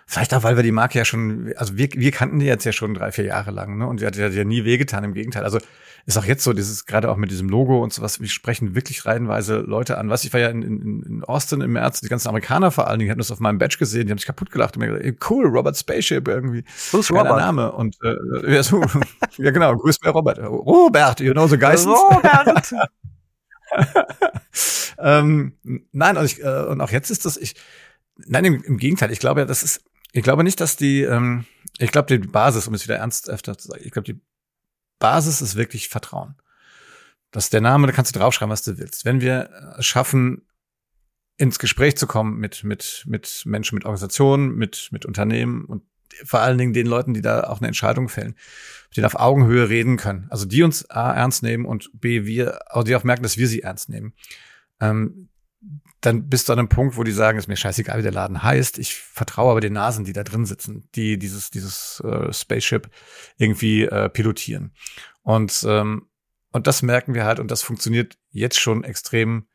Vielleicht 0.06 0.34
auch, 0.34 0.44
weil 0.44 0.58
wir 0.58 0.64
die 0.64 0.72
Marke 0.72 0.98
ja 0.98 1.06
schon, 1.06 1.54
also 1.56 1.78
wir, 1.78 1.88
wir 1.94 2.12
kannten 2.12 2.40
die 2.40 2.46
jetzt 2.46 2.66
ja 2.66 2.74
schon 2.74 2.94
drei, 2.94 3.12
vier 3.12 3.26
Jahre 3.26 3.52
lang, 3.52 3.78
ne? 3.78 3.88
Und 3.88 4.02
die 4.02 4.06
hat 4.06 4.16
ja, 4.16 4.28
die 4.28 4.34
hat 4.34 4.38
ja 4.38 4.44
nie 4.44 4.66
wehgetan, 4.66 5.04
im 5.04 5.14
Gegenteil. 5.14 5.44
Also 5.44 5.60
ist 6.06 6.18
auch 6.18 6.26
jetzt 6.26 6.44
so, 6.44 6.52
dieses, 6.52 6.86
gerade 6.86 7.10
auch 7.10 7.16
mit 7.16 7.32
diesem 7.32 7.48
Logo 7.48 7.82
und 7.82 7.94
sowas, 7.94 8.20
wir 8.20 8.28
sprechen 8.28 8.76
wirklich 8.76 9.06
reihenweise 9.06 9.60
Leute 9.60 9.98
an. 9.98 10.10
Was 10.10 10.26
ich 10.26 10.34
war 10.34 10.42
ja 10.42 10.50
in, 10.50 10.62
in, 10.62 11.04
in 11.04 11.24
Austin 11.24 11.62
im 11.62 11.72
März, 11.72 12.02
die 12.02 12.10
ganzen 12.10 12.28
Amerikaner 12.28 12.72
vor 12.72 12.88
allen 12.88 13.00
Dingen, 13.00 13.08
die 13.08 13.12
hatten 13.12 13.20
das 13.20 13.32
auf 13.32 13.40
meinem 13.40 13.58
Badge 13.58 13.78
gesehen, 13.78 14.08
die 14.08 14.12
haben 14.12 14.18
sich 14.18 14.28
kaputt 14.28 14.52
gelacht 14.52 14.76
und 14.76 14.82
mir 14.82 14.88
gesagt, 14.88 15.06
ey, 15.06 15.16
cool, 15.30 15.48
Robert 15.48 15.78
Spaceship 15.78 16.28
irgendwie. 16.28 16.66
Geiler 16.92 17.22
Robert? 17.22 17.38
Name. 17.38 17.72
Und 17.72 17.96
äh, 18.04 18.54
ja, 18.54 18.64
so, 18.64 18.84
ja 19.38 19.52
genau, 19.52 19.78
grüß 19.78 20.02
mir 20.04 20.10
Robert. 20.10 20.40
Robert, 20.40 21.22
you 21.22 21.32
know 21.32 21.48
the 21.48 21.58
Geissens? 21.58 21.98
Robert! 21.98 22.74
ähm, 25.00 25.58
nein, 25.92 26.18
und, 26.18 26.26
ich, 26.26 26.44
äh, 26.44 26.66
und 26.66 26.82
auch 26.82 26.92
jetzt 26.92 27.10
ist 27.10 27.26
das, 27.26 27.38
ich, 27.38 27.56
nein, 28.18 28.46
im, 28.46 28.64
im 28.64 28.78
Gegenteil, 28.78 29.12
ich 29.12 29.20
glaube 29.20 29.42
ja, 29.42 29.46
das 29.46 29.64
ist, 29.64 29.84
ich 30.12 30.24
glaube 30.24 30.44
nicht, 30.44 30.60
dass 30.60 30.76
die, 30.76 31.02
ähm, 31.02 31.46
ich 31.80 31.92
glaube, 31.92 32.18
die 32.18 32.28
Basis, 32.28 32.68
um 32.68 32.74
es 32.74 32.84
wieder 32.84 32.98
ernsthafter 32.98 33.58
zu 33.58 33.70
sagen, 33.70 33.82
ich 33.84 33.92
glaube, 33.92 34.06
die 34.06 34.22
Basis 35.00 35.42
ist 35.42 35.56
wirklich 35.56 35.90
Vertrauen. 35.90 36.36
Das 37.32 37.46
ist 37.46 37.54
der 37.54 37.62
Name, 37.62 37.88
da 37.88 37.94
kannst 37.94 38.16
du 38.16 38.20
draufschreiben, 38.20 38.52
was 38.52 38.62
du 38.62 38.78
willst. 38.78 39.06
Wenn 39.06 39.22
wir 39.22 39.50
es 39.80 39.86
schaffen, 39.88 40.44
ins 41.38 41.58
Gespräch 41.58 41.98
zu 41.98 42.06
kommen 42.06 42.38
mit, 42.38 42.64
mit, 42.64 43.04
mit 43.08 43.44
Menschen, 43.46 43.76
mit 43.76 43.86
Organisationen, 43.86 44.56
mit, 44.56 44.90
mit 44.92 45.06
Unternehmen 45.06 45.66
und 45.66 45.84
vor 46.24 46.42
allen 46.42 46.58
Dingen 46.58 46.74
den 46.74 46.88
Leuten, 46.88 47.14
die 47.14 47.22
da 47.22 47.46
auch 47.46 47.60
eine 47.60 47.68
Entscheidung 47.68 48.10
fällen, 48.10 48.36
denen 48.96 49.06
auf 49.06 49.16
Augenhöhe 49.16 49.70
reden 49.70 49.98
können. 49.98 50.28
Also 50.30 50.46
die 50.46 50.64
uns 50.64 50.90
A 50.90 51.14
ernst 51.14 51.44
nehmen 51.44 51.66
und 51.66 51.90
B, 51.94 52.26
wir, 52.26 52.60
also 52.72 52.84
die 52.84 52.96
auch 52.96 53.04
merken, 53.04 53.24
dass 53.24 53.38
wir 53.38 53.48
sie 53.48 53.62
ernst 53.62 53.90
nehmen. 53.90 54.14
Ähm, 54.80 55.30
dann 56.02 56.28
bist 56.28 56.50
du 56.50 56.54
an 56.54 56.60
einem 56.60 56.70
Punkt, 56.70 56.98
wo 56.98 57.04
die 57.04 57.14
sagen, 57.14 57.38
ist 57.38 57.48
mir 57.48 57.56
scheißegal, 57.56 57.98
wie 57.98 58.04
der 58.04 58.12
Laden 58.12 58.44
heißt. 58.44 58.78
Ich 58.78 58.96
vertraue 58.96 59.52
aber 59.52 59.62
den 59.62 59.74
Nasen, 59.74 60.04
die 60.04 60.12
da 60.12 60.24
drin 60.24 60.46
sitzen, 60.46 60.90
die 60.96 61.18
dieses, 61.18 61.50
dieses 61.50 62.02
äh, 62.02 62.34
Spaceship 62.34 62.90
irgendwie 63.38 63.84
äh, 63.84 64.10
pilotieren. 64.10 64.74
Und, 65.22 65.66
ähm, 65.66 66.08
und 66.52 66.68
das 66.68 66.82
merken 66.82 67.14
wir 67.14 67.24
halt 67.24 67.40
und 67.40 67.50
das 67.50 67.62
funktioniert 67.62 68.18
jetzt 68.32 68.60
schon 68.60 68.84
extrem 68.84 69.48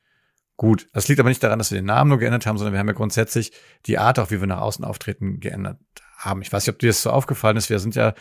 gut. 0.56 0.88
Das 0.94 1.06
liegt 1.08 1.20
aber 1.20 1.28
nicht 1.28 1.42
daran, 1.42 1.58
dass 1.58 1.70
wir 1.70 1.78
den 1.78 1.84
Namen 1.84 2.08
nur 2.08 2.18
geändert 2.18 2.46
haben, 2.46 2.56
sondern 2.56 2.72
wir 2.72 2.80
haben 2.80 2.88
ja 2.88 2.94
grundsätzlich 2.94 3.52
die 3.84 3.98
Art, 3.98 4.18
auch 4.18 4.30
wie 4.30 4.40
wir 4.40 4.46
nach 4.46 4.62
außen 4.62 4.84
auftreten, 4.84 5.40
geändert 5.40 5.78
haben. 6.18 6.42
Ich 6.42 6.52
weiß 6.52 6.66
nicht, 6.66 6.74
ob 6.74 6.78
dir 6.78 6.88
das 6.88 7.02
so 7.02 7.10
aufgefallen 7.10 7.56
ist. 7.56 7.70
Wir 7.70 7.78
sind 7.78 7.94
ja 7.94 8.14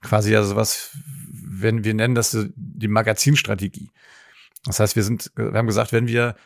quasi 0.00 0.32
ja 0.32 0.44
sowas, 0.44 0.96
wenn 1.30 1.82
wir 1.82 1.94
nennen 1.94 2.14
das 2.14 2.36
die 2.54 2.88
Magazinstrategie. 2.88 3.90
Das 4.64 4.80
heißt, 4.80 4.96
wir 4.96 5.02
sind, 5.02 5.32
wir 5.34 5.52
haben 5.54 5.66
gesagt, 5.66 5.92
wenn 5.92 6.06
wir 6.06 6.36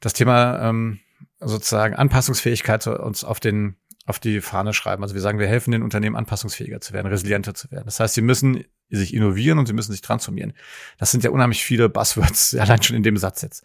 das 0.00 0.12
Thema 0.12 0.68
ähm, 0.68 1.00
sozusagen 1.40 1.94
Anpassungsfähigkeit 1.94 2.86
uns 2.86 3.24
auf 3.24 3.40
den 3.40 3.76
auf 4.06 4.18
die 4.18 4.42
Fahne 4.42 4.74
schreiben. 4.74 5.02
Also 5.02 5.14
wir 5.14 5.22
sagen, 5.22 5.38
wir 5.38 5.46
helfen 5.46 5.70
den 5.70 5.82
Unternehmen 5.82 6.14
anpassungsfähiger 6.16 6.80
zu 6.80 6.92
werden, 6.92 7.06
resilienter 7.06 7.54
zu 7.54 7.70
werden. 7.70 7.86
Das 7.86 8.00
heißt, 8.00 8.14
sie 8.14 8.20
müssen 8.20 8.64
sich 8.90 9.14
innovieren 9.14 9.58
und 9.58 9.66
sie 9.66 9.72
müssen 9.72 9.92
sich 9.92 10.02
transformieren. 10.02 10.52
Das 10.98 11.10
sind 11.10 11.24
ja 11.24 11.30
unheimlich 11.30 11.64
viele 11.64 11.88
Buzzwords, 11.88 12.54
allein 12.58 12.82
schon 12.82 12.96
in 12.96 13.02
dem 13.02 13.16
Satz 13.16 13.40
jetzt. 13.40 13.64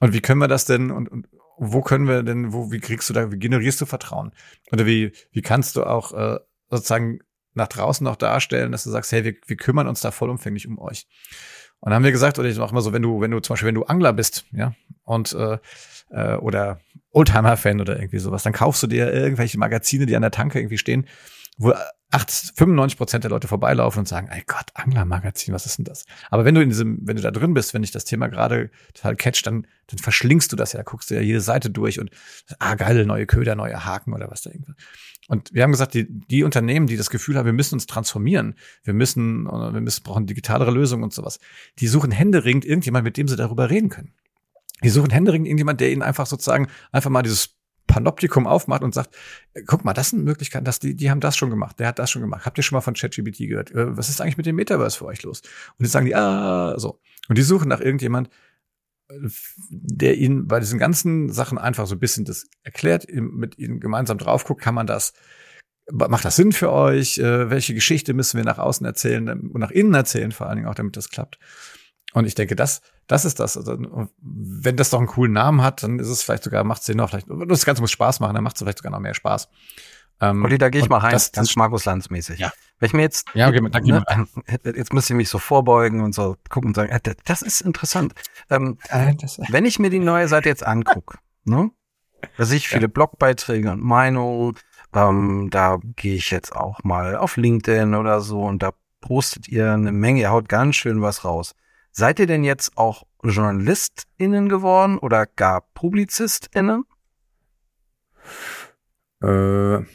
Und 0.00 0.14
wie 0.14 0.20
können 0.20 0.40
wir 0.40 0.48
das 0.48 0.64
denn 0.64 0.90
und, 0.90 1.08
und 1.08 1.28
wo 1.58 1.82
können 1.82 2.06
wir 2.06 2.22
denn, 2.22 2.52
wo, 2.52 2.70
wie 2.70 2.80
kriegst 2.80 3.08
du 3.08 3.14
da, 3.14 3.32
wie 3.32 3.38
generierst 3.38 3.80
du 3.80 3.86
Vertrauen? 3.86 4.32
Oder 4.72 4.86
wie, 4.86 5.12
wie 5.32 5.42
kannst 5.42 5.76
du 5.76 5.84
auch 5.84 6.12
äh, 6.12 6.38
sozusagen 6.70 7.20
nach 7.54 7.68
draußen 7.68 8.04
noch 8.04 8.16
darstellen, 8.16 8.72
dass 8.72 8.84
du 8.84 8.90
sagst, 8.90 9.12
hey, 9.12 9.24
wir, 9.24 9.34
wir 9.46 9.56
kümmern 9.56 9.88
uns 9.88 10.00
da 10.00 10.10
vollumfänglich 10.10 10.68
um 10.68 10.78
euch. 10.78 11.06
Und 11.80 11.90
dann 11.90 11.96
haben 11.96 12.04
wir 12.04 12.12
gesagt, 12.12 12.38
oder 12.38 12.48
ich 12.48 12.58
mach 12.58 12.72
mal 12.72 12.80
so, 12.80 12.92
wenn 12.92 13.02
du, 13.02 13.20
wenn 13.20 13.30
du 13.30 13.40
zum 13.40 13.54
Beispiel, 13.54 13.68
wenn 13.68 13.74
du 13.74 13.84
Angler 13.84 14.12
bist, 14.12 14.44
ja, 14.52 14.74
und 15.04 15.32
äh, 15.32 15.58
äh, 16.10 16.36
oder 16.36 16.80
Oldtimer-Fan 17.10 17.80
oder 17.80 17.96
irgendwie 17.96 18.18
sowas, 18.18 18.42
dann 18.42 18.52
kaufst 18.52 18.82
du 18.82 18.86
dir 18.86 19.12
irgendwelche 19.12 19.58
Magazine, 19.58 20.06
die 20.06 20.16
an 20.16 20.22
der 20.22 20.30
Tanke 20.30 20.58
irgendwie 20.58 20.78
stehen, 20.78 21.06
wo 21.56 21.72
8, 22.10 22.30
95 22.56 22.96
Prozent 22.96 23.24
der 23.24 23.30
Leute 23.30 23.48
vorbeilaufen 23.48 24.00
und 24.00 24.08
sagen, 24.08 24.28
ey 24.30 24.42
Gott, 24.46 24.66
Angler-Magazin, 24.74 25.52
was 25.52 25.66
ist 25.66 25.78
denn 25.78 25.84
das? 25.84 26.04
Aber 26.30 26.44
wenn 26.44 26.54
du 26.54 26.62
in 26.62 26.68
diesem, 26.68 26.98
wenn 27.02 27.16
du 27.16 27.22
da 27.22 27.30
drin 27.30 27.52
bist, 27.52 27.74
wenn 27.74 27.82
dich 27.82 27.90
das 27.90 28.04
Thema 28.04 28.28
gerade 28.28 28.70
total 28.94 29.16
catcht, 29.16 29.46
dann, 29.46 29.66
dann 29.88 29.98
verschlingst 29.98 30.52
du 30.52 30.56
das 30.56 30.72
ja, 30.72 30.82
guckst 30.82 31.10
dir 31.10 31.16
ja 31.16 31.22
jede 31.22 31.40
Seite 31.40 31.68
durch 31.68 31.98
und 31.98 32.10
ah, 32.58 32.76
geile 32.76 33.04
neue 33.06 33.26
Köder, 33.26 33.56
neue 33.56 33.84
Haken 33.84 34.14
oder 34.14 34.30
was 34.30 34.42
da 34.42 34.50
irgendwas. 34.50 34.76
Und 35.28 35.52
wir 35.52 35.64
haben 35.64 35.72
gesagt, 35.72 35.94
die, 35.94 36.06
die 36.08 36.44
Unternehmen, 36.44 36.86
die 36.86 36.96
das 36.96 37.10
Gefühl 37.10 37.36
haben, 37.36 37.46
wir 37.46 37.52
müssen 37.52 37.74
uns 37.74 37.86
transformieren, 37.86 38.54
wir 38.84 38.94
müssen, 38.94 39.44
wir 39.46 39.80
müssen, 39.80 40.04
brauchen 40.04 40.26
digitalere 40.26 40.70
Lösungen 40.70 41.02
und 41.02 41.12
sowas, 41.12 41.40
die 41.80 41.88
suchen 41.88 42.12
händeringend 42.12 42.64
irgendjemand, 42.64 43.04
mit 43.04 43.16
dem 43.16 43.26
sie 43.26 43.36
darüber 43.36 43.68
reden 43.68 43.88
können. 43.88 44.14
Die 44.84 44.90
suchen 44.90 45.10
händeringend 45.10 45.48
irgendjemand, 45.48 45.80
der 45.80 45.90
ihnen 45.90 46.02
einfach 46.02 46.26
sozusagen 46.26 46.68
einfach 46.92 47.10
mal 47.10 47.22
dieses 47.22 47.55
Panoptikum 47.86 48.46
aufmacht 48.46 48.82
und 48.82 48.94
sagt, 48.94 49.16
guck 49.66 49.84
mal, 49.84 49.94
das 49.94 50.10
sind 50.10 50.24
Möglichkeiten, 50.24 50.64
dass 50.64 50.78
die, 50.78 50.94
die 50.94 51.10
haben 51.10 51.20
das 51.20 51.36
schon 51.36 51.50
gemacht, 51.50 51.78
der 51.78 51.88
hat 51.88 51.98
das 51.98 52.10
schon 52.10 52.22
gemacht. 52.22 52.44
Habt 52.44 52.58
ihr 52.58 52.62
schon 52.62 52.76
mal 52.76 52.80
von 52.82 52.94
ChatGPT 52.94 53.38
gehört? 53.48 53.70
Äh, 53.72 53.96
Was 53.96 54.08
ist 54.08 54.20
eigentlich 54.20 54.36
mit 54.36 54.46
dem 54.46 54.56
Metaverse 54.56 54.98
für 54.98 55.06
euch 55.06 55.22
los? 55.22 55.42
Und 55.78 55.84
jetzt 55.84 55.92
sagen 55.92 56.06
die, 56.06 56.14
ah, 56.14 56.78
so. 56.78 57.00
Und 57.28 57.38
die 57.38 57.42
suchen 57.42 57.68
nach 57.68 57.80
irgendjemand, 57.80 58.30
der 59.70 60.16
ihnen 60.16 60.48
bei 60.48 60.60
diesen 60.60 60.78
ganzen 60.78 61.30
Sachen 61.32 61.58
einfach 61.58 61.86
so 61.86 61.94
ein 61.94 62.00
bisschen 62.00 62.24
das 62.24 62.46
erklärt, 62.62 63.06
mit 63.12 63.58
ihnen 63.58 63.80
gemeinsam 63.80 64.18
drauf 64.18 64.44
guckt, 64.44 64.62
kann 64.62 64.74
man 64.74 64.86
das, 64.86 65.12
macht 65.90 66.24
das 66.24 66.36
Sinn 66.36 66.52
für 66.52 66.72
euch? 66.72 67.18
Äh, 67.18 67.50
Welche 67.50 67.74
Geschichte 67.74 68.14
müssen 68.14 68.36
wir 68.36 68.44
nach 68.44 68.58
außen 68.58 68.84
erzählen 68.84 69.28
und 69.28 69.60
nach 69.60 69.70
innen 69.70 69.94
erzählen, 69.94 70.32
vor 70.32 70.48
allen 70.48 70.56
Dingen 70.56 70.68
auch, 70.68 70.74
damit 70.74 70.96
das 70.96 71.10
klappt? 71.10 71.38
Und 72.16 72.24
ich 72.24 72.34
denke, 72.34 72.56
das, 72.56 72.80
das 73.08 73.26
ist 73.26 73.40
das. 73.40 73.58
Also, 73.58 73.76
wenn 74.22 74.76
das 74.76 74.88
doch 74.88 75.00
einen 75.00 75.06
coolen 75.06 75.34
Namen 75.34 75.60
hat, 75.60 75.82
dann 75.82 75.98
ist 75.98 76.08
es 76.08 76.22
vielleicht 76.22 76.44
sogar, 76.44 76.64
macht 76.64 76.80
es 76.80 76.86
Sinn, 76.86 76.98
auch 76.98 77.10
vielleicht, 77.10 77.26
das 77.28 77.66
Ganze 77.66 77.82
muss 77.82 77.90
Spaß 77.90 78.20
machen, 78.20 78.34
dann 78.34 78.42
macht 78.42 78.56
es 78.56 78.62
vielleicht 78.62 78.78
sogar 78.78 78.90
noch 78.90 79.00
mehr 79.00 79.12
Spaß. 79.12 79.50
Ähm, 80.22 80.42
Olli, 80.42 80.56
da 80.56 80.70
gehe 80.70 80.80
ich 80.80 80.88
mal 80.88 80.96
rein, 80.96 81.12
das, 81.12 81.30
ganz 81.32 81.54
Markus 81.56 81.84
Lanz 81.84 82.08
mäßig. 82.08 82.38
Ja. 82.38 82.54
Wenn 82.78 82.86
ich 82.86 82.92
mir 82.94 83.02
jetzt, 83.02 83.26
ja, 83.34 83.48
okay, 83.48 83.60
ne, 83.60 84.26
jetzt 84.64 84.94
müsste 84.94 85.12
ich 85.12 85.16
mich 85.18 85.28
so 85.28 85.38
vorbeugen 85.38 86.00
und 86.00 86.14
so 86.14 86.36
gucken 86.48 86.68
und 86.68 86.74
sagen, 86.74 86.88
äh, 86.88 87.14
das 87.26 87.42
ist 87.42 87.60
interessant. 87.60 88.14
Ähm, 88.48 88.78
äh, 88.88 89.14
das, 89.14 89.38
wenn 89.50 89.66
ich 89.66 89.78
mir 89.78 89.90
die 89.90 89.98
neue 89.98 90.26
Seite 90.26 90.48
jetzt 90.48 90.66
angucke, 90.66 91.18
ne, 91.44 91.70
da 92.38 92.46
sehe 92.46 92.56
ich 92.56 92.68
viele 92.68 92.86
ja. 92.86 92.88
Blogbeiträge 92.88 93.70
und 93.70 93.82
Meinungen, 93.82 94.54
ähm, 94.94 95.48
da 95.50 95.80
gehe 95.96 96.14
ich 96.14 96.30
jetzt 96.30 96.56
auch 96.56 96.82
mal 96.82 97.14
auf 97.14 97.36
LinkedIn 97.36 97.94
oder 97.94 98.22
so 98.22 98.40
und 98.40 98.62
da 98.62 98.72
postet 99.02 99.48
ihr 99.48 99.70
eine 99.70 99.92
Menge, 99.92 100.20
ihr 100.20 100.30
haut 100.30 100.48
ganz 100.48 100.76
schön 100.76 101.02
was 101.02 101.26
raus. 101.26 101.54
Seid 101.98 102.18
ihr 102.18 102.26
denn 102.26 102.44
jetzt 102.44 102.76
auch 102.76 103.04
JournalistInnen 103.24 104.50
geworden 104.50 104.98
oder 104.98 105.24
gar 105.24 105.62
PublizistInnen? 105.72 106.84
Äh, 109.22 109.78
ich 109.78 109.86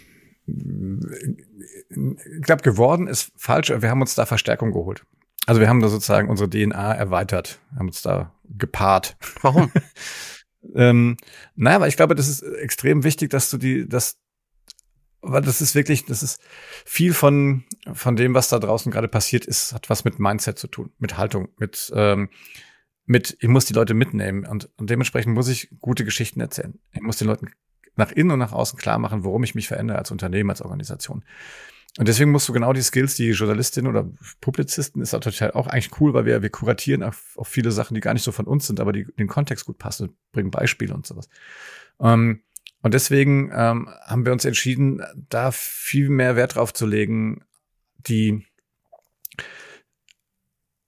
glaube, 2.42 2.64
geworden 2.64 3.06
ist 3.06 3.32
falsch. 3.38 3.70
Wir 3.70 3.92
haben 3.92 4.02
uns 4.02 4.16
da 4.16 4.26
Verstärkung 4.26 4.72
geholt. 4.72 5.06
Also 5.46 5.62
wir 5.62 5.70
haben 5.70 5.80
da 5.80 5.90
sozusagen 5.90 6.28
unsere 6.28 6.50
DNA 6.50 6.96
erweitert, 6.96 7.60
haben 7.76 7.90
uns 7.90 8.02
da 8.02 8.34
gepaart. 8.46 9.16
Warum? 9.44 9.72
ähm, 10.74 11.18
naja, 11.54 11.76
aber 11.76 11.88
ich 11.88 11.98
glaube, 11.98 12.16
das 12.16 12.28
ist 12.28 12.42
extrem 12.42 13.04
wichtig, 13.04 13.30
dass 13.30 13.52
du 13.52 13.60
die, 13.60 13.88
dass, 13.88 14.18
weil 15.22 15.44
das 15.44 15.62
ist 15.62 15.76
wirklich, 15.76 16.06
das 16.06 16.24
ist 16.24 16.42
viel 16.84 17.14
von, 17.14 17.64
von 17.94 18.15
dem, 18.15 18.34
was 18.34 18.50
da 18.50 18.60
draußen 18.60 18.91
gerade 18.91 19.08
passiert 19.08 19.46
ist, 19.46 19.74
hat 19.74 19.89
was 19.89 20.04
mit 20.04 20.20
Mindset 20.20 20.60
zu 20.60 20.67
tun, 20.67 20.91
mit 21.00 21.17
Haltung, 21.17 21.50
mit, 21.58 21.91
ähm, 21.96 22.30
mit, 23.06 23.38
ich 23.39 23.48
muss 23.48 23.65
die 23.65 23.74
Leute 23.74 23.94
mitnehmen 23.94 24.46
und, 24.46 24.70
und 24.78 24.89
dementsprechend 24.89 25.34
muss 25.34 25.48
ich 25.48 25.70
gute 25.80 26.06
Geschichten 26.06 26.39
erzählen. 26.39 26.80
Ich 26.94 27.02
muss 27.02 27.17
den 27.17 27.28
Leuten 27.28 27.50
nach 27.96 28.12
innen 28.12 28.32
und 28.32 28.39
nach 28.39 28.54
außen 28.54 28.80
klar 28.80 29.00
machen, 29.00 29.24
warum 29.24 29.44
ich 29.44 29.56
mich 29.56 29.67
verändere 29.67 29.98
als 29.98 30.12
Unternehmen, 30.12 30.50
als 30.50 30.62
Organisation. 30.62 31.24
Und 31.98 32.08
deswegen 32.08 32.32
musst 32.32 32.48
du 32.48 32.54
genau 32.54 32.72
die 32.72 32.82
Skills, 32.82 33.15
die 33.15 33.32
Journalistin 33.32 33.86
oder 33.86 34.10
Publizisten 34.39 35.02
ist 35.02 35.12
natürlich 35.12 35.41
auch 35.41 35.67
eigentlich 35.67 36.00
cool, 36.00 36.13
weil 36.13 36.26
wir, 36.26 36.41
wir 36.41 36.50
kuratieren 36.50 37.04
auf, 37.04 37.34
auf 37.36 37.50
viele 37.50 37.72
Sachen, 37.72 37.96
die 37.96 38.02
gar 38.02 38.13
nicht 38.13 38.24
so 38.24 38.32
von 38.32 38.46
uns 38.46 38.67
sind, 38.67 38.80
aber 38.80 38.94
die 38.94 39.06
den 39.20 39.28
Kontext 39.28 39.65
gut 39.65 39.78
passen 39.78 40.15
bringen 40.32 40.52
Beispiele 40.52 40.94
und 40.94 41.06
sowas. 41.06 41.28
Ähm, 42.00 42.44
und 42.82 42.94
deswegen 42.94 43.52
ähm, 43.54 43.89
haben 44.06 44.26
wir 44.26 44.32
uns 44.32 44.46
entschieden, 44.46 45.04
da 45.30 45.52
viel 45.52 46.10
mehr 46.10 46.36
Wert 46.38 46.56
drauf 46.56 46.74
zu 46.74 46.86
legen, 46.86 47.44
die 48.08 48.46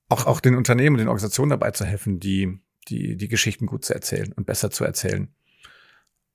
auch, 0.09 0.25
auch 0.25 0.39
den 0.39 0.55
Unternehmen 0.55 0.97
den 0.97 1.07
Organisationen 1.07 1.49
dabei 1.49 1.71
zu 1.71 1.85
helfen, 1.85 2.19
die, 2.19 2.59
die, 2.87 3.17
die 3.17 3.27
Geschichten 3.27 3.65
gut 3.65 3.85
zu 3.85 3.93
erzählen 3.93 4.31
und 4.33 4.45
besser 4.45 4.69
zu 4.69 4.83
erzählen. 4.83 5.33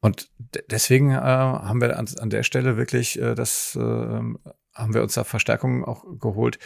Und 0.00 0.30
deswegen 0.70 1.10
äh, 1.10 1.14
haben 1.14 1.80
wir 1.80 1.96
an, 1.98 2.08
an 2.18 2.30
der 2.30 2.44
Stelle 2.44 2.76
wirklich 2.76 3.20
äh, 3.20 3.34
das 3.34 3.76
äh, 3.76 4.20
haben 4.78 4.94
wir 4.94 5.02
uns 5.02 5.14
da 5.14 5.24
Verstärkung 5.24 5.84
auch 5.84 6.04
geholt. 6.20 6.58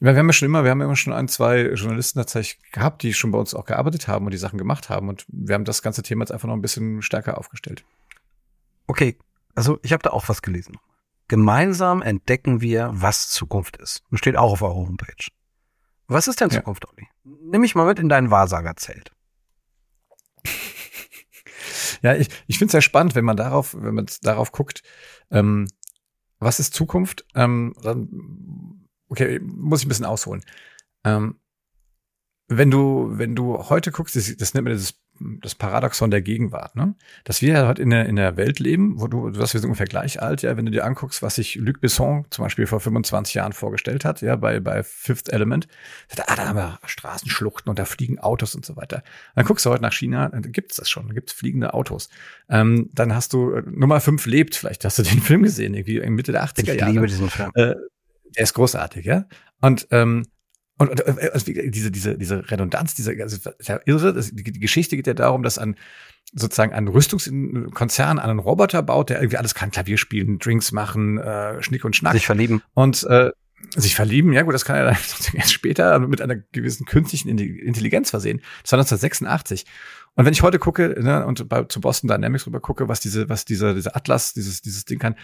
Wir 0.00 0.14
haben 0.16 0.26
ja 0.26 0.32
schon 0.32 0.46
immer, 0.46 0.64
wir 0.64 0.70
haben 0.70 0.80
immer 0.80 0.96
schon 0.96 1.12
ein, 1.12 1.28
zwei 1.28 1.62
Journalisten 1.72 2.18
tatsächlich 2.18 2.60
gehabt, 2.72 3.02
die 3.02 3.14
schon 3.14 3.30
bei 3.30 3.38
uns 3.38 3.54
auch 3.54 3.64
gearbeitet 3.64 4.08
haben 4.08 4.24
und 4.24 4.32
die 4.32 4.38
Sachen 4.38 4.58
gemacht 4.58 4.88
haben. 4.88 5.08
Und 5.08 5.24
wir 5.28 5.54
haben 5.54 5.64
das 5.64 5.80
ganze 5.80 6.02
Thema 6.02 6.22
jetzt 6.22 6.32
einfach 6.32 6.48
noch 6.48 6.56
ein 6.56 6.62
bisschen 6.62 7.00
stärker 7.00 7.38
aufgestellt. 7.38 7.84
Okay, 8.88 9.16
also 9.54 9.78
ich 9.82 9.92
habe 9.92 10.02
da 10.02 10.10
auch 10.10 10.28
was 10.28 10.42
gelesen. 10.42 10.76
Gemeinsam 11.28 12.02
entdecken 12.02 12.60
wir, 12.60 12.90
was 12.92 13.30
Zukunft 13.30 13.76
ist. 13.78 14.02
Das 14.10 14.18
steht 14.18 14.36
auch 14.36 14.52
auf 14.52 14.62
eurer 14.62 14.74
Homepage. 14.74 15.28
Was 16.06 16.28
ist 16.28 16.40
denn 16.40 16.50
Zukunft, 16.50 16.84
ja. 16.84 16.90
Olli? 16.90 17.08
Nimm 17.24 17.62
mich 17.62 17.74
mal 17.74 17.86
mit 17.86 17.98
in 17.98 18.08
dein 18.08 18.30
Wahrsagerzelt. 18.30 19.12
Ja, 22.02 22.14
ich, 22.14 22.28
ich 22.46 22.58
finde 22.58 22.66
es 22.66 22.72
sehr 22.72 22.82
spannend, 22.82 23.14
wenn 23.14 23.24
man 23.24 23.38
darauf, 23.38 23.74
wenn 23.80 23.94
man 23.94 24.06
darauf 24.20 24.52
guckt, 24.52 24.82
ähm, 25.30 25.66
was 26.38 26.60
ist 26.60 26.74
Zukunft? 26.74 27.24
Ähm, 27.34 27.74
dann, 27.82 28.86
okay, 29.08 29.40
muss 29.40 29.80
ich 29.80 29.86
ein 29.86 29.88
bisschen 29.88 30.04
ausholen. 30.04 30.44
Ähm, 31.04 31.40
wenn 32.48 32.70
du, 32.70 33.08
wenn 33.12 33.34
du 33.34 33.70
heute 33.70 33.90
guckst, 33.90 34.16
das, 34.16 34.36
das 34.36 34.52
nennt 34.52 34.64
man 34.64 34.74
das 34.74 34.94
das 35.20 35.54
Paradoxon 35.54 36.10
der 36.10 36.22
Gegenwart, 36.22 36.74
ne? 36.76 36.94
Dass 37.24 37.40
wir 37.40 37.66
halt 37.66 37.78
in 37.78 37.90
der, 37.90 38.06
in 38.06 38.16
der 38.16 38.36
Welt 38.36 38.58
leben, 38.58 39.00
wo 39.00 39.06
du, 39.06 39.30
du 39.30 39.40
hast 39.40 39.54
wir 39.54 39.60
sind 39.60 39.68
ungefähr 39.68 39.86
gleich 39.86 40.20
alt, 40.20 40.42
ja, 40.42 40.56
wenn 40.56 40.66
du 40.66 40.72
dir 40.72 40.84
anguckst, 40.84 41.22
was 41.22 41.36
sich 41.36 41.54
Luc 41.56 41.80
Besson 41.80 42.26
zum 42.30 42.44
Beispiel 42.44 42.66
vor 42.66 42.80
25 42.80 43.34
Jahren 43.34 43.52
vorgestellt 43.52 44.04
hat, 44.04 44.20
ja, 44.22 44.36
bei, 44.36 44.60
bei 44.60 44.82
Fifth 44.82 45.28
Element, 45.28 45.68
sagt, 46.08 46.28
ah, 46.28 46.36
da 46.36 46.48
haben 46.48 46.56
wir 46.56 46.78
Straßenschluchten 46.84 47.70
und 47.70 47.78
da 47.78 47.84
fliegen 47.84 48.18
Autos 48.18 48.54
und 48.54 48.66
so 48.66 48.76
weiter. 48.76 49.02
Dann 49.34 49.44
guckst 49.44 49.64
du 49.64 49.70
heute 49.70 49.82
nach 49.82 49.92
China, 49.92 50.28
dann 50.28 50.42
gibt's 50.42 50.76
das 50.76 50.90
schon, 50.90 51.08
da 51.08 51.14
gibt's 51.14 51.32
fliegende 51.32 51.74
Autos. 51.74 52.08
Ähm, 52.48 52.90
dann 52.92 53.14
hast 53.14 53.32
du 53.32 53.52
äh, 53.52 53.62
Nummer 53.66 54.00
5 54.00 54.26
lebt, 54.26 54.56
vielleicht 54.56 54.84
hast 54.84 54.98
du 54.98 55.02
den 55.02 55.20
Film 55.20 55.42
gesehen, 55.42 55.74
irgendwie 55.74 55.98
in 55.98 56.14
Mitte 56.14 56.32
der 56.32 56.44
80er 56.44 56.74
Jahre. 56.74 56.90
Ich 56.90 56.94
liebe 56.94 57.06
diesen 57.06 57.30
Film. 57.30 57.50
Äh, 57.54 57.74
der 58.36 58.42
ist 58.42 58.54
großartig, 58.54 59.04
ja. 59.06 59.26
Und 59.60 59.86
ähm, 59.90 60.24
und, 60.78 60.90
und 60.90 61.00
äh, 61.00 61.30
also 61.32 61.52
diese, 61.52 61.90
diese, 61.90 62.18
diese 62.18 62.50
Redundanz, 62.50 62.94
diese, 62.94 63.12
also, 63.20 63.50
ja 63.62 63.80
irre, 63.84 64.12
das, 64.12 64.30
die, 64.32 64.42
Geschichte 64.42 64.96
geht 64.96 65.06
ja 65.06 65.14
darum, 65.14 65.42
dass 65.42 65.58
ein 65.58 65.76
sozusagen 66.32 66.72
ein 66.72 66.88
Rüstungskonzern 66.88 68.18
einen 68.18 68.38
Roboter 68.40 68.82
baut, 68.82 69.10
der 69.10 69.18
irgendwie 69.18 69.36
alles 69.36 69.54
kann, 69.54 69.70
Klavier 69.70 69.98
spielen, 69.98 70.38
Drinks 70.38 70.72
machen, 70.72 71.18
äh, 71.18 71.62
Schnick 71.62 71.84
und 71.84 71.94
Schnack. 71.94 72.14
Sich 72.14 72.26
verlieben. 72.26 72.62
Und 72.72 73.04
äh, 73.04 73.30
sich 73.76 73.94
verlieben, 73.94 74.32
ja 74.32 74.42
gut, 74.42 74.54
das 74.54 74.64
kann 74.64 74.76
er 74.76 74.84
dann 74.84 74.96
erst 75.34 75.52
später 75.52 75.98
mit 76.00 76.20
einer 76.20 76.36
gewissen 76.36 76.86
künstlichen 76.86 77.28
Intelligenz 77.28 78.10
versehen. 78.10 78.40
Das 78.62 78.72
war 78.72 78.78
1986. 78.78 79.64
Und 80.16 80.24
wenn 80.24 80.32
ich 80.32 80.42
heute 80.42 80.58
gucke 80.58 80.94
ne, 81.00 81.26
und 81.26 81.48
bei, 81.48 81.64
zu 81.64 81.80
Boston 81.80 82.08
Dynamics 82.08 82.46
rüber 82.46 82.60
gucke, 82.60 82.88
was 82.88 83.00
diese, 83.00 83.28
was 83.28 83.44
dieser, 83.44 83.74
dieser 83.74 83.96
Atlas, 83.96 84.32
dieses, 84.32 84.62
dieses 84.62 84.84
Ding 84.84 84.98
kann, 84.98 85.16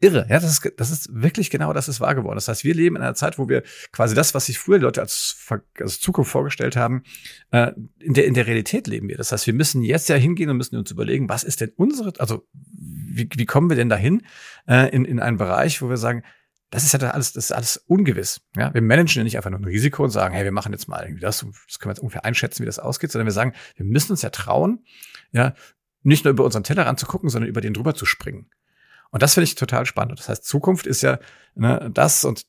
irre. 0.00 0.26
Ja, 0.28 0.38
das 0.38 0.50
ist, 0.50 0.72
das 0.76 0.90
ist 0.90 1.08
wirklich 1.12 1.50
genau 1.50 1.72
das 1.72 1.88
ist 1.88 2.00
wahr 2.00 2.14
geworden. 2.14 2.36
Das 2.36 2.48
heißt, 2.48 2.64
wir 2.64 2.74
leben 2.74 2.96
in 2.96 3.02
einer 3.02 3.14
Zeit, 3.14 3.38
wo 3.38 3.48
wir 3.48 3.62
quasi 3.92 4.14
das, 4.14 4.34
was 4.34 4.46
sich 4.46 4.58
früher 4.58 4.78
Leute 4.78 5.00
als, 5.00 5.36
als 5.80 6.00
Zukunft 6.00 6.30
vorgestellt 6.30 6.76
haben, 6.76 7.02
äh, 7.50 7.72
in 7.98 8.14
der, 8.14 8.26
in 8.26 8.34
der 8.34 8.46
Realität 8.46 8.86
leben 8.86 9.08
wir. 9.08 9.16
Das 9.16 9.32
heißt, 9.32 9.46
wir 9.46 9.54
müssen 9.54 9.82
jetzt 9.82 10.08
ja 10.08 10.16
hingehen 10.16 10.50
und 10.50 10.58
müssen 10.58 10.76
uns 10.76 10.90
überlegen, 10.90 11.28
was 11.28 11.44
ist 11.44 11.60
denn 11.60 11.72
unsere, 11.76 12.12
also 12.18 12.46
wie, 12.52 13.28
wie 13.34 13.46
kommen 13.46 13.70
wir 13.70 13.76
denn 13.76 13.88
dahin 13.88 14.22
äh, 14.68 14.94
in, 14.94 15.04
in 15.04 15.18
einen 15.18 15.38
Bereich, 15.38 15.80
wo 15.80 15.88
wir 15.88 15.96
sagen, 15.96 16.22
das 16.70 16.84
ist 16.84 16.92
ja 16.92 17.00
alles, 17.10 17.32
das 17.32 17.46
ist 17.46 17.52
alles 17.52 17.76
ungewiss. 17.86 18.40
Ja, 18.56 18.74
wir 18.74 18.82
managen 18.82 19.20
ja 19.20 19.24
nicht 19.24 19.36
einfach 19.36 19.50
nur 19.50 19.60
ein 19.60 19.64
Risiko 19.64 20.02
und 20.04 20.10
sagen, 20.10 20.34
hey, 20.34 20.44
wir 20.44 20.52
machen 20.52 20.72
jetzt 20.72 20.88
mal 20.88 21.02
irgendwie 21.02 21.20
das, 21.20 21.38
das 21.66 21.78
können 21.78 21.90
wir 21.90 21.94
jetzt 21.94 22.00
ungefähr 22.00 22.24
einschätzen, 22.24 22.62
wie 22.62 22.66
das 22.66 22.78
ausgeht, 22.78 23.12
sondern 23.12 23.26
wir 23.26 23.32
sagen, 23.32 23.52
wir 23.76 23.86
müssen 23.86 24.12
uns 24.12 24.22
ja 24.22 24.30
trauen, 24.30 24.84
ja, 25.32 25.54
nicht 26.02 26.24
nur 26.24 26.32
über 26.32 26.44
unseren 26.44 26.64
Tellerrand 26.64 26.98
zu 27.00 27.06
gucken, 27.06 27.28
sondern 27.28 27.48
über 27.48 27.60
den 27.60 27.74
drüber 27.74 27.94
zu 27.94 28.06
springen. 28.06 28.50
Und 29.10 29.22
das 29.22 29.34
finde 29.34 29.44
ich 29.44 29.54
total 29.54 29.86
spannend. 29.86 30.18
Das 30.18 30.28
heißt, 30.28 30.44
Zukunft 30.44 30.86
ist 30.86 31.02
ja 31.02 31.18
ne, 31.54 31.90
das 31.92 32.24
und 32.24 32.46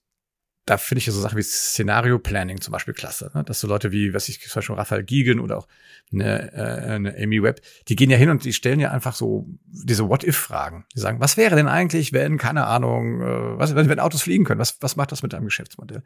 da 0.68 0.78
finde 0.78 1.00
ich 1.00 1.06
so 1.06 1.20
Sachen 1.20 1.38
wie 1.38 1.44
Szenario 1.44 2.20
Planning 2.20 2.60
zum 2.60 2.74
Beispiel 2.74 2.94
klasse. 2.94 3.32
Ne? 3.34 3.44
Dass 3.46 3.62
so 3.62 3.68
Leute 3.68 3.94
wie, 3.94 4.14
was 4.14 4.28
ich 4.28 4.42
zum 4.42 4.60
Beispiel 4.60 4.76
Raphael 4.76 5.04
Giegen 5.04 5.40
oder 5.40 5.58
auch 5.58 5.68
eine, 6.12 6.54
äh, 6.54 6.92
eine 6.92 7.16
Amy 7.18 7.42
Webb, 7.42 7.62
die 7.88 7.96
gehen 7.96 8.10
ja 8.10 8.18
hin 8.18 8.30
und 8.30 8.44
die 8.44 8.52
stellen 8.52 8.82
ja 8.82 8.92
einfach 8.92 9.16
so 9.16 9.48
diese 9.66 10.10
What-If-Fragen. 10.10 10.86
Die 10.94 11.00
sagen, 11.00 11.22
was 11.22 11.38
wäre 11.38 11.56
denn 11.56 11.70
eigentlich, 11.70 12.12
wenn, 12.12 12.38
keine 12.38 12.68
Ahnung, 12.68 13.22
äh, 13.22 13.58
was, 13.58 13.76
wenn 13.76 14.00
Autos 14.00 14.22
fliegen 14.24 14.44
können? 14.44 14.60
Was, 14.60 14.78
was 14.82 14.98
macht 14.98 15.14
das 15.14 15.24
mit 15.24 15.32
deinem 15.32 15.46
Geschäftsmodell? 15.46 16.04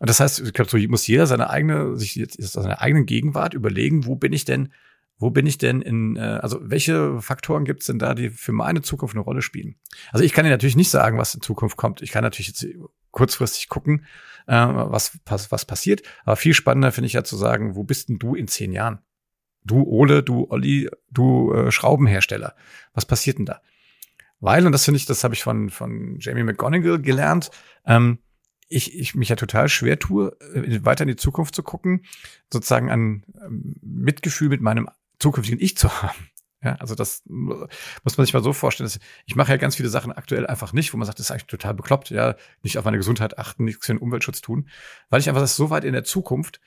Und 0.00 0.10
das 0.10 0.20
heißt, 0.20 0.40
ich 0.40 0.52
glaube, 0.52 0.70
so 0.70 0.76
muss 0.76 1.06
jeder 1.06 1.26
seine 1.26 1.48
eigene, 1.48 1.96
sich 1.96 2.14
jetzt 2.14 2.40
seine 2.40 2.82
eigenen 2.82 3.06
Gegenwart 3.06 3.54
überlegen, 3.54 4.04
wo 4.04 4.16
bin 4.16 4.34
ich 4.34 4.44
denn 4.44 4.68
wo 5.20 5.30
bin 5.30 5.46
ich 5.46 5.58
denn 5.58 5.82
in, 5.82 6.16
äh, 6.16 6.20
also 6.20 6.60
welche 6.62 7.20
Faktoren 7.20 7.64
gibt 7.64 7.80
es 7.80 7.86
denn 7.86 7.98
da, 7.98 8.14
die 8.14 8.30
für 8.30 8.52
meine 8.52 8.82
Zukunft 8.82 9.16
eine 9.16 9.24
Rolle 9.24 9.42
spielen? 9.42 9.74
Also 10.12 10.24
ich 10.24 10.32
kann 10.32 10.44
dir 10.44 10.50
natürlich 10.50 10.76
nicht 10.76 10.90
sagen, 10.90 11.18
was 11.18 11.34
in 11.34 11.40
Zukunft 11.40 11.76
kommt. 11.76 12.02
Ich 12.02 12.12
kann 12.12 12.22
natürlich 12.22 12.46
jetzt 12.46 12.64
kurzfristig 13.18 13.68
gucken, 13.68 14.06
äh, 14.46 14.54
was, 14.54 15.18
was, 15.26 15.50
was 15.50 15.64
passiert. 15.64 16.02
Aber 16.24 16.36
viel 16.36 16.54
spannender 16.54 16.92
finde 16.92 17.06
ich 17.06 17.14
ja 17.14 17.24
zu 17.24 17.36
sagen, 17.36 17.74
wo 17.74 17.82
bist 17.82 18.08
denn 18.08 18.20
du 18.20 18.36
in 18.36 18.46
zehn 18.46 18.72
Jahren? 18.72 19.00
Du 19.64 19.82
Ole, 19.82 20.22
du 20.22 20.46
Olli, 20.50 20.88
du 21.10 21.52
äh, 21.52 21.72
Schraubenhersteller. 21.72 22.54
Was 22.94 23.06
passiert 23.06 23.38
denn 23.38 23.46
da? 23.46 23.60
Weil, 24.38 24.64
und 24.64 24.72
das 24.72 24.84
finde 24.84 24.98
ich, 24.98 25.06
das 25.06 25.24
habe 25.24 25.34
ich 25.34 25.42
von, 25.42 25.68
von 25.68 26.16
Jamie 26.20 26.44
McGonigal 26.44 27.02
gelernt, 27.02 27.50
ähm, 27.84 28.18
ich, 28.68 28.96
ich 28.96 29.14
mich 29.14 29.30
ja 29.30 29.36
total 29.36 29.68
schwer 29.68 29.98
tue, 29.98 30.36
äh, 30.54 30.84
weiter 30.84 31.02
in 31.02 31.08
die 31.08 31.16
Zukunft 31.16 31.56
zu 31.56 31.64
gucken, 31.64 32.04
sozusagen 32.52 32.88
ein 32.88 33.24
ähm, 33.42 33.74
Mitgefühl 33.82 34.48
mit 34.48 34.60
meinem 34.60 34.88
zukünftigen 35.18 35.60
Ich 35.60 35.76
zu 35.76 35.90
haben. 36.02 36.30
Ja, 36.62 36.74
also 36.76 36.96
das 36.96 37.22
muss 37.26 38.16
man 38.16 38.26
sich 38.26 38.34
mal 38.34 38.42
so 38.42 38.52
vorstellen. 38.52 38.90
Ich 39.26 39.36
mache 39.36 39.52
ja 39.52 39.58
ganz 39.58 39.76
viele 39.76 39.88
Sachen 39.88 40.10
aktuell 40.10 40.46
einfach 40.46 40.72
nicht, 40.72 40.92
wo 40.92 40.96
man 40.96 41.06
sagt, 41.06 41.20
das 41.20 41.26
ist 41.26 41.30
eigentlich 41.30 41.46
total 41.46 41.74
bekloppt, 41.74 42.10
ja, 42.10 42.34
nicht 42.62 42.78
auf 42.78 42.84
meine 42.84 42.96
Gesundheit 42.96 43.38
achten, 43.38 43.64
nichts 43.64 43.86
für 43.86 43.92
den 43.92 44.00
Umweltschutz 44.00 44.40
tun, 44.40 44.68
weil 45.08 45.20
ich 45.20 45.28
einfach 45.28 45.40
das 45.40 45.54
so 45.54 45.70
weit 45.70 45.84
in 45.84 45.92
der 45.92 46.02
Zukunft, 46.02 46.60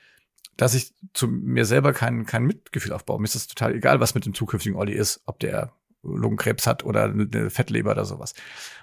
dass 0.56 0.74
ich 0.74 0.94
zu 1.12 1.28
mir 1.28 1.66
selber 1.66 1.92
kein, 1.92 2.24
kein 2.24 2.44
Mitgefühl 2.44 2.92
aufbaue. 2.92 3.18
Mir 3.18 3.24
ist 3.24 3.34
das 3.34 3.46
total 3.46 3.74
egal, 3.74 4.00
was 4.00 4.14
mit 4.14 4.24
dem 4.24 4.34
zukünftigen 4.34 4.78
Olli 4.78 4.92
ist, 4.92 5.22
ob 5.26 5.38
der 5.40 5.72
Lungenkrebs 6.02 6.66
hat 6.66 6.84
oder 6.84 7.04
eine 7.04 7.50
Fettleber 7.50 7.92
oder 7.92 8.04
sowas. 8.04 8.34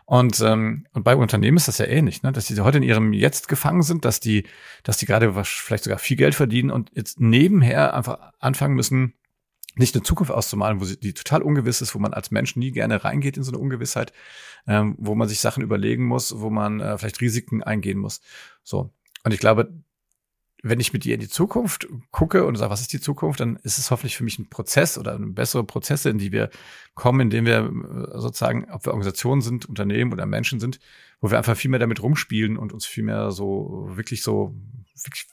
Und, 0.05 0.39
ähm, 0.41 0.85
und 0.93 1.03
bei 1.03 1.15
Unternehmen 1.15 1.57
ist 1.57 1.67
das 1.67 1.77
ja 1.77 1.85
ähnlich, 1.85 2.23
ne? 2.23 2.31
dass 2.31 2.45
die 2.45 2.59
heute 2.61 2.77
in 2.77 2.83
ihrem 2.83 3.13
Jetzt 3.13 3.47
gefangen 3.47 3.81
sind, 3.81 4.05
dass 4.05 4.19
die, 4.19 4.45
dass 4.83 4.97
die 4.97 5.05
gerade 5.05 5.33
vielleicht 5.43 5.83
sogar 5.83 5.99
viel 5.99 6.17
Geld 6.17 6.35
verdienen 6.35 6.71
und 6.71 6.91
jetzt 6.95 7.19
nebenher 7.19 7.93
einfach 7.93 8.33
anfangen 8.39 8.75
müssen, 8.75 9.13
nicht 9.79 9.95
eine 9.95 10.03
Zukunft 10.03 10.31
auszumalen, 10.31 10.79
wo 10.79 10.85
sie, 10.85 10.99
die 10.99 11.13
total 11.13 11.41
ungewiss 11.41 11.81
ist, 11.81 11.95
wo 11.95 11.99
man 11.99 12.13
als 12.13 12.31
Mensch 12.31 12.55
nie 12.55 12.71
gerne 12.71 13.03
reingeht 13.03 13.37
in 13.37 13.43
so 13.43 13.51
eine 13.51 13.59
Ungewissheit, 13.59 14.13
ähm, 14.67 14.95
wo 14.99 15.15
man 15.15 15.27
sich 15.27 15.39
Sachen 15.39 15.63
überlegen 15.63 16.05
muss, 16.05 16.39
wo 16.39 16.49
man 16.49 16.79
äh, 16.79 16.97
vielleicht 16.97 17.21
Risiken 17.21 17.63
eingehen 17.63 17.97
muss. 17.97 18.21
So. 18.63 18.93
Und 19.23 19.33
ich 19.33 19.39
glaube, 19.39 19.73
wenn 20.61 20.79
ich 20.79 20.93
mit 20.93 21.03
dir 21.03 21.13
in 21.13 21.19
die 21.19 21.29
Zukunft 21.29 21.87
gucke 22.11 22.45
und 22.45 22.55
sage, 22.55 22.71
was 22.71 22.81
ist 22.81 22.91
die 22.93 22.99
Zukunft, 22.99 23.39
dann 23.39 23.57
ist 23.63 23.77
es 23.77 23.91
hoffentlich 23.91 24.17
für 24.17 24.23
mich 24.23 24.39
ein 24.39 24.49
Prozess 24.49 24.97
oder 24.97 25.17
bessere 25.17 25.63
Prozesse, 25.63 26.09
in 26.09 26.17
die 26.17 26.31
wir 26.31 26.49
kommen, 26.95 27.21
indem 27.21 27.45
wir 27.45 27.59
äh, 27.59 28.19
sozusagen, 28.19 28.69
ob 28.71 28.85
wir 28.85 28.91
Organisationen 28.91 29.41
sind, 29.41 29.67
Unternehmen 29.67 30.11
oder 30.11 30.25
Menschen 30.25 30.59
sind, 30.59 30.79
wo 31.21 31.31
wir 31.31 31.37
einfach 31.37 31.55
viel 31.55 31.71
mehr 31.71 31.79
damit 31.79 32.01
rumspielen 32.01 32.57
und 32.57 32.73
uns 32.73 32.85
viel 32.85 33.03
mehr 33.03 33.31
so 33.31 33.89
wirklich 33.93 34.21
so 34.21 34.55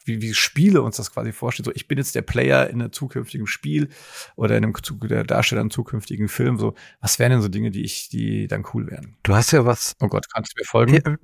wie, 0.05 0.21
wie 0.21 0.35
Spiele 0.35 0.83
uns 0.83 0.97
das 0.97 1.13
quasi 1.13 1.33
vorstellen. 1.33 1.65
So, 1.65 1.73
ich 1.75 1.89
bin 1.89 1.99
jetzt 1.99 2.15
der 2.15 2.23
Player 2.23 2.69
in 2.69 2.81
einem 2.81 2.93
zukünftigen 2.93 3.47
Spiel 3.47 3.89
oder 4.37 4.57
in 4.57 4.65
einem 4.65 4.75
der 5.03 5.25
Darsteller 5.25 5.61
in 5.61 5.65
einem 5.65 5.71
zukünftigen 5.71 6.29
Film. 6.29 6.59
So, 6.59 6.75
was 7.01 7.19
wären 7.19 7.33
denn 7.33 7.43
so 7.43 7.49
Dinge, 7.49 7.71
die 7.71 7.83
ich, 7.83 8.09
die 8.09 8.47
dann 8.47 8.65
cool 8.75 8.89
wären? 8.89 9.17
Du 9.25 9.35
hast 9.35 9.51
ja 9.51 9.65
was. 9.65 9.97
Oh 10.01 10.09
Gott, 10.09 10.27
kannst 10.33 10.53
du 10.53 10.61
mir 10.61 10.67
folgen? 10.67 10.95
Ja, 10.95 11.17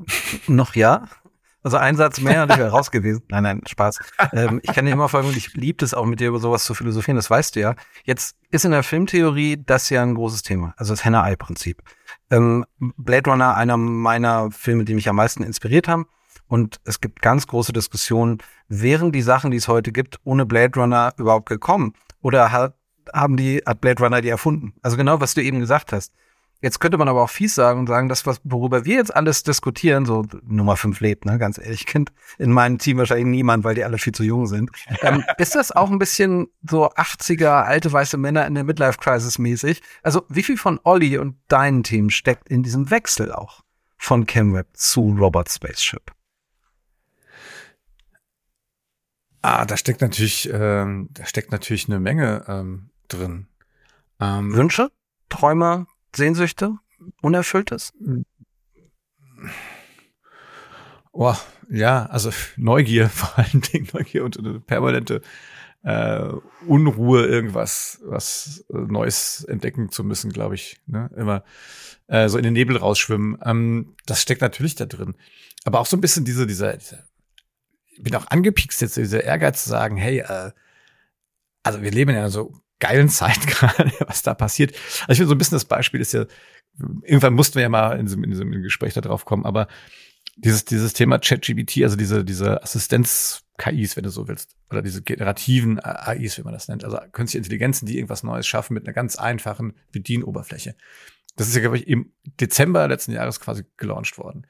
noch 0.49 0.75
ja. 0.75 1.09
Also 1.63 1.77
ein 1.77 1.97
Satz 1.97 2.21
mehr 2.21 2.43
und 2.43 2.51
ich 2.51 2.59
wäre 2.59 2.71
raus 2.71 2.91
gewesen. 2.91 3.23
Nein, 3.29 3.43
nein, 3.45 3.61
Spaß. 3.67 3.99
Ähm, 4.33 4.61
ich 4.63 4.73
kann 4.73 4.85
dir 4.85 4.93
immer 4.93 5.09
folgen 5.09 5.33
ich 5.37 5.55
liebe 5.55 5.85
es 5.85 5.95
auch 5.95 6.05
mit 6.05 6.21
dir 6.21 6.29
über 6.29 6.41
sowas 6.41 6.65
zu 6.65 6.75
philosophieren, 6.75 7.17
das 7.17 7.31
weißt 7.31 7.57
du 7.57 7.61
ja. 7.61 7.75
Jetzt 8.05 8.37
ist 8.51 8.65
in 8.65 8.73
der 8.73 8.83
Filmtheorie 8.83 9.63
das 9.65 9.89
ja 9.91 10.03
ein 10.03 10.15
großes 10.15 10.43
Thema, 10.43 10.75
also 10.77 10.93
das 10.93 11.05
Henne-Ei-Prinzip. 11.05 11.83
Ähm, 12.31 12.65
Blade 12.79 13.31
Runner, 13.31 13.57
einer 13.57 13.77
meiner 13.77 14.51
Filme, 14.51 14.85
die 14.85 14.95
mich 14.95 15.09
am 15.09 15.17
meisten 15.17 15.43
inspiriert 15.43 15.89
haben. 15.89 16.07
Und 16.49 16.81
es 16.85 17.01
gibt 17.01 17.23
ganz 17.23 17.47
große 17.47 17.73
Diskussionen, 17.73 18.39
wären 18.69 19.13
die 19.13 19.23
Sachen, 19.23 19.51
die 19.51 19.57
es 19.57 19.69
heute 19.69 19.93
gibt, 19.93 20.19
ohne 20.25 20.45
Blade 20.45 20.79
Runner 20.79 21.15
überhaupt 21.17 21.49
gekommen? 21.49 21.95
Oder 22.21 22.53
hat, 22.53 22.75
haben 23.13 23.37
die, 23.37 23.63
hat 23.65 23.81
Blade 23.81 24.03
Runner 24.03 24.21
die 24.21 24.29
erfunden? 24.29 24.75
Also 24.83 24.97
genau, 24.97 25.21
was 25.21 25.35
du 25.35 25.43
eben 25.43 25.61
gesagt 25.61 25.93
hast. 25.93 26.13
Jetzt 26.63 26.79
könnte 26.79 26.97
man 26.97 27.09
aber 27.09 27.23
auch 27.23 27.31
fies 27.31 27.57
sagen 27.57 27.81
und 27.81 27.89
sagen, 27.89 28.09
das, 28.09 28.25
was, 28.25 28.41
worüber 28.45 28.85
wir 28.85 28.95
jetzt 28.95 29.15
alles 29.15 29.43
diskutieren, 29.43 30.07
so 30.07 30.25
Nummer 30.45 30.77
fünf 30.77 31.01
lebt, 31.01 31.25
ne, 31.25 31.37
ganz 31.37 31.59
ehrlich, 31.59 31.87
kennt 31.87 32.13
in 32.39 32.53
meinem 32.53 32.79
Team 32.79 32.99
wahrscheinlich 32.99 33.27
niemand, 33.27 33.65
weil 33.65 33.75
die 33.75 33.83
alle 33.83 33.99
viel 33.99 34.15
zu 34.15 34.23
jung 34.23 34.47
sind. 34.47 34.71
Ähm, 35.01 35.25
ist 35.39 35.57
das 35.57 35.73
auch 35.73 35.91
ein 35.91 35.99
bisschen 35.99 36.47
so 36.63 36.89
80er 36.89 37.65
alte 37.65 37.93
weiße 37.93 38.17
Männer 38.17 38.47
in 38.47 38.55
der 38.55 38.63
Midlife 38.63 38.99
Crisis 38.99 39.41
mäßig? 39.41 39.83
Also 40.05 40.25
wie 40.29 40.45
viel 40.45 40.57
von 40.57 40.79
Olli 40.85 41.19
und 41.19 41.37
deinem 41.49 41.83
Team 41.83 42.11
steckt 42.11 42.49
in 42.49 42.63
diesem 42.63 42.91
Wechsel 42.91 43.33
auch 43.33 43.63
von 43.99 44.27
ChemWeb 44.27 44.69
zu 44.73 45.17
Robot 45.19 45.51
Spaceship? 45.51 46.13
Ah, 49.43 49.67
da 49.67 49.77
steckt 49.77 50.01
natürlich, 50.01 50.49
ähm, 50.53 51.09
da 51.11 51.27
steckt 51.27 51.51
natürlich 51.51 51.89
eine 51.89 51.99
Menge 51.99 52.45
ähm, 52.47 52.91
drin. 53.09 53.49
Ähm, 54.21 54.55
Wünsche, 54.55 54.93
Träume, 55.29 55.87
Sehnsüchte, 56.15 56.77
Unerfülltes? 57.21 57.93
Oh, 61.13 61.35
ja, 61.71 62.07
also 62.07 62.31
Neugier, 62.57 63.09
vor 63.11 63.39
allen 63.39 63.61
Dingen 63.61 63.89
Neugier 63.93 64.25
und 64.25 64.39
eine 64.39 64.61
permanente 64.61 65.23
äh, 65.85 66.33
Unruhe, 66.67 67.27
irgendwas, 67.27 68.01
was 68.05 68.65
äh, 68.71 68.77
Neues 68.77 69.45
entdecken 69.45 69.91
zu 69.91 70.05
müssen, 70.05 70.33
glaube 70.33 70.55
ich. 70.55 70.81
Ne? 70.87 71.11
Immer 71.17 71.45
äh, 72.07 72.29
so 72.29 72.39
in 72.39 72.45
den 72.45 72.53
Nebel 72.53 72.77
rausschwimmen. 72.77 73.39
Ähm, 73.45 73.97
das 74.07 74.23
steckt 74.23 74.43
natürlich 74.43 74.77
da 74.77 74.87
drin. 74.87 75.15
Aber 75.65 75.81
auch 75.81 75.87
so 75.87 75.97
ein 75.97 76.01
bisschen 76.01 76.25
diese, 76.25 76.47
dieser, 76.47 76.77
dieser 76.77 77.05
ich 77.95 78.03
bin 78.03 78.15
auch 78.15 78.27
angepiekst 78.29 78.81
jetzt, 78.81 78.97
dieser 78.97 79.25
Ehrgeiz 79.25 79.65
zu 79.65 79.71
sagen, 79.71 79.97
hey, 79.97 80.21
äh, 80.21 80.53
also 81.63 81.83
wir 81.83 81.91
leben 81.91 82.15
ja 82.15 82.29
so 82.31 82.62
geilen 82.83 83.09
Zeit 83.09 83.41
gerade, 83.47 83.93
was 84.07 84.23
da 84.23 84.35
passiert. 84.35 84.75
Also 85.03 85.13
ich 85.13 85.19
finde 85.19 85.29
so 85.29 85.35
ein 85.35 85.39
bisschen 85.39 85.55
das 85.55 85.65
Beispiel 85.65 86.01
ist 86.01 86.13
ja, 86.13 86.27
irgendwann 87.03 87.35
mussten 87.35 87.55
wir 87.55 87.63
ja 87.63 87.69
mal 87.69 87.99
in 87.99 88.07
diesem, 88.07 88.25
in 88.25 88.31
diesem 88.31 88.51
Gespräch 88.51 88.93
da 88.93 89.01
drauf 89.01 89.25
kommen, 89.25 89.47
aber 89.47 89.69
dieses, 90.37 90.65
dieses 90.65 90.93
Thema 90.93 91.19
ChatGBT, 91.19 91.85
also 91.85 91.95
diese, 91.97 92.25
diese 92.25 92.63
Assistenz-KIs, 92.63 93.97
wenn 93.97 94.03
du 94.03 94.11
so 94.11 94.27
willst, 94.27 94.57
oder 94.71 94.83
diese 94.83 95.03
generativen 95.03 95.79
AIs, 95.79 96.39
wie 96.39 96.43
man 96.43 96.55
das 96.55 96.69
nennt, 96.69 96.85
also 96.85 96.99
künstliche 97.13 97.39
Intelligenzen, 97.39 97.87
die 97.87 97.97
irgendwas 97.97 98.25
Neues 98.25 98.47
schaffen 98.47 98.75
mit 98.75 98.85
einer 98.85 98.95
ganz 98.95 99.17
einfachen 99.17 99.75
Bedienoberfläche. 99.93 100.75
Das 101.37 101.49
ist 101.49 101.55
ja, 101.55 101.61
glaube 101.61 101.79
ich, 101.79 101.87
im 101.87 102.13
Dezember 102.41 102.89
letzten 102.89 103.13
Jahres 103.13 103.41
quasi 103.41 103.65
gelauncht 103.77 104.19
worden 104.19 104.47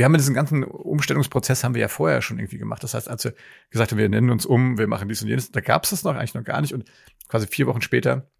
wir 0.00 0.06
haben 0.06 0.14
diesen 0.14 0.34
ganzen 0.34 0.64
Umstellungsprozess 0.64 1.62
haben 1.62 1.74
wir 1.74 1.82
ja 1.82 1.88
vorher 1.88 2.22
schon 2.22 2.38
irgendwie 2.38 2.56
gemacht. 2.56 2.82
Das 2.82 2.94
heißt, 2.94 3.06
als 3.06 3.22
wir 3.22 3.34
gesagt 3.68 3.92
haben, 3.92 3.98
wir 3.98 4.08
nennen 4.08 4.30
uns 4.30 4.46
um, 4.46 4.78
wir 4.78 4.86
machen 4.86 5.10
dies 5.10 5.20
und 5.20 5.28
jenes, 5.28 5.52
da 5.52 5.60
gab 5.60 5.84
es 5.84 5.90
das 5.90 6.04
noch 6.04 6.14
eigentlich 6.14 6.32
noch 6.32 6.42
gar 6.42 6.62
nicht. 6.62 6.72
Und 6.72 6.90
quasi 7.28 7.46
vier 7.46 7.66
Wochen 7.66 7.82
später 7.82 8.30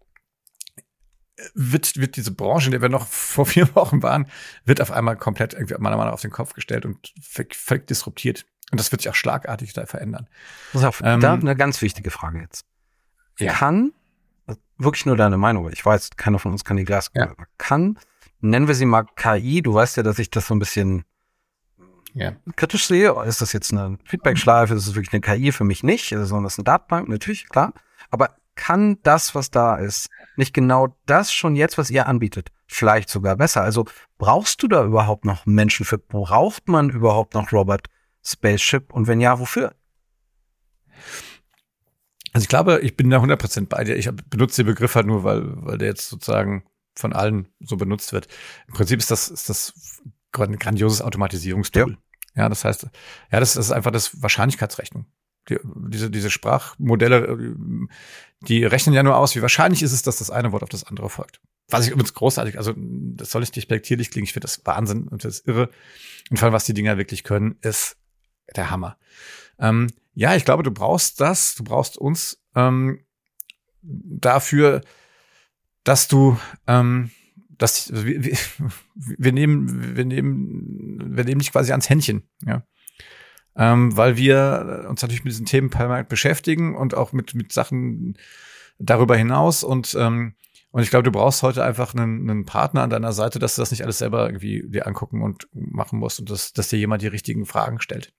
wird, 1.53 1.97
wird 1.97 2.15
diese 2.15 2.31
Branche, 2.31 2.65
in 2.65 2.71
der 2.71 2.81
wir 2.81 2.89
noch 2.89 3.05
vor 3.07 3.45
vier 3.45 3.75
Wochen 3.75 4.01
waren, 4.01 4.25
wird 4.65 4.81
auf 4.81 4.89
einmal 4.89 5.17
komplett 5.17 5.53
irgendwie 5.53 5.75
meiner 5.77 5.97
Meinung 5.97 6.07
nach 6.07 6.15
auf 6.15 6.21
den 6.21 6.31
Kopf 6.31 6.53
gestellt 6.53 6.83
und 6.83 7.13
völlig, 7.21 7.85
disruptiert. 7.85 8.47
Und 8.71 8.79
das 8.79 8.91
wird 8.91 9.03
sich 9.03 9.11
auch 9.11 9.15
schlagartig 9.15 9.73
da 9.73 9.85
verändern. 9.85 10.27
Pass 10.73 10.83
auf, 10.83 11.03
ähm, 11.05 11.19
da 11.19 11.35
eine 11.35 11.55
ganz 11.55 11.79
wichtige 11.83 12.09
Frage 12.09 12.39
jetzt. 12.39 12.65
Ja. 13.37 13.53
Kann, 13.53 13.93
wirklich 14.79 15.05
nur 15.05 15.15
deine 15.15 15.37
Meinung, 15.37 15.69
ich 15.71 15.85
weiß, 15.85 16.09
keiner 16.17 16.39
von 16.39 16.53
uns 16.53 16.65
kann 16.65 16.77
die 16.77 16.85
Glaskugel, 16.85 17.35
ja. 17.37 17.45
kann, 17.59 17.99
nennen 18.39 18.67
wir 18.67 18.73
sie 18.73 18.85
mal 18.85 19.05
KI, 19.15 19.61
du 19.61 19.75
weißt 19.75 19.97
ja, 19.97 20.01
dass 20.01 20.17
ich 20.17 20.31
das 20.31 20.47
so 20.47 20.55
ein 20.55 20.59
bisschen 20.59 21.05
ja. 22.13 22.33
kritisch 22.55 22.85
sehe. 22.85 23.13
Ist 23.25 23.41
das 23.41 23.53
jetzt 23.53 23.71
eine 23.71 23.97
Feedback-Schleife? 24.05 24.73
Ist 24.73 24.87
es 24.87 24.95
wirklich 24.95 25.13
eine 25.13 25.21
KI? 25.21 25.51
Für 25.51 25.63
mich 25.63 25.83
nicht, 25.83 26.09
sondern 26.09 26.43
das 26.43 26.53
ist 26.53 26.59
eine 26.59 26.65
Datenbank, 26.65 27.09
natürlich, 27.09 27.49
klar. 27.49 27.73
Aber 28.09 28.35
kann 28.55 28.97
das, 29.03 29.33
was 29.33 29.49
da 29.49 29.75
ist, 29.75 30.09
nicht 30.35 30.53
genau 30.53 30.95
das 31.05 31.31
schon 31.31 31.55
jetzt, 31.55 31.77
was 31.77 31.89
ihr 31.89 32.07
anbietet? 32.07 32.51
Vielleicht 32.67 33.09
sogar 33.09 33.35
besser. 33.35 33.61
Also 33.61 33.85
brauchst 34.17 34.61
du 34.63 34.67
da 34.67 34.83
überhaupt 34.83 35.25
noch 35.25 35.45
Menschen 35.45 35.85
für? 35.85 35.97
Braucht 35.97 36.67
man 36.67 36.89
überhaupt 36.89 37.33
noch 37.33 37.51
Robert 37.51 37.87
Spaceship? 38.23 38.93
Und 38.93 39.07
wenn 39.07 39.19
ja, 39.21 39.39
wofür? 39.39 39.73
Also 42.33 42.43
ich 42.43 42.49
glaube, 42.49 42.79
ich 42.81 42.95
bin 42.95 43.09
da 43.09 43.17
100% 43.17 43.67
bei 43.67 43.83
dir. 43.83 43.95
Ich 43.97 44.09
benutze 44.29 44.63
den 44.63 44.67
Begriff 44.67 44.95
halt 44.95 45.07
nur, 45.07 45.23
weil, 45.23 45.43
weil 45.65 45.77
der 45.77 45.89
jetzt 45.89 46.09
sozusagen 46.09 46.63
von 46.95 47.13
allen 47.13 47.47
so 47.59 47.77
benutzt 47.77 48.13
wird. 48.13 48.27
Im 48.67 48.73
Prinzip 48.73 48.99
ist 48.99 49.11
das, 49.11 49.29
ist 49.29 49.49
das 49.49 49.73
grandioses 50.31 51.01
Automatisierungstool. 51.01 51.97
Ja. 52.35 52.43
ja, 52.43 52.49
das 52.49 52.63
heißt, 52.63 52.83
ja, 53.31 53.39
das, 53.39 53.53
das 53.53 53.65
ist 53.65 53.71
einfach 53.71 53.91
das 53.91 54.21
Wahrscheinlichkeitsrechnung. 54.21 55.05
Die, 55.49 55.57
diese, 55.63 56.11
diese 56.11 56.29
Sprachmodelle, 56.29 57.17
äh, 57.17 57.55
die 58.41 58.63
rechnen 58.63 58.93
ja 58.93 59.03
nur 59.03 59.17
aus, 59.17 59.35
wie 59.35 59.41
wahrscheinlich 59.41 59.81
ist 59.81 59.91
es, 59.91 60.03
dass 60.03 60.17
das 60.17 60.29
eine 60.29 60.51
Wort 60.51 60.63
auf 60.63 60.69
das 60.69 60.83
andere 60.83 61.09
folgt. 61.09 61.41
Was 61.67 61.85
ich 61.85 61.91
übrigens 61.91 62.13
großartig, 62.13 62.57
also 62.57 62.73
das 62.75 63.31
soll 63.31 63.41
nicht 63.41 63.55
despektierlich 63.55 64.11
klingen, 64.11 64.25
ich 64.25 64.33
finde 64.33 64.45
das 64.45 64.65
Wahnsinn 64.65 65.07
und 65.07 65.23
das 65.23 65.39
irre. 65.39 65.69
Und 66.29 66.37
vor 66.37 66.47
allem, 66.47 66.53
was 66.53 66.65
die 66.65 66.73
Dinger 66.73 66.97
wirklich 66.97 67.23
können, 67.23 67.57
ist 67.61 67.97
der 68.55 68.69
Hammer. 68.69 68.97
Ähm, 69.57 69.87
ja, 70.13 70.35
ich 70.35 70.43
glaube, 70.43 70.63
du 70.63 70.71
brauchst 70.71 71.21
das, 71.21 71.55
du 71.55 71.63
brauchst 71.63 71.97
uns 71.97 72.41
ähm, 72.55 72.99
dafür, 73.81 74.81
dass 75.83 76.07
du 76.07 76.37
ähm, 76.67 77.11
das, 77.61 77.91
wir, 77.93 78.37
wir, 78.95 79.31
nehmen, 79.31 79.95
wir 79.95 80.05
nehmen, 80.05 81.15
wir 81.15 81.23
nehmen 81.23 81.39
dich 81.39 81.51
quasi 81.51 81.71
ans 81.71 81.89
Händchen, 81.89 82.23
ja. 82.45 82.63
Ähm, 83.53 83.95
weil 83.97 84.15
wir 84.15 84.85
uns 84.89 85.01
natürlich 85.01 85.25
mit 85.25 85.33
diesen 85.33 85.45
Themen 85.45 85.69
permanent 85.69 86.07
beschäftigen 86.07 86.73
und 86.75 86.95
auch 86.95 87.11
mit, 87.11 87.35
mit 87.35 87.51
Sachen 87.51 88.17
darüber 88.79 89.17
hinaus 89.17 89.63
und, 89.63 89.93
ähm, 89.99 90.35
und 90.71 90.83
ich 90.83 90.89
glaube, 90.89 91.03
du 91.03 91.11
brauchst 91.11 91.43
heute 91.43 91.63
einfach 91.63 91.93
einen, 91.93 92.29
einen 92.29 92.45
Partner 92.45 92.81
an 92.83 92.89
deiner 92.89 93.11
Seite, 93.11 93.39
dass 93.39 93.55
du 93.55 93.61
das 93.61 93.71
nicht 93.71 93.83
alles 93.83 93.97
selber 93.97 94.25
irgendwie 94.25 94.63
dir 94.65 94.87
angucken 94.87 95.21
und 95.21 95.49
machen 95.53 95.99
musst 95.99 96.21
und 96.21 96.29
dass, 96.29 96.53
dass 96.53 96.69
dir 96.69 96.79
jemand 96.79 97.01
die 97.01 97.07
richtigen 97.07 97.45
Fragen 97.45 97.81
stellt. 97.81 98.13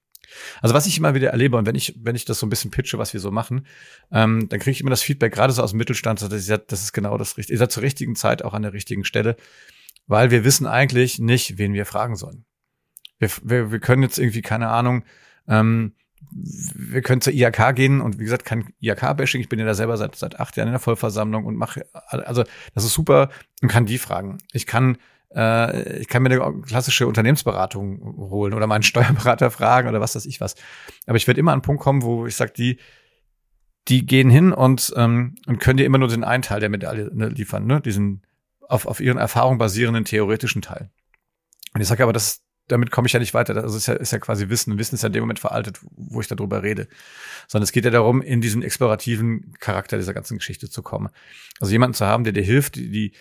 Also 0.61 0.75
was 0.75 0.87
ich 0.87 0.99
immer 0.99 1.15
wieder 1.15 1.31
erlebe 1.31 1.57
und 1.57 1.67
wenn 1.67 1.75
ich, 1.75 1.95
wenn 2.01 2.17
ich 2.17 2.25
das 2.25 2.39
so 2.39 2.47
ein 2.47 2.51
bisschen 2.51 2.71
pitche, 2.71 2.99
was 2.99 3.13
wir 3.13 3.21
so 3.21 3.31
machen, 3.31 3.67
ähm, 4.11 4.49
dann 4.49 4.61
kriege 4.61 4.73
ich 4.73 4.81
immer 4.81 4.91
das 4.91 5.03
Feedback, 5.03 5.33
gerade 5.33 5.53
so 5.53 5.63
aus 5.63 5.71
dem 5.71 5.79
Mittelstand, 5.79 6.21
dass 6.21 6.33
ich 6.33 6.47
sage, 6.47 6.65
das 6.67 6.83
ist 6.83 6.93
genau 6.93 7.17
das 7.19 7.37
Richtige. 7.37 7.55
Ihr 7.55 7.59
seid 7.59 7.73
zur 7.73 7.83
richtigen 7.83 8.17
Zeit 8.17 8.43
auch 8.45 8.55
an 8.55 8.63
der 8.63 8.73
richtigen 8.73 9.05
Stelle, 9.05 9.37
weil 10.07 10.31
wir 10.31 10.45
wissen 10.45 10.67
eigentlich 10.67 11.19
nicht, 11.19 11.59
wen 11.59 11.75
wir 11.75 11.87
fragen 11.87 12.17
sollen. 12.17 12.45
Wir, 13.19 13.31
wir, 13.43 13.73
wir 13.73 13.81
können 13.81 14.03
jetzt 14.03 14.19
irgendwie, 14.19 14.43
keine 14.43 14.69
Ahnung, 14.69 15.05
ähm, 15.49 15.95
wir 16.31 17.03
können 17.03 17.21
zur 17.21 17.33
IAK 17.33 17.75
gehen 17.75 18.01
und 18.01 18.19
wie 18.19 18.25
gesagt, 18.25 18.45
kein 18.45 18.73
IAK-Bashing. 18.81 19.41
Ich 19.41 19.49
bin 19.49 19.59
ja 19.59 19.65
da 19.65 19.75
selber 19.75 19.97
seit, 19.97 20.17
seit 20.17 20.39
acht 20.41 20.57
Jahren 20.57 20.69
in 20.69 20.73
der 20.73 20.81
Vollversammlung 20.81 21.45
und 21.45 21.57
mache, 21.57 21.87
also 21.93 22.45
das 22.75 22.85
ist 22.85 22.95
super 22.95 23.31
und 23.61 23.69
kann 23.69 23.87
die 23.87 23.99
fragen. 23.99 24.39
Ich 24.53 24.67
kann 24.67 24.99
äh, 25.35 25.99
ich 25.99 26.09
kann 26.09 26.23
mir 26.23 26.31
eine 26.31 26.63
klassische 26.63 27.07
Unternehmensberatung 27.07 28.01
holen 28.31 28.55
oder 28.55 28.67
meinen 28.67 28.83
Steuerberater 28.83 29.51
fragen 29.51 29.89
oder 29.89 30.01
was 30.01 30.15
weiß 30.15 30.27
ich 30.27 30.41
was. 30.41 30.55
Aber 31.07 31.17
ich 31.17 31.27
werde 31.27 31.41
immer 31.41 31.53
an 31.53 31.57
einen 31.57 31.63
Punkt 31.63 31.83
kommen, 31.83 32.03
wo 32.03 32.27
ich 32.27 32.37
sage, 32.37 32.53
die, 32.57 32.79
die 33.89 34.07
gehen 34.07 34.31
hin 34.31 34.53
und, 34.53 34.93
ähm, 34.97 35.35
und 35.47 35.59
können 35.59 35.77
dir 35.77 35.87
immer 35.87 35.99
nur 35.99 36.09
den 36.09 36.25
einen 36.25 36.43
Teil 36.43 36.61
der 36.61 36.69
Medaille 36.69 37.11
ne, 37.13 37.29
liefern, 37.29 37.67
ne? 37.67 37.81
diesen 37.81 38.23
auf, 38.69 38.87
auf 38.87 39.01
ihren 39.01 39.19
Erfahrungen 39.19 39.59
basierenden 39.59 40.05
theoretischen 40.05 40.63
Teil. 40.63 40.91
Und 41.75 41.81
ich 41.81 41.89
sage 41.89 42.03
aber, 42.03 42.13
das, 42.13 42.43
damit 42.69 42.91
komme 42.91 43.07
ich 43.07 43.13
ja 43.13 43.21
nicht 43.21 43.35
weiter. 43.35 43.55
Das 43.55 43.75
ist 43.75 43.87
ja, 43.87 43.95
ist 43.95 44.13
ja 44.13 44.19
quasi 44.19 44.49
Wissen. 44.49 44.79
Wissen 44.79 44.95
ist 44.95 45.03
ja 45.03 45.09
in 45.09 45.13
dem 45.13 45.23
Moment 45.23 45.41
veraltet, 45.41 45.81
wo 45.83 46.21
ich 46.21 46.29
darüber 46.29 46.63
rede. 46.63 46.89
Sondern 47.49 47.65
es 47.65 47.73
geht 47.73 47.85
ja 47.85 47.91
darum, 47.91 48.23
in 48.23 48.41
diesen 48.41 48.63
explorativen 48.63 49.55
Charakter 49.59 49.97
dieser 49.97 50.15
ganzen 50.15 50.39
Geschichte 50.39 50.71
zu 50.71 50.83
kommen. 50.83 51.09
Also 51.61 51.73
jemanden 51.73 51.95
zu 51.95 52.07
haben, 52.07 52.25
der 52.25 52.33
dir 52.33 52.43
hilft, 52.43 52.77
die, 52.77 52.91
die 52.91 53.13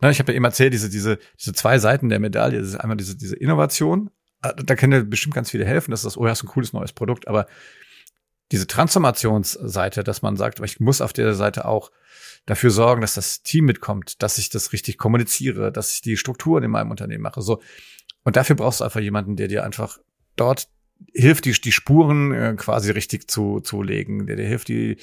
Ne, 0.00 0.10
ich 0.10 0.18
habe 0.20 0.32
ja 0.32 0.36
eben 0.36 0.44
erzählt, 0.44 0.72
diese, 0.72 0.88
diese, 0.88 1.18
diese 1.38 1.52
zwei 1.52 1.78
Seiten 1.78 2.08
der 2.08 2.20
Medaille. 2.20 2.58
Das 2.58 2.68
ist 2.68 2.76
einmal 2.76 2.96
diese, 2.96 3.16
diese 3.16 3.36
Innovation. 3.36 4.10
Ah, 4.40 4.52
da 4.52 4.76
können 4.76 4.92
dir 4.92 5.04
bestimmt 5.04 5.34
ganz 5.34 5.50
viele 5.50 5.64
helfen, 5.64 5.90
dass 5.90 6.02
das, 6.02 6.16
oh 6.16 6.24
ja, 6.24 6.32
ist 6.32 6.44
ein 6.44 6.48
cooles 6.48 6.72
neues 6.72 6.92
Produkt, 6.92 7.26
aber 7.26 7.46
diese 8.52 8.66
Transformationsseite, 8.66 10.04
dass 10.04 10.22
man 10.22 10.36
sagt, 10.36 10.60
ich 10.60 10.80
muss 10.80 11.00
auf 11.00 11.12
der 11.12 11.34
Seite 11.34 11.66
auch 11.66 11.90
dafür 12.46 12.70
sorgen, 12.70 13.02
dass 13.02 13.14
das 13.14 13.42
Team 13.42 13.66
mitkommt, 13.66 14.22
dass 14.22 14.38
ich 14.38 14.48
das 14.48 14.72
richtig 14.72 14.96
kommuniziere, 14.96 15.70
dass 15.70 15.92
ich 15.92 16.00
die 16.00 16.16
Strukturen 16.16 16.62
in 16.62 16.70
meinem 16.70 16.90
Unternehmen 16.90 17.22
mache. 17.22 17.42
So. 17.42 17.60
Und 18.24 18.36
dafür 18.36 18.56
brauchst 18.56 18.80
du 18.80 18.84
einfach 18.84 19.00
jemanden, 19.00 19.36
der 19.36 19.48
dir 19.48 19.64
einfach 19.64 19.98
dort 20.36 20.68
hilft, 21.14 21.44
die, 21.44 21.52
die 21.52 21.72
Spuren 21.72 22.32
äh, 22.32 22.54
quasi 22.56 22.90
richtig 22.90 23.28
zu, 23.30 23.60
zu 23.60 23.82
legen, 23.82 24.26
der 24.26 24.36
dir 24.36 24.46
hilft, 24.46 24.68
die, 24.68 24.96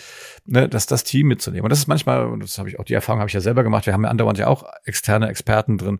ne, 0.45 0.69
dass 0.69 0.85
das 0.85 1.03
Team 1.03 1.27
mitzunehmen. 1.27 1.63
Und 1.63 1.69
das 1.69 1.79
ist 1.79 1.87
manchmal, 1.87 2.25
und 2.27 2.43
das 2.43 2.57
habe 2.57 2.69
ich 2.69 2.79
auch, 2.79 2.83
die 2.83 2.93
Erfahrung 2.93 3.19
habe 3.19 3.29
ich 3.29 3.33
ja 3.33 3.41
selber 3.41 3.63
gemacht, 3.63 3.85
wir 3.85 3.93
haben 3.93 4.03
ja 4.03 4.09
andauernd 4.09 4.37
ja 4.37 4.47
auch 4.47 4.65
externe 4.85 5.27
Experten 5.27 5.77
drin, 5.77 5.99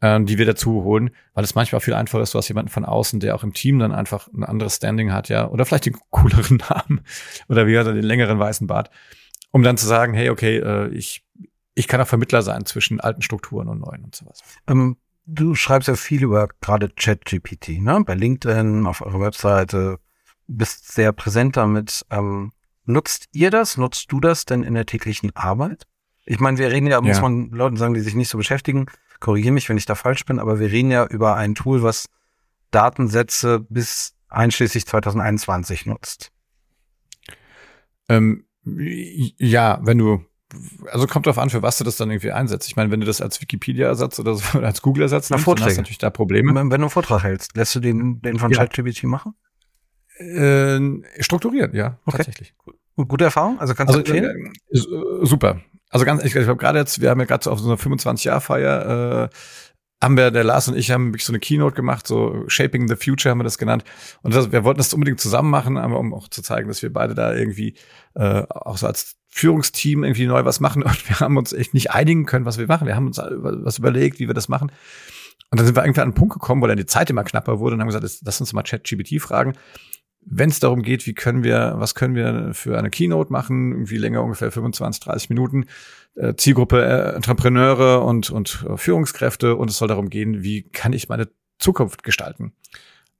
äh, 0.00 0.20
die 0.22 0.38
wir 0.38 0.46
dazu 0.46 0.84
holen, 0.84 1.10
weil 1.34 1.44
es 1.44 1.54
manchmal 1.54 1.80
viel 1.80 1.94
einfacher 1.94 2.22
ist, 2.22 2.34
du 2.34 2.38
hast 2.38 2.48
jemanden 2.48 2.70
von 2.70 2.84
außen, 2.84 3.20
der 3.20 3.34
auch 3.34 3.42
im 3.42 3.54
Team 3.54 3.78
dann 3.78 3.92
einfach 3.92 4.28
ein 4.32 4.44
anderes 4.44 4.76
Standing 4.76 5.12
hat, 5.12 5.28
ja, 5.28 5.48
oder 5.48 5.64
vielleicht 5.64 5.86
den 5.86 5.96
cooleren 6.10 6.56
Namen 6.68 7.00
oder 7.48 7.66
wie 7.66 7.74
er 7.74 7.84
den 7.84 8.02
längeren 8.02 8.38
weißen 8.38 8.66
Bart, 8.66 8.90
um 9.50 9.62
dann 9.62 9.76
zu 9.76 9.86
sagen, 9.86 10.14
hey, 10.14 10.30
okay, 10.30 10.58
äh, 10.58 10.88
ich, 10.88 11.24
ich 11.74 11.88
kann 11.88 12.00
auch 12.00 12.06
Vermittler 12.08 12.42
sein 12.42 12.66
zwischen 12.66 13.00
alten 13.00 13.22
Strukturen 13.22 13.68
und 13.68 13.80
neuen 13.80 14.04
und 14.04 14.14
sowas. 14.14 14.42
Ähm, 14.68 14.96
du 15.26 15.54
schreibst 15.54 15.88
ja 15.88 15.96
viel 15.96 16.22
über 16.22 16.48
gerade 16.60 16.88
ChatGPT, 16.88 17.80
ne? 17.80 18.02
Bei 18.04 18.14
LinkedIn, 18.14 18.86
auf 18.86 19.00
eurer 19.00 19.20
Webseite, 19.20 19.98
bist 20.46 20.92
sehr 20.92 21.12
präsent 21.12 21.56
damit. 21.56 22.04
Ähm, 22.10 22.52
nutzt 22.84 23.28
ihr 23.32 23.50
das? 23.50 23.76
Nutzt 23.76 24.10
du 24.12 24.20
das 24.20 24.44
denn 24.44 24.62
in 24.62 24.74
der 24.74 24.86
täglichen 24.86 25.34
Arbeit? 25.34 25.86
Ich 26.26 26.40
meine, 26.40 26.58
wir 26.58 26.70
reden 26.70 26.86
ja, 26.86 26.94
ja, 26.94 27.00
muss 27.00 27.20
man 27.20 27.50
Leuten 27.50 27.76
sagen, 27.76 27.94
die 27.94 28.00
sich 28.00 28.14
nicht 28.14 28.28
so 28.28 28.38
beschäftigen, 28.38 28.86
korrigiere 29.20 29.52
mich, 29.52 29.68
wenn 29.68 29.76
ich 29.76 29.86
da 29.86 29.94
falsch 29.94 30.24
bin, 30.24 30.38
aber 30.38 30.58
wir 30.58 30.70
reden 30.70 30.90
ja 30.90 31.06
über 31.06 31.36
ein 31.36 31.54
Tool, 31.54 31.82
was 31.82 32.06
Datensätze 32.70 33.60
bis 33.60 34.14
einschließlich 34.28 34.86
2021 34.86 35.86
nutzt. 35.86 36.32
Ähm, 38.08 38.46
ja, 38.64 39.78
wenn 39.82 39.98
du 39.98 40.24
also 40.90 41.06
kommt 41.06 41.26
drauf 41.26 41.38
an, 41.38 41.50
für 41.50 41.62
was 41.62 41.78
du 41.78 41.84
das 41.84 41.96
dann 41.96 42.10
irgendwie 42.10 42.32
einsetzt. 42.32 42.68
Ich 42.68 42.76
meine, 42.76 42.90
wenn 42.90 43.00
du 43.00 43.06
das 43.06 43.20
als 43.20 43.40
Wikipedia-Ersatz 43.40 44.18
oder, 44.18 44.34
so, 44.34 44.58
oder 44.58 44.66
als 44.68 44.82
Google-Ersatz 44.82 45.30
nimmst, 45.30 45.46
dann 45.46 45.60
hast 45.60 45.76
du 45.76 45.80
natürlich 45.80 45.98
da 45.98 46.10
Probleme. 46.10 46.54
Wenn, 46.54 46.68
du 46.68 46.74
einen 46.74 46.90
Vortrag 46.90 47.22
hältst, 47.22 47.56
lässt 47.56 47.74
du 47.74 47.80
den, 47.80 48.20
den 48.22 48.38
von 48.38 48.50
ja. 48.50 48.58
ChatGPT 48.58 49.04
machen? 49.04 49.34
Äh, 50.18 50.80
strukturiert, 51.20 51.74
ja, 51.74 51.98
okay. 52.06 52.18
tatsächlich. 52.18 52.54
Gut, 52.56 53.08
gute 53.08 53.24
Erfahrung? 53.24 53.58
Also 53.58 53.74
kannst 53.74 53.94
du 53.94 53.98
also, 53.98 54.12
empfehlen? 54.12 54.52
Äh, 54.70 54.78
äh, 54.78 55.26
super. 55.26 55.60
Also 55.90 56.04
ganz, 56.04 56.24
ich, 56.24 56.34
ich 56.34 56.46
habe 56.46 56.56
gerade 56.56 56.78
jetzt, 56.78 57.00
wir 57.00 57.10
haben 57.10 57.20
ja 57.20 57.26
gerade 57.26 57.44
so 57.44 57.50
auf 57.50 57.60
so 57.60 57.68
einer 57.68 57.78
25-Jahr-Feier 57.78 59.24
äh, 59.24 59.28
haben 60.04 60.16
wir, 60.16 60.30
der 60.30 60.44
Lars 60.44 60.68
und 60.68 60.76
ich 60.76 60.90
haben 60.90 61.08
wirklich 61.08 61.24
so 61.24 61.32
eine 61.32 61.40
Keynote 61.40 61.74
gemacht, 61.74 62.06
so 62.06 62.44
Shaping 62.46 62.88
the 62.88 62.96
Future 62.96 63.30
haben 63.30 63.38
wir 63.38 63.44
das 63.44 63.58
genannt. 63.58 63.84
Und 64.22 64.34
das, 64.34 64.52
wir 64.52 64.62
wollten 64.62 64.78
das 64.78 64.92
unbedingt 64.92 65.20
zusammen 65.20 65.50
machen, 65.50 65.76
aber 65.78 65.98
um 65.98 66.14
auch 66.14 66.28
zu 66.28 66.42
zeigen, 66.42 66.68
dass 66.68 66.82
wir 66.82 66.92
beide 66.92 67.14
da 67.14 67.34
irgendwie 67.34 67.74
äh, 68.14 68.42
auch 68.48 68.76
so 68.76 68.86
als 68.86 69.16
Führungsteam 69.28 70.04
irgendwie 70.04 70.26
neu 70.26 70.44
was 70.44 70.60
machen. 70.60 70.82
Und 70.84 71.08
wir 71.08 71.20
haben 71.20 71.36
uns 71.36 71.52
echt 71.52 71.74
nicht 71.74 71.90
einigen 71.90 72.26
können, 72.26 72.44
was 72.44 72.58
wir 72.58 72.66
machen. 72.66 72.86
Wir 72.86 72.94
haben 72.94 73.08
uns 73.08 73.18
was 73.18 73.78
überlegt, 73.78 74.20
wie 74.20 74.28
wir 74.28 74.34
das 74.34 74.48
machen. 74.48 74.70
Und 75.50 75.58
dann 75.58 75.66
sind 75.66 75.76
wir 75.76 75.84
irgendwie 75.84 76.00
an 76.00 76.08
einen 76.08 76.14
Punkt 76.14 76.34
gekommen, 76.34 76.62
wo 76.62 76.66
dann 76.66 76.76
die 76.76 76.86
Zeit 76.86 77.10
immer 77.10 77.24
knapper 77.24 77.58
wurde 77.58 77.74
und 77.74 77.80
haben 77.80 77.88
gesagt, 77.88 78.20
lass 78.24 78.40
uns 78.40 78.52
mal 78.52 78.62
ChatGPT 78.62 79.20
fragen. 79.20 79.54
Wenn 80.26 80.50
es 80.50 80.60
darum 80.60 80.82
geht, 80.82 81.06
wie 81.06 81.14
können 81.14 81.44
wir, 81.44 81.74
was 81.76 81.94
können 81.94 82.14
wir 82.14 82.54
für 82.54 82.78
eine 82.78 82.90
Keynote 82.90 83.32
machen, 83.32 83.72
irgendwie 83.72 83.98
länger 83.98 84.22
ungefähr 84.22 84.50
25, 84.50 85.02
30 85.04 85.30
Minuten, 85.30 85.66
äh, 86.14 86.34
Zielgruppe 86.34 86.82
äh, 86.82 87.14
Entrepreneure 87.14 88.04
und, 88.04 88.30
und 88.30 88.64
äh, 88.68 88.76
Führungskräfte 88.76 89.56
und 89.56 89.70
es 89.70 89.78
soll 89.78 89.88
darum 89.88 90.10
gehen, 90.10 90.42
wie 90.42 90.62
kann 90.62 90.92
ich 90.92 91.08
meine 91.08 91.28
Zukunft 91.58 92.02
gestalten. 92.02 92.52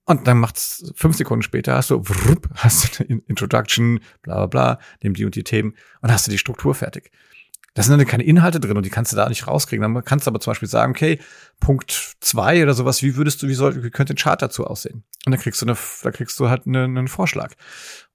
Und 0.07 0.27
dann 0.27 0.39
macht's 0.39 0.93
fünf 0.95 1.17
Sekunden 1.17 1.43
später, 1.43 1.75
hast 1.75 1.91
du, 1.91 2.01
wrupp, 2.07 2.49
hast 2.55 2.99
du 2.99 3.05
eine 3.05 3.23
Introduction, 3.27 4.01
bla 4.23 4.35
bla 4.37 4.47
bla, 4.47 4.79
nimm 5.03 5.15
die 5.15 5.25
und 5.25 5.35
die 5.35 5.45
Themen 5.45 5.75
und 6.03 6.13
hast 6.13 6.27
du 6.27 6.31
die 6.31 6.39
Struktur 6.39 6.75
fertig. 6.75 7.11
Da 7.75 7.83
sind 7.83 7.99
dann 7.99 8.07
keine 8.07 8.23
Inhalte 8.23 8.61
drin 8.61 8.77
und 8.77 8.87
die 8.87 8.91
kannst 8.91 9.13
du 9.13 9.17
da 9.17 9.29
nicht 9.29 9.47
rauskriegen. 9.47 9.83
Dann 9.83 10.05
kannst 10.05 10.27
du 10.27 10.31
aber 10.31 10.41
zum 10.41 10.53
Beispiel 10.53 10.69
sagen, 10.69 10.93
okay, 10.93 11.19
Punkt 11.59 12.17
zwei 12.21 12.63
oder 12.63 12.73
sowas, 12.73 13.03
wie 13.03 13.17
würdest 13.17 13.43
du, 13.43 13.49
wie 13.49 13.55
soll, 13.55 13.83
wie 13.83 13.91
könnte 13.91 14.15
ein 14.15 14.17
Chart 14.17 14.41
dazu 14.41 14.65
aussehen? 14.65 15.05
Und 15.27 15.33
dann 15.33 15.41
kriegst 15.41 15.61
du 15.61 15.67
eine, 15.67 15.77
da 16.03 16.11
kriegst 16.13 16.39
du 16.39 16.49
halt 16.49 16.67
eine, 16.67 16.85
einen 16.85 17.09
Vorschlag. 17.09 17.55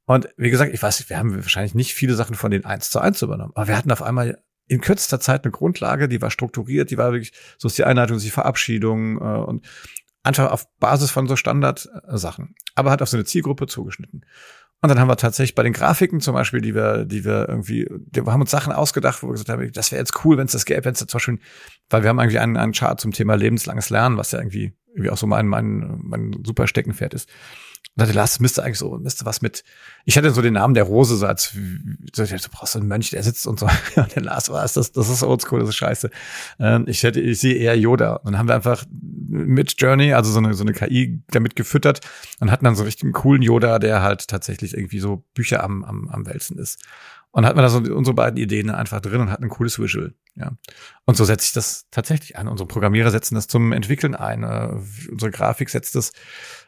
Und 0.06 0.30
wie 0.38 0.50
gesagt, 0.50 0.74
ich 0.74 0.82
weiß, 0.82 1.10
wir 1.10 1.20
haben 1.20 1.36
wahrscheinlich 1.36 1.76
nicht 1.76 1.94
viele 1.94 2.16
Sachen 2.16 2.36
von 2.36 2.52
den 2.52 2.66
eins 2.66 2.90
zu 2.90 3.00
eins 3.00 3.22
übernommen, 3.22 3.52
aber 3.54 3.68
wir 3.68 3.78
hatten 3.78 3.92
auf 3.92 4.02
einmal 4.02 4.42
in 4.68 4.82
kürzester 4.82 5.20
Zeit 5.20 5.44
eine 5.44 5.52
Grundlage, 5.52 6.08
die 6.08 6.22
war 6.22 6.32
strukturiert, 6.32 6.90
die 6.90 6.98
war 6.98 7.12
wirklich, 7.12 7.34
so 7.58 7.68
ist 7.68 7.78
die 7.78 7.84
Einleitung, 7.84 8.18
die 8.18 8.30
Verabschiedung 8.30 9.18
äh, 9.18 9.22
und 9.22 9.68
einfach 10.24 10.52
auf 10.52 10.68
Basis 10.78 11.12
von 11.12 11.28
so 11.28 11.36
Standardsachen, 11.36 12.56
aber 12.76 12.92
hat 12.92 13.02
auf 13.02 13.10
so 13.10 13.18
eine 13.18 13.26
Zielgruppe 13.26 13.68
zugeschnitten. 13.68 14.26
Und 14.82 14.88
dann 14.88 15.00
haben 15.00 15.10
wir 15.10 15.18
tatsächlich 15.18 15.56
bei 15.56 15.64
den 15.64 15.74
Grafiken 15.74 16.22
zum 16.22 16.34
Beispiel, 16.34 16.62
die 16.62 16.74
wir, 16.74 17.04
die 17.04 17.26
wir 17.26 17.50
irgendwie, 17.50 17.86
wir 18.12 18.26
haben 18.26 18.42
uns 18.42 18.52
Sachen 18.52 18.72
ausgedacht, 18.72 19.22
wo 19.22 19.28
wir 19.28 19.34
gesagt 19.34 19.50
haben, 19.50 19.72
das 19.74 19.92
wäre 19.92 20.00
jetzt 20.00 20.24
cool, 20.24 20.38
wenn 20.38 20.46
es 20.46 20.54
das 20.54 20.66
gäbe, 20.66 20.86
wenn 20.86 20.94
es 20.94 21.00
zum 21.00 21.08
Beispiel, 21.12 21.40
weil 21.90 22.04
wir 22.04 22.10
haben 22.10 22.20
eigentlich 22.20 22.40
einen, 22.40 22.56
einen 22.56 22.72
Chart 22.72 23.00
zum 23.00 23.12
Thema 23.12 23.36
lebenslanges 23.36 23.90
Lernen, 23.90 24.16
was 24.16 24.32
ja 24.32 24.40
irgendwie, 24.40 24.74
irgendwie 24.92 25.10
auch 25.10 25.18
so 25.18 25.28
mein, 25.28 25.48
mein, 25.48 26.00
mein 26.02 26.44
super 26.46 26.66
Steckenpferd 26.66 27.14
ist. 27.14 27.30
Und 27.96 28.04
dachte, 28.04 28.14
Lars, 28.14 28.40
müsste 28.40 28.64
eigentlich 28.64 28.78
so, 28.78 28.98
müsste 28.98 29.26
was 29.26 29.42
mit, 29.42 29.64
ich 30.06 30.18
hatte 30.18 30.32
so 30.32 30.42
den 30.42 30.54
Namen 30.54 30.74
der 30.74 30.86
Rose, 30.86 31.18
so 31.18 31.26
als, 31.26 31.54
so, 32.14 32.24
du 32.24 32.50
brauchst 32.52 32.74
so 32.74 32.80
einen 32.80 32.88
Mönch, 32.88 33.10
der 33.10 33.24
sitzt 33.24 33.46
und 33.46 33.60
so. 33.60 33.68
Und 33.96 34.16
der 34.16 34.24
Lars 34.24 34.50
war, 34.50 34.62
das, 34.62 34.74
das 34.74 35.10
ist 35.10 35.24
oldschool, 35.24 35.60
das 35.60 35.70
ist 35.70 35.76
scheiße. 35.76 36.10
Ähm, 36.60 36.86
ich 36.88 37.04
hätte, 37.04 37.20
ich 37.20 37.40
sehe 37.40 37.56
eher 37.56 37.78
Yoda. 37.78 38.14
Und 38.14 38.32
dann 38.32 38.38
haben 38.38 38.48
wir 38.48 38.56
einfach 38.56 38.86
mit 38.90 39.76
Journey, 39.82 40.14
also 40.14 40.32
so 40.32 40.40
eine, 40.40 40.54
so 40.54 40.64
eine 40.64 40.74
KI 40.74 41.22
damit 41.32 41.56
gefüttert 41.56 42.00
und 42.40 42.52
hatten 42.52 42.66
dann 42.66 42.76
so 42.76 42.84
einen 42.84 42.88
richtigen 42.88 43.12
coolen 43.12 43.42
Yoda, 43.42 43.80
der 43.80 44.02
halt 44.02 44.28
tatsächlich 44.28 44.76
irgendwie 44.76 45.00
so 45.00 45.26
Bücher 45.34 45.64
am, 45.64 45.84
am, 45.84 46.08
am 46.08 46.26
Wälzen 46.26 46.58
ist. 46.58 46.82
Und 47.32 47.46
hatten 47.46 47.58
wir 47.58 47.62
da 47.62 47.70
so 47.70 47.78
unsere 47.78 48.16
beiden 48.16 48.38
Ideen 48.38 48.72
einfach 48.72 49.02
drin 49.02 49.22
und 49.22 49.30
hatten 49.30 49.44
ein 49.44 49.50
cooles 49.50 49.78
Visual. 49.80 50.16
Ja. 50.36 50.52
Und 51.06 51.16
so 51.16 51.26
setze 51.26 51.46
ich 51.46 51.54
das 51.54 51.88
tatsächlich 51.92 52.38
ein. 52.38 52.48
Unsere 52.48 52.68
Programmierer 52.68 53.12
setzen 53.12 53.36
das 53.36 53.48
zum 53.48 53.72
Entwickeln 53.72 54.16
ein. 54.16 54.44
Uh, 54.44 54.82
unsere 55.12 55.30
Grafik 55.30 55.70
setzt 55.70 55.94
das 55.94 56.12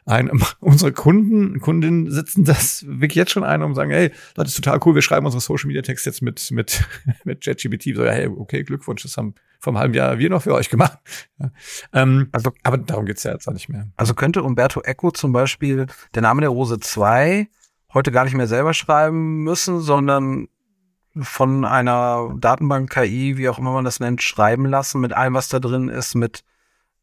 ein. 0.04 0.30
Unsere 0.60 0.92
Kunden, 0.92 1.60
Kundinnen 1.60 2.10
setzen 2.10 2.44
das 2.44 2.84
wirklich 2.86 3.16
jetzt 3.16 3.32
schon 3.32 3.42
ein, 3.44 3.60
zu 3.60 3.74
sagen, 3.74 3.90
hey, 3.90 4.12
das 4.34 4.48
ist 4.48 4.56
total 4.56 4.78
cool, 4.84 4.94
wir 4.94 5.02
schreiben 5.02 5.26
unsere 5.26 5.40
Social 5.40 5.66
Media 5.66 5.82
Text 5.82 6.06
jetzt 6.06 6.22
mit, 6.22 6.50
mit, 6.52 6.84
mit 7.24 7.44
JetGPT. 7.44 7.96
So, 7.96 8.04
hey, 8.04 8.26
okay, 8.26 8.62
Glückwunsch, 8.62 9.02
das 9.02 9.16
haben 9.16 9.34
vom 9.58 9.78
halben 9.78 9.94
Jahr 9.94 10.18
wir 10.18 10.30
noch 10.30 10.42
für 10.42 10.54
euch 10.54 10.70
gemacht. 10.70 10.98
Ja. 11.38 11.50
Ähm, 11.92 12.28
also, 12.32 12.52
aber 12.62 12.78
darum 12.78 13.06
geht's 13.06 13.22
ja 13.22 13.32
jetzt 13.32 13.48
auch 13.48 13.52
nicht 13.52 13.68
mehr. 13.68 13.88
Also 13.96 14.14
könnte 14.14 14.42
Umberto 14.42 14.80
Eco 14.82 15.10
zum 15.10 15.32
Beispiel 15.32 15.86
der 16.14 16.22
Name 16.22 16.40
der 16.40 16.50
Rose 16.50 16.78
2 16.78 17.48
heute 17.94 18.12
gar 18.12 18.24
nicht 18.24 18.34
mehr 18.34 18.46
selber 18.46 18.74
schreiben 18.74 19.42
müssen, 19.42 19.80
sondern 19.80 20.48
von 21.20 21.64
einer 21.64 22.34
Datenbank-KI, 22.38 23.36
wie 23.36 23.48
auch 23.48 23.58
immer 23.58 23.72
man 23.72 23.84
das 23.84 24.00
nennt, 24.00 24.22
schreiben 24.22 24.66
lassen 24.66 25.00
mit 25.00 25.12
allem, 25.12 25.34
was 25.34 25.48
da 25.48 25.58
drin 25.58 25.88
ist, 25.88 26.14
mit 26.14 26.44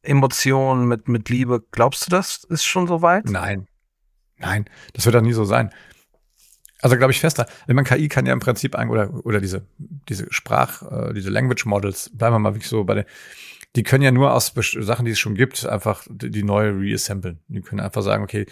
Emotionen, 0.01 0.87
mit, 0.87 1.07
mit 1.07 1.29
Liebe. 1.29 1.63
Glaubst 1.71 2.07
du, 2.07 2.11
das 2.11 2.43
ist 2.45 2.63
schon 2.63 2.87
so 2.87 3.01
weit? 3.01 3.25
Nein. 3.25 3.67
Nein, 4.37 4.65
das 4.93 5.05
wird 5.05 5.15
auch 5.15 5.21
nie 5.21 5.33
so 5.33 5.43
sein. 5.43 5.71
Also 6.81 6.95
glaube 6.95 7.11
ich 7.11 7.19
fester. 7.19 7.45
Wenn 7.67 7.75
man 7.75 7.85
KI 7.85 8.07
kann 8.07 8.25
ja 8.25 8.33
im 8.33 8.39
Prinzip 8.39 8.75
ein, 8.75 8.89
oder, 8.89 9.25
oder 9.25 9.41
diese, 9.41 9.65
diese 9.77 10.27
Sprach, 10.31 10.81
äh, 11.09 11.13
diese 11.13 11.29
Language 11.29 11.65
Models, 11.65 12.09
bleiben 12.13 12.35
wir 12.35 12.39
mal 12.39 12.53
wirklich 12.53 12.69
so 12.69 12.85
bei 12.85 12.95
der, 12.95 13.05
die 13.75 13.83
können 13.83 14.03
ja 14.03 14.11
nur 14.11 14.33
aus 14.33 14.53
Sachen, 14.55 15.05
die 15.05 15.11
es 15.11 15.19
schon 15.19 15.35
gibt, 15.35 15.65
einfach 15.65 16.07
die, 16.09 16.43
neue 16.43 16.79
reassemblen. 16.79 17.39
Die 17.47 17.61
können 17.61 17.81
einfach 17.81 18.01
sagen, 18.01 18.23
okay, 18.23 18.45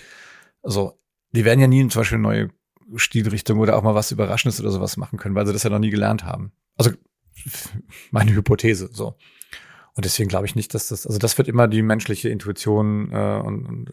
also 0.62 1.00
die 1.32 1.46
werden 1.46 1.60
ja 1.60 1.68
nie 1.68 1.88
zum 1.88 2.02
Beispiel 2.02 2.20
neue 2.20 2.50
Stilrichtung 2.96 3.60
oder 3.60 3.78
auch 3.78 3.84
mal 3.84 3.96
was 3.96 4.12
Überraschendes 4.12 4.60
oder 4.60 4.72
sowas 4.72 4.98
machen 4.98 5.18
können, 5.18 5.36
weil 5.36 5.46
sie 5.46 5.54
das 5.54 5.64
ja 5.64 5.70
noch 5.70 5.80
nie 5.80 5.90
gelernt 5.90 6.24
haben. 6.24 6.52
Also 6.76 6.92
meine 8.12 8.34
Hypothese 8.34 8.90
so. 8.92 9.18
Und 9.96 10.06
deswegen 10.06 10.30
glaube 10.30 10.46
ich 10.46 10.56
nicht, 10.56 10.74
dass 10.74 10.90
das, 10.90 11.08
also 11.08 11.18
das 11.18 11.38
wird 11.38 11.48
immer 11.48 11.68
die 11.68 11.82
menschliche 11.82 12.30
Intuition 12.30 13.12
äh, 13.12 13.42
und, 13.44 13.92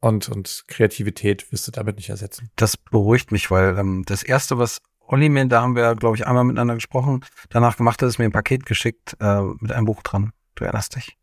und, 0.00 0.28
und 0.28 0.64
Kreativität 0.68 1.50
wirst 1.50 1.66
du 1.66 1.72
damit 1.72 1.96
nicht 1.96 2.08
ersetzen. 2.08 2.50
Das 2.56 2.76
beruhigt 2.76 3.32
mich, 3.32 3.50
weil 3.50 3.76
ähm, 3.76 4.04
das 4.06 4.22
Erste, 4.22 4.58
was 4.58 4.80
Olli 5.00 5.28
mir, 5.28 5.44
da 5.46 5.62
haben 5.62 5.74
wir, 5.74 5.96
glaube 5.96 6.16
ich, 6.16 6.26
einmal 6.26 6.44
miteinander 6.44 6.74
gesprochen, 6.74 7.24
danach 7.48 7.76
gemacht 7.76 8.00
hat, 8.00 8.08
ist 8.08 8.18
mir 8.18 8.26
ein 8.26 8.32
Paket 8.32 8.64
geschickt 8.64 9.16
äh, 9.18 9.42
mit 9.58 9.72
einem 9.72 9.86
Buch 9.86 10.02
dran. 10.02 10.32
Du 10.54 10.64
erinnerst 10.64 10.94
dich? 10.94 11.16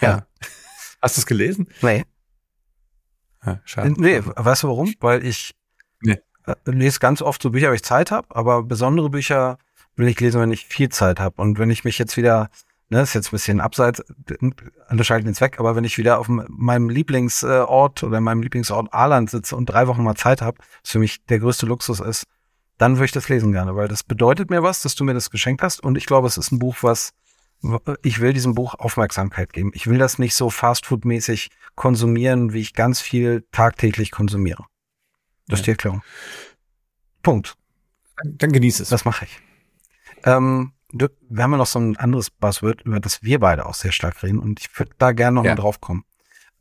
Ja. 0.00 0.08
ja. 0.08 0.26
Hast 1.00 1.16
du 1.16 1.20
es 1.20 1.26
gelesen? 1.26 1.68
Nee. 1.80 2.04
Ja, 3.44 3.60
schade. 3.64 3.94
Nee, 3.96 4.20
weißt 4.24 4.64
du 4.64 4.68
warum? 4.68 4.94
Weil 5.00 5.24
ich. 5.24 5.54
Äh, 6.46 6.54
lese 6.66 6.98
ganz 6.98 7.22
oft 7.22 7.42
so 7.42 7.50
Bücher, 7.50 7.68
wenn 7.68 7.76
ich 7.76 7.84
Zeit 7.84 8.10
habe, 8.10 8.34
aber 8.34 8.62
besondere 8.62 9.10
Bücher 9.10 9.58
will 9.96 10.08
ich 10.08 10.20
lesen, 10.20 10.40
wenn 10.40 10.52
ich 10.52 10.66
viel 10.66 10.88
Zeit 10.88 11.20
habe. 11.20 11.40
Und 11.40 11.58
wenn 11.58 11.70
ich 11.70 11.84
mich 11.84 11.98
jetzt 11.98 12.16
wieder, 12.16 12.50
ne, 12.88 13.00
ist 13.02 13.14
jetzt 13.14 13.28
ein 13.28 13.30
bisschen 13.32 13.60
abseits, 13.60 14.02
schalten 15.02 15.26
den 15.26 15.34
Zweck, 15.34 15.60
aber 15.60 15.76
wenn 15.76 15.84
ich 15.84 15.98
wieder 15.98 16.18
auf 16.18 16.28
meinem 16.28 16.88
Lieblingsort 16.88 18.02
oder 18.02 18.18
in 18.18 18.24
meinem 18.24 18.42
Lieblingsort 18.42 18.92
Aarland 18.92 19.30
sitze 19.30 19.56
und 19.56 19.66
drei 19.66 19.86
Wochen 19.86 20.02
mal 20.02 20.16
Zeit 20.16 20.42
habe, 20.42 20.58
was 20.82 20.90
für 20.90 20.98
mich 20.98 21.24
der 21.26 21.38
größte 21.38 21.66
Luxus 21.66 22.00
ist, 22.00 22.24
dann 22.78 22.96
würde 22.96 23.06
ich 23.06 23.12
das 23.12 23.28
lesen 23.28 23.52
gerne, 23.52 23.76
weil 23.76 23.88
das 23.88 24.02
bedeutet 24.02 24.50
mir 24.50 24.62
was, 24.62 24.82
dass 24.82 24.96
du 24.96 25.04
mir 25.04 25.14
das 25.14 25.30
geschenkt 25.30 25.62
hast. 25.62 25.82
Und 25.82 25.96
ich 25.96 26.06
glaube, 26.06 26.26
es 26.26 26.36
ist 26.36 26.50
ein 26.50 26.58
Buch, 26.58 26.76
was 26.80 27.12
ich 28.02 28.20
will 28.20 28.32
diesem 28.32 28.54
Buch 28.54 28.74
Aufmerksamkeit 28.74 29.52
geben. 29.52 29.70
Ich 29.74 29.86
will 29.86 29.96
das 29.96 30.18
nicht 30.18 30.34
so 30.34 30.50
fastfood-mäßig 30.50 31.48
konsumieren, 31.76 32.52
wie 32.52 32.60
ich 32.60 32.74
ganz 32.74 33.00
viel 33.00 33.46
tagtäglich 33.52 34.10
konsumiere. 34.10 34.66
Das 35.48 35.60
ist 35.60 35.66
die 35.66 35.70
Erklärung. 35.72 36.02
Punkt. 37.22 37.56
Dann 38.24 38.52
genieß 38.52 38.80
es. 38.80 38.88
Das 38.88 39.04
mache 39.04 39.24
ich. 39.24 39.40
Ähm, 40.24 40.72
du, 40.92 41.08
wir 41.28 41.42
haben 41.42 41.52
ja 41.52 41.58
noch 41.58 41.66
so 41.66 41.78
ein 41.78 41.96
anderes 41.96 42.30
Buzzword, 42.30 42.82
über 42.82 43.00
das 43.00 43.22
wir 43.22 43.40
beide 43.40 43.66
auch 43.66 43.74
sehr 43.74 43.92
stark 43.92 44.22
reden 44.22 44.38
und 44.38 44.60
ich 44.60 44.78
würde 44.78 44.92
da 44.98 45.12
gerne 45.12 45.34
noch 45.36 45.44
Ja. 45.44 45.50
mal 45.52 45.56
drauf 45.60 45.80
kommen. 45.80 46.04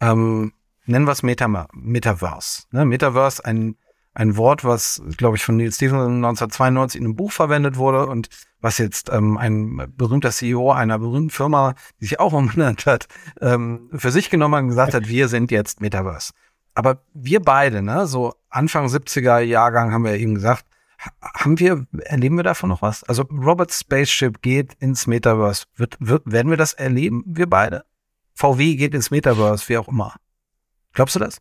Ähm, 0.01 0.53
nennen 0.85 1.05
wir 1.05 1.11
es 1.11 1.23
Meta 1.23 1.47
Metaverse. 1.73 2.63
Ne? 2.71 2.85
Metaverse, 2.85 3.45
ein, 3.45 3.77
ein 4.13 4.35
Wort, 4.35 4.63
was, 4.65 5.01
glaube 5.17 5.37
ich, 5.37 5.43
von 5.43 5.57
Neil 5.57 5.71
Stephenson 5.71 6.15
1992 6.25 6.99
in 6.99 7.05
einem 7.07 7.15
Buch 7.15 7.31
verwendet 7.31 7.77
wurde 7.77 8.07
und 8.07 8.29
was 8.59 8.77
jetzt 8.77 9.09
ähm, 9.11 9.37
ein 9.37 9.93
berühmter 9.95 10.31
CEO 10.31 10.71
einer 10.71 10.99
berühmten 10.99 11.29
Firma, 11.29 11.75
die 11.99 12.05
sich 12.05 12.19
auch 12.19 12.33
umbenannt 12.33 12.85
hat, 12.85 13.07
ähm, 13.41 13.89
für 13.93 14.11
sich 14.11 14.29
genommen 14.29 14.55
hat 14.55 14.61
und 14.63 14.69
gesagt 14.69 14.93
hat, 14.93 15.07
wir 15.07 15.27
sind 15.27 15.51
jetzt 15.51 15.81
Metaverse. 15.81 16.33
Aber 16.75 17.03
wir 17.13 17.39
beide, 17.41 17.81
ne, 17.81 18.07
so 18.07 18.33
Anfang 18.49 18.87
70er 18.87 19.39
Jahrgang 19.39 19.91
haben 19.91 20.03
wir 20.05 20.15
eben 20.15 20.35
gesagt, 20.35 20.65
ha- 20.99 21.11
haben 21.21 21.59
wir, 21.59 21.85
erleben 21.99 22.37
wir 22.37 22.43
davon 22.43 22.69
noch 22.69 22.81
was? 22.81 23.03
Also 23.03 23.23
Robert 23.23 23.71
Spaceship 23.71 24.41
geht 24.41 24.73
ins 24.79 25.05
Metaverse. 25.07 25.65
Wird, 25.75 25.97
wird, 25.99 26.23
werden 26.25 26.49
wir 26.49 26.57
das 26.57 26.73
erleben, 26.73 27.23
wir 27.27 27.47
beide? 27.47 27.85
VW 28.33 28.75
geht 28.75 28.95
ins 28.95 29.11
Metaverse, 29.11 29.69
wie 29.69 29.77
auch 29.77 29.87
immer. 29.87 30.15
Glaubst 30.93 31.15
du 31.15 31.19
das? 31.19 31.39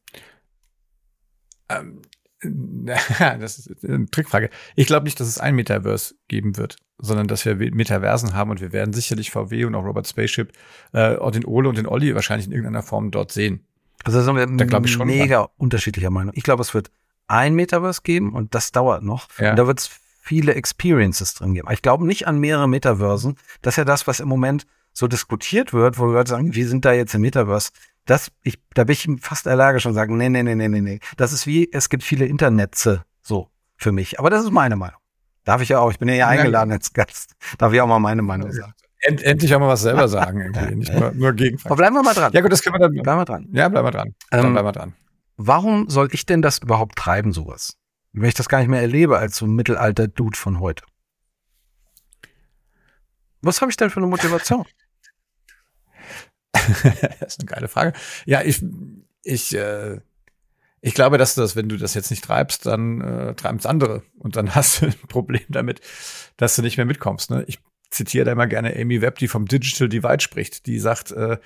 Ähm, 1.68 2.02
das 2.42 3.58
ist 3.58 3.84
eine 3.84 4.06
Trickfrage. 4.06 4.50
Ich 4.74 4.86
glaube 4.86 5.04
nicht, 5.04 5.18
dass 5.20 5.28
es 5.28 5.38
ein 5.38 5.54
Metaverse 5.54 6.14
geben 6.28 6.56
wird, 6.56 6.76
sondern 6.98 7.28
dass 7.28 7.44
wir 7.44 7.54
Metaversen 7.54 8.34
haben 8.34 8.50
und 8.50 8.60
wir 8.60 8.72
werden 8.72 8.92
sicherlich 8.92 9.30
VW 9.30 9.64
und 9.64 9.74
auch 9.74 9.84
Robert 9.84 10.06
Spaceship, 10.08 10.52
äh, 10.92 11.16
auch 11.16 11.30
den 11.30 11.44
Ole 11.44 11.68
und 11.68 11.78
den 11.78 11.86
Olli 11.86 12.14
wahrscheinlich 12.14 12.46
in 12.46 12.52
irgendeiner 12.52 12.82
Form 12.82 13.10
dort 13.10 13.32
sehen. 13.32 13.64
Also 14.04 14.18
da 14.18 14.24
sind 14.24 14.36
wir 14.36 14.66
Da 14.66 14.80
ich 14.80 14.92
schon 14.92 15.06
mega 15.06 15.48
unterschiedlicher 15.56 16.10
Meinung. 16.10 16.32
Ich 16.36 16.42
glaube, 16.42 16.62
es 16.62 16.74
wird 16.74 16.90
ein 17.28 17.54
Metaverse 17.54 18.02
geben 18.02 18.32
und 18.32 18.54
das 18.54 18.72
dauert 18.72 19.02
noch. 19.02 19.28
Ja. 19.38 19.50
Und 19.50 19.56
da 19.56 19.66
wird 19.66 19.80
es 19.80 19.90
viele 20.20 20.54
Experiences 20.54 21.34
drin 21.34 21.54
geben. 21.54 21.66
Aber 21.66 21.74
Ich 21.74 21.82
glaube 21.82 22.06
nicht 22.06 22.26
an 22.26 22.38
mehrere 22.38 22.68
Metaversen. 22.68 23.36
Das 23.60 23.74
ist 23.74 23.78
ja 23.78 23.84
das, 23.84 24.06
was 24.06 24.20
im 24.20 24.28
Moment 24.28 24.66
so 24.92 25.08
diskutiert 25.08 25.72
wird, 25.72 25.98
wo 25.98 26.06
Leute 26.06 26.30
sagen, 26.30 26.54
wir 26.54 26.68
sind 26.68 26.84
da 26.84 26.92
jetzt 26.92 27.14
im 27.14 27.22
Metaverse. 27.22 27.70
Das, 28.04 28.30
ich, 28.42 28.60
da 28.74 28.84
bin 28.84 28.92
ich 28.92 29.08
fast 29.20 29.46
allergisch 29.48 29.86
und 29.86 29.94
sage, 29.94 30.14
nee, 30.14 30.28
nee, 30.28 30.42
nee, 30.42 30.54
nee, 30.54 30.68
nee, 30.68 30.80
nee. 30.80 31.00
Das 31.16 31.32
ist 31.32 31.46
wie, 31.46 31.70
es 31.72 31.88
gibt 31.88 32.02
viele 32.02 32.26
Internetze, 32.26 33.04
so, 33.22 33.48
für 33.76 33.92
mich. 33.92 34.18
Aber 34.18 34.28
das 34.28 34.44
ist 34.44 34.50
meine 34.50 34.76
Meinung. 34.76 34.98
Darf 35.44 35.60
ich 35.60 35.70
ja 35.70 35.80
auch. 35.80 35.90
Ich 35.90 35.98
bin 35.98 36.08
ja 36.08 36.14
hier 36.14 36.28
eingeladen 36.28 36.72
als 36.72 36.92
Gast. 36.92 37.34
Darf 37.58 37.72
ich 37.72 37.80
auch 37.80 37.86
mal 37.86 37.98
meine 37.98 38.22
Meinung 38.22 38.52
sagen. 38.52 38.74
End, 39.04 39.22
endlich 39.22 39.54
auch 39.54 39.60
mal 39.60 39.68
was 39.68 39.82
selber 39.82 40.08
sagen, 40.08 40.40
irgendwie. 40.40 40.74
nicht 40.76 40.92
nur, 40.92 41.12
nur 41.12 41.28
Aber 41.28 41.36
Gegenfrage. 41.36 41.74
bleiben 41.76 41.94
wir 41.96 42.02
mal 42.02 42.14
dran. 42.14 42.32
Ja 42.32 42.40
gut, 42.40 42.52
das 42.52 42.62
können 42.62 42.74
wir 42.76 42.78
dann. 42.80 42.92
Bleiben 42.94 43.20
wir 43.20 43.24
dran. 43.24 43.48
Ja, 43.52 43.68
bleiben 43.68 43.86
wir 43.86 43.90
dran. 43.90 44.14
Dann 44.30 44.46
Ähm, 44.46 44.52
bleiben 44.52 44.68
wir 44.68 44.72
dran. 44.72 44.94
warum 45.36 45.88
soll 45.90 46.08
ich 46.12 46.24
denn 46.26 46.40
das 46.42 46.58
überhaupt 46.58 46.96
treiben, 46.96 47.32
sowas? 47.32 47.76
Wenn 48.12 48.28
ich 48.28 48.34
das 48.34 48.48
gar 48.48 48.58
nicht 48.58 48.68
mehr 48.68 48.80
erlebe 48.80 49.18
als 49.18 49.36
so 49.36 49.46
ein 49.46 49.54
Mittelalter-Dude 49.54 50.36
von 50.36 50.60
heute. 50.60 50.84
Was 53.40 53.60
habe 53.60 53.70
ich 53.70 53.76
denn 53.76 53.90
für 53.90 53.96
eine 53.98 54.06
Motivation? 54.06 54.64
das 56.52 57.34
ist 57.34 57.40
eine 57.40 57.46
geile 57.46 57.68
Frage. 57.68 57.92
Ja, 58.26 58.42
ich, 58.42 58.62
ich, 59.24 59.54
äh, 59.56 60.00
ich 60.80 60.94
glaube, 60.94 61.18
dass 61.18 61.34
du 61.34 61.40
das, 61.40 61.56
wenn 61.56 61.68
du 61.68 61.76
das 61.76 61.94
jetzt 61.94 62.10
nicht 62.10 62.22
treibst, 62.24 62.66
dann 62.66 63.00
äh, 63.00 63.34
treiben 63.34 63.58
es 63.58 63.66
andere. 63.66 64.02
Und 64.18 64.36
dann 64.36 64.54
hast 64.54 64.80
du 64.82 64.86
ein 64.86 64.94
Problem 65.08 65.42
damit, 65.48 65.80
dass 66.36 66.54
du 66.56 66.62
nicht 66.62 66.76
mehr 66.76 66.86
mitkommst. 66.86 67.30
Ne? 67.30 67.44
Ich 67.48 67.58
zitiere 67.92 68.24
da 68.24 68.32
immer 68.32 68.46
gerne 68.46 68.74
Amy 68.74 69.02
Webb, 69.02 69.18
die 69.18 69.28
vom 69.28 69.46
Digital 69.46 69.88
Divide 69.88 70.20
spricht. 70.20 70.66
Die 70.66 70.78
sagt, 70.78 71.12
äh, 71.12 71.36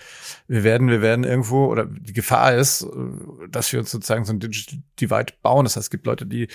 wir 0.46 0.64
werden, 0.64 0.88
wir 0.88 1.02
werden 1.02 1.24
irgendwo, 1.24 1.66
oder 1.66 1.84
die 1.86 2.12
Gefahr 2.12 2.54
ist, 2.54 2.82
äh, 2.82 3.48
dass 3.50 3.72
wir 3.72 3.80
uns 3.80 3.90
sozusagen 3.90 4.24
so 4.24 4.32
ein 4.32 4.38
Digital 4.40 4.78
Divide 5.00 5.32
bauen. 5.42 5.64
Das 5.64 5.76
heißt, 5.76 5.86
es 5.86 5.90
gibt 5.90 6.06
Leute, 6.06 6.24
die, 6.24 6.48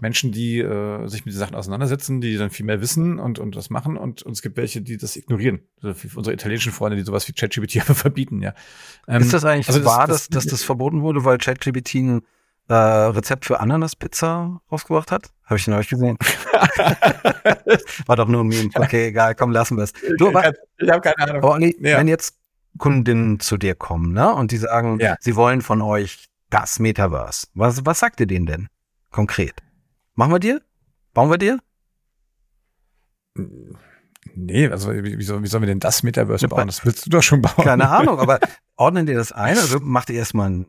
Menschen, 0.00 0.32
die 0.32 0.58
äh, 0.60 1.06
sich 1.06 1.24
mit 1.26 1.34
den 1.34 1.38
Sachen 1.38 1.54
auseinandersetzen, 1.54 2.20
die 2.20 2.36
dann 2.36 2.50
viel 2.50 2.64
mehr 2.66 2.80
wissen 2.80 3.18
und, 3.18 3.38
und 3.38 3.54
das 3.54 3.70
machen. 3.70 3.96
Und, 3.96 4.22
und 4.22 4.32
es 4.32 4.42
gibt 4.42 4.56
welche, 4.56 4.80
die 4.80 4.96
das 4.96 5.16
ignorieren. 5.16 5.60
Also 5.82 5.94
unsere 6.16 6.32
italienischen 6.34 6.72
Freunde, 6.72 6.96
die 6.96 7.04
sowas 7.04 7.28
wie 7.28 7.32
ChatGPT 7.32 7.76
einfach 7.80 7.96
verbieten, 7.96 8.40
ja. 8.42 8.54
Ähm, 9.06 9.22
ist 9.22 9.32
das 9.34 9.44
eigentlich 9.44 9.68
also 9.68 9.84
wahr, 9.84 10.06
das- 10.06 10.28
dass, 10.28 10.44
dass 10.44 10.46
das 10.52 10.62
verboten 10.64 11.02
wurde, 11.02 11.24
weil 11.24 11.38
ChatGPT 11.38 11.94
ein 11.96 12.22
äh, 12.68 12.74
Rezept 12.74 13.44
für 13.44 13.60
Ananaspizza 13.60 14.60
rausgebracht 14.72 15.10
hat? 15.12 15.30
Habe 15.44 15.56
ich 15.56 15.66
neulich 15.66 15.88
gesehen. 15.88 16.16
War 18.06 18.16
doch 18.16 18.28
nur 18.28 18.42
ein 18.42 18.48
Meme. 18.48 18.70
Okay, 18.74 19.08
egal, 19.08 19.34
komm, 19.34 19.50
lassen 19.52 19.76
wir 19.76 19.84
es. 19.84 19.92
Du, 20.18 20.28
aber, 20.28 20.52
ich 20.78 20.88
habe 20.90 21.00
keine 21.00 21.30
Ahnung. 21.30 21.44
Olli, 21.44 21.76
Ja. 21.80 21.98
wenn 21.98 22.08
jetzt 22.08 22.36
Kundinnen 22.78 23.40
zu 23.40 23.56
dir 23.58 23.74
kommen, 23.74 24.12
ne, 24.12 24.32
und 24.34 24.50
die 24.50 24.56
sagen, 24.56 24.98
Ja. 25.00 25.16
sie 25.20 25.36
wollen 25.36 25.60
von 25.62 25.82
euch 25.82 26.26
das 26.50 26.78
Metaverse. 26.78 27.46
Was, 27.54 27.84
was 27.84 27.98
sagt 28.00 28.20
ihr 28.20 28.26
denen 28.26 28.46
denn 28.46 28.68
konkret? 29.10 29.54
Machen 30.14 30.32
wir 30.32 30.38
dir? 30.40 30.60
Bauen 31.12 31.30
wir 31.30 31.38
dir? 31.38 31.58
Nee, 34.36 34.68
also 34.68 34.92
wie, 34.92 35.18
wie, 35.18 35.22
soll, 35.22 35.42
wie 35.42 35.46
sollen 35.46 35.62
wir 35.62 35.66
denn 35.68 35.80
das 35.80 36.02
Metaverse 36.02 36.48
bauen? 36.48 36.66
Das 36.66 36.84
willst 36.84 37.06
du 37.06 37.10
doch 37.10 37.22
schon 37.22 37.42
bauen. 37.42 37.64
Keine 37.64 37.88
Ahnung, 37.88 38.18
aber 38.18 38.38
ordnen 38.76 39.06
dir 39.06 39.14
das 39.16 39.32
ein? 39.32 39.56
Also 39.58 39.78
macht 39.80 40.10
ihr 40.10 40.16
erstmal 40.16 40.46
einen 40.46 40.66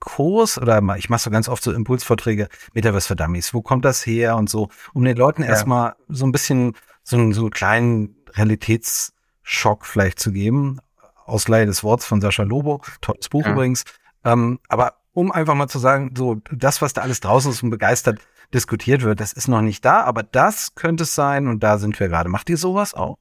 Kurs 0.00 0.58
oder 0.58 0.80
mal, 0.80 0.98
ich 0.98 1.08
mache 1.10 1.20
so 1.20 1.30
ganz 1.30 1.48
oft 1.48 1.62
so 1.62 1.72
Impulsvorträge, 1.72 2.48
Metaverse 2.74 3.06
für 3.08 3.16
Dummies, 3.16 3.54
wo 3.54 3.62
kommt 3.62 3.84
das 3.84 4.04
her 4.04 4.36
und 4.36 4.48
so, 4.50 4.68
um 4.94 5.04
den 5.04 5.16
Leuten 5.16 5.42
Ja. 5.42 5.48
erstmal 5.50 5.94
so 6.08 6.24
ein 6.26 6.32
bisschen 6.32 6.74
so 7.02 7.16
einen, 7.16 7.32
so 7.32 7.42
einen 7.42 7.50
kleinen 7.50 8.16
Realitätsschock 8.34 9.86
vielleicht 9.86 10.18
zu 10.18 10.32
geben. 10.32 10.78
Ausleihe 11.26 11.66
des 11.66 11.84
Worts 11.84 12.04
von 12.06 12.20
Sascha 12.20 12.42
Lobo, 12.42 12.82
tolles 13.00 13.28
Buch 13.28 13.44
Ja. 13.44 13.52
übrigens. 13.52 13.84
Ähm, 14.24 14.58
aber 14.68 14.94
um 15.12 15.30
einfach 15.32 15.54
mal 15.54 15.68
zu 15.68 15.78
sagen, 15.78 16.12
so 16.16 16.36
das, 16.50 16.82
was 16.82 16.92
da 16.92 17.02
alles 17.02 17.20
draußen 17.20 17.50
ist 17.50 17.62
und 17.62 17.70
begeistert 17.70 18.20
diskutiert 18.52 19.02
wird, 19.02 19.20
das 19.20 19.32
ist 19.32 19.48
noch 19.48 19.60
nicht 19.60 19.84
da, 19.84 20.02
aber 20.02 20.22
das 20.22 20.74
könnte 20.74 21.04
es 21.04 21.14
sein 21.14 21.46
und 21.46 21.62
da 21.62 21.78
sind 21.78 21.98
wir 22.00 22.08
gerade. 22.08 22.28
Macht 22.28 22.50
ihr 22.50 22.56
sowas 22.56 22.94
auch? 22.94 23.16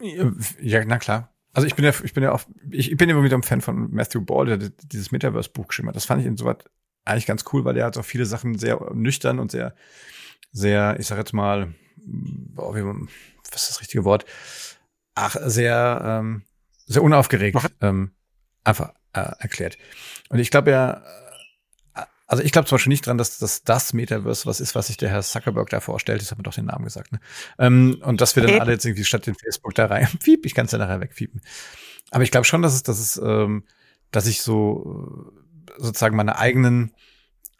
Ja, 0.00 0.84
na 0.86 0.98
klar. 0.98 1.32
Also 1.52 1.66
ich 1.66 1.74
bin 1.74 1.84
ja, 1.84 1.92
ich 2.02 2.14
bin 2.14 2.22
ja 2.22 2.32
auch, 2.32 2.42
ich, 2.70 2.96
bin 2.96 3.08
immer 3.08 3.24
wieder 3.24 3.36
ein 3.36 3.42
Fan 3.42 3.60
von 3.60 3.92
Matthew 3.92 4.20
Ball, 4.20 4.46
der 4.46 4.58
dieses 4.58 5.10
Metaverse-Buch 5.10 5.68
geschrieben 5.68 5.88
hat. 5.88 5.96
Das 5.96 6.04
fand 6.04 6.20
ich 6.20 6.26
insoweit 6.26 6.64
eigentlich 7.04 7.26
ganz 7.26 7.44
cool, 7.52 7.64
weil 7.64 7.74
der 7.74 7.86
hat 7.86 7.98
auch 7.98 8.04
viele 8.04 8.26
Sachen 8.26 8.56
sehr 8.56 8.78
nüchtern 8.94 9.38
und 9.38 9.50
sehr, 9.50 9.74
sehr, 10.52 10.96
ich 11.00 11.06
sag 11.06 11.18
jetzt 11.18 11.32
mal, 11.32 11.74
was 12.06 13.62
ist 13.62 13.70
das 13.70 13.80
richtige 13.80 14.04
Wort? 14.04 14.24
Ach, 15.14 15.36
sehr, 15.44 16.02
ähm, 16.04 16.42
sehr 16.86 17.02
unaufgeregt 17.02 17.58
ähm, 17.80 18.12
einfach 18.64 18.92
äh, 19.12 19.32
erklärt. 19.38 19.76
Und 20.28 20.38
ich 20.38 20.50
glaube 20.50 20.70
ja, 20.70 20.92
äh, 20.92 21.00
also 22.30 22.44
ich 22.44 22.52
glaube 22.52 22.68
zum 22.68 22.76
Beispiel 22.76 22.92
nicht 22.92 23.04
dran, 23.04 23.18
dass 23.18 23.38
das 23.38 23.64
das 23.64 23.92
Metaverse 23.92 24.46
was 24.46 24.60
ist, 24.60 24.76
was 24.76 24.86
sich 24.86 24.96
der 24.96 25.10
Herr 25.10 25.20
Zuckerberg 25.20 25.68
da 25.68 25.80
vorstellt. 25.80 26.22
Ich 26.22 26.30
habe 26.30 26.38
mir 26.38 26.44
doch 26.44 26.54
den 26.54 26.66
Namen 26.66 26.84
gesagt. 26.84 27.10
Ne? 27.10 27.18
Ähm, 27.58 28.00
und 28.04 28.20
dass 28.20 28.36
wir 28.36 28.44
dann 28.44 28.52
Piep. 28.52 28.60
alle 28.60 28.70
jetzt 28.70 28.84
irgendwie 28.84 29.02
statt 29.02 29.26
den 29.26 29.34
Facebook 29.34 29.74
da 29.74 29.86
rein, 29.86 30.06
piep, 30.22 30.46
ich 30.46 30.54
kann 30.54 30.66
es 30.66 30.72
ja 30.72 30.78
nachher 30.78 31.00
wegpiepen. 31.00 31.40
Aber 32.12 32.22
ich 32.22 32.30
glaube 32.30 32.44
schon, 32.44 32.62
dass 32.62 32.72
es, 32.72 32.84
dass 32.84 33.00
es, 33.00 33.20
ähm, 33.20 33.64
dass 34.12 34.28
ich 34.28 34.42
so 34.42 35.32
äh, 35.76 35.82
sozusagen 35.82 36.14
meine 36.14 36.38
eigenen, 36.38 36.92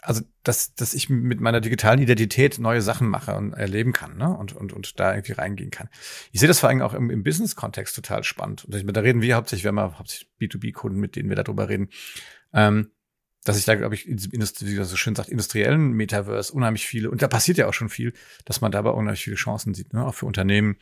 also 0.02 0.22
dass, 0.44 0.72
dass 0.76 0.94
ich 0.94 1.10
mit 1.10 1.40
meiner 1.40 1.60
digitalen 1.60 2.00
Identität 2.00 2.60
neue 2.60 2.80
Sachen 2.80 3.08
mache 3.08 3.34
und 3.34 3.54
erleben 3.54 3.92
kann, 3.92 4.18
ne? 4.18 4.28
Und, 4.38 4.54
und, 4.54 4.72
und 4.72 5.00
da 5.00 5.14
irgendwie 5.14 5.32
reingehen 5.32 5.72
kann. 5.72 5.88
Ich 6.30 6.38
sehe 6.38 6.48
das 6.48 6.60
vor 6.60 6.68
allem 6.68 6.82
auch 6.82 6.94
im, 6.94 7.10
im 7.10 7.24
Business-Kontext 7.24 7.96
total 7.96 8.22
spannend. 8.22 8.66
Und 8.66 8.74
ich, 8.76 8.86
da 8.86 9.00
reden 9.00 9.20
wir 9.20 9.34
hauptsächlich, 9.34 9.64
wir 9.64 9.76
haben 9.76 9.98
hauptsächlich 9.98 10.30
B2B-Kunden, 10.40 11.00
mit 11.00 11.16
denen 11.16 11.28
wir 11.28 11.34
darüber 11.34 11.68
reden. 11.68 11.88
Ähm, 12.52 12.92
dass 13.50 13.58
ich 13.58 13.64
da, 13.64 13.74
glaube 13.74 13.96
ich, 13.96 14.06
in 14.06 14.16
diesem 14.16 14.32
Industrie, 14.32 14.66
wie 14.68 14.76
man 14.76 14.84
so 14.84 14.96
schön 14.96 15.16
sagt, 15.16 15.28
industriellen 15.28 15.92
Metaverse 15.92 16.52
unheimlich 16.52 16.86
viele, 16.86 17.10
und 17.10 17.20
da 17.20 17.26
passiert 17.26 17.58
ja 17.58 17.66
auch 17.66 17.74
schon 17.74 17.88
viel, 17.88 18.12
dass 18.44 18.60
man 18.60 18.70
dabei 18.70 18.90
unheimlich 18.90 19.24
viele 19.24 19.36
Chancen 19.36 19.74
sieht, 19.74 19.92
ne? 19.92 20.06
auch 20.06 20.14
für 20.14 20.26
Unternehmen, 20.26 20.76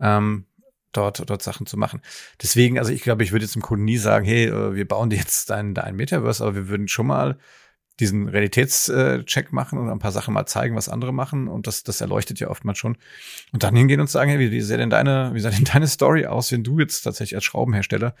ähm, 0.00 0.46
dort, 0.92 1.28
dort 1.28 1.42
Sachen 1.42 1.66
zu 1.66 1.76
machen. 1.76 2.00
Deswegen, 2.40 2.78
also 2.78 2.92
ich 2.92 3.02
glaube, 3.02 3.24
ich 3.24 3.32
würde 3.32 3.44
jetzt 3.44 3.56
dem 3.56 3.62
Kunden 3.62 3.84
nie 3.84 3.96
sagen, 3.96 4.24
hey, 4.24 4.46
äh, 4.46 4.74
wir 4.74 4.86
bauen 4.86 5.10
dir 5.10 5.16
jetzt 5.16 5.50
dein, 5.50 5.74
dein 5.74 5.96
Metaverse, 5.96 6.44
aber 6.44 6.54
wir 6.54 6.68
würden 6.68 6.86
schon 6.86 7.08
mal 7.08 7.38
diesen 7.98 8.28
Realitätscheck 8.28 9.52
machen 9.52 9.78
und 9.78 9.90
ein 9.90 9.98
paar 9.98 10.12
Sachen 10.12 10.32
mal 10.32 10.46
zeigen, 10.46 10.76
was 10.76 10.88
andere 10.88 11.12
machen. 11.12 11.48
Und 11.48 11.66
das, 11.66 11.82
das 11.82 12.00
erleuchtet 12.00 12.40
ja 12.40 12.48
oftmals 12.48 12.78
schon. 12.78 12.96
Und 13.52 13.64
dann 13.64 13.74
hingehen 13.74 14.00
und 14.00 14.08
sagen, 14.08 14.30
hey, 14.30 14.38
wie, 14.38 14.50
wie 14.50 14.60
sähe 14.60 14.78
denn 14.78 14.90
deine, 14.90 15.32
wie 15.34 15.40
sah 15.40 15.50
denn 15.50 15.64
deine 15.64 15.88
Story 15.88 16.26
aus, 16.26 16.52
wenn 16.52 16.64
du 16.64 16.78
jetzt 16.78 17.02
tatsächlich 17.02 17.34
als 17.34 17.44
Schraubenhersteller 17.44 18.14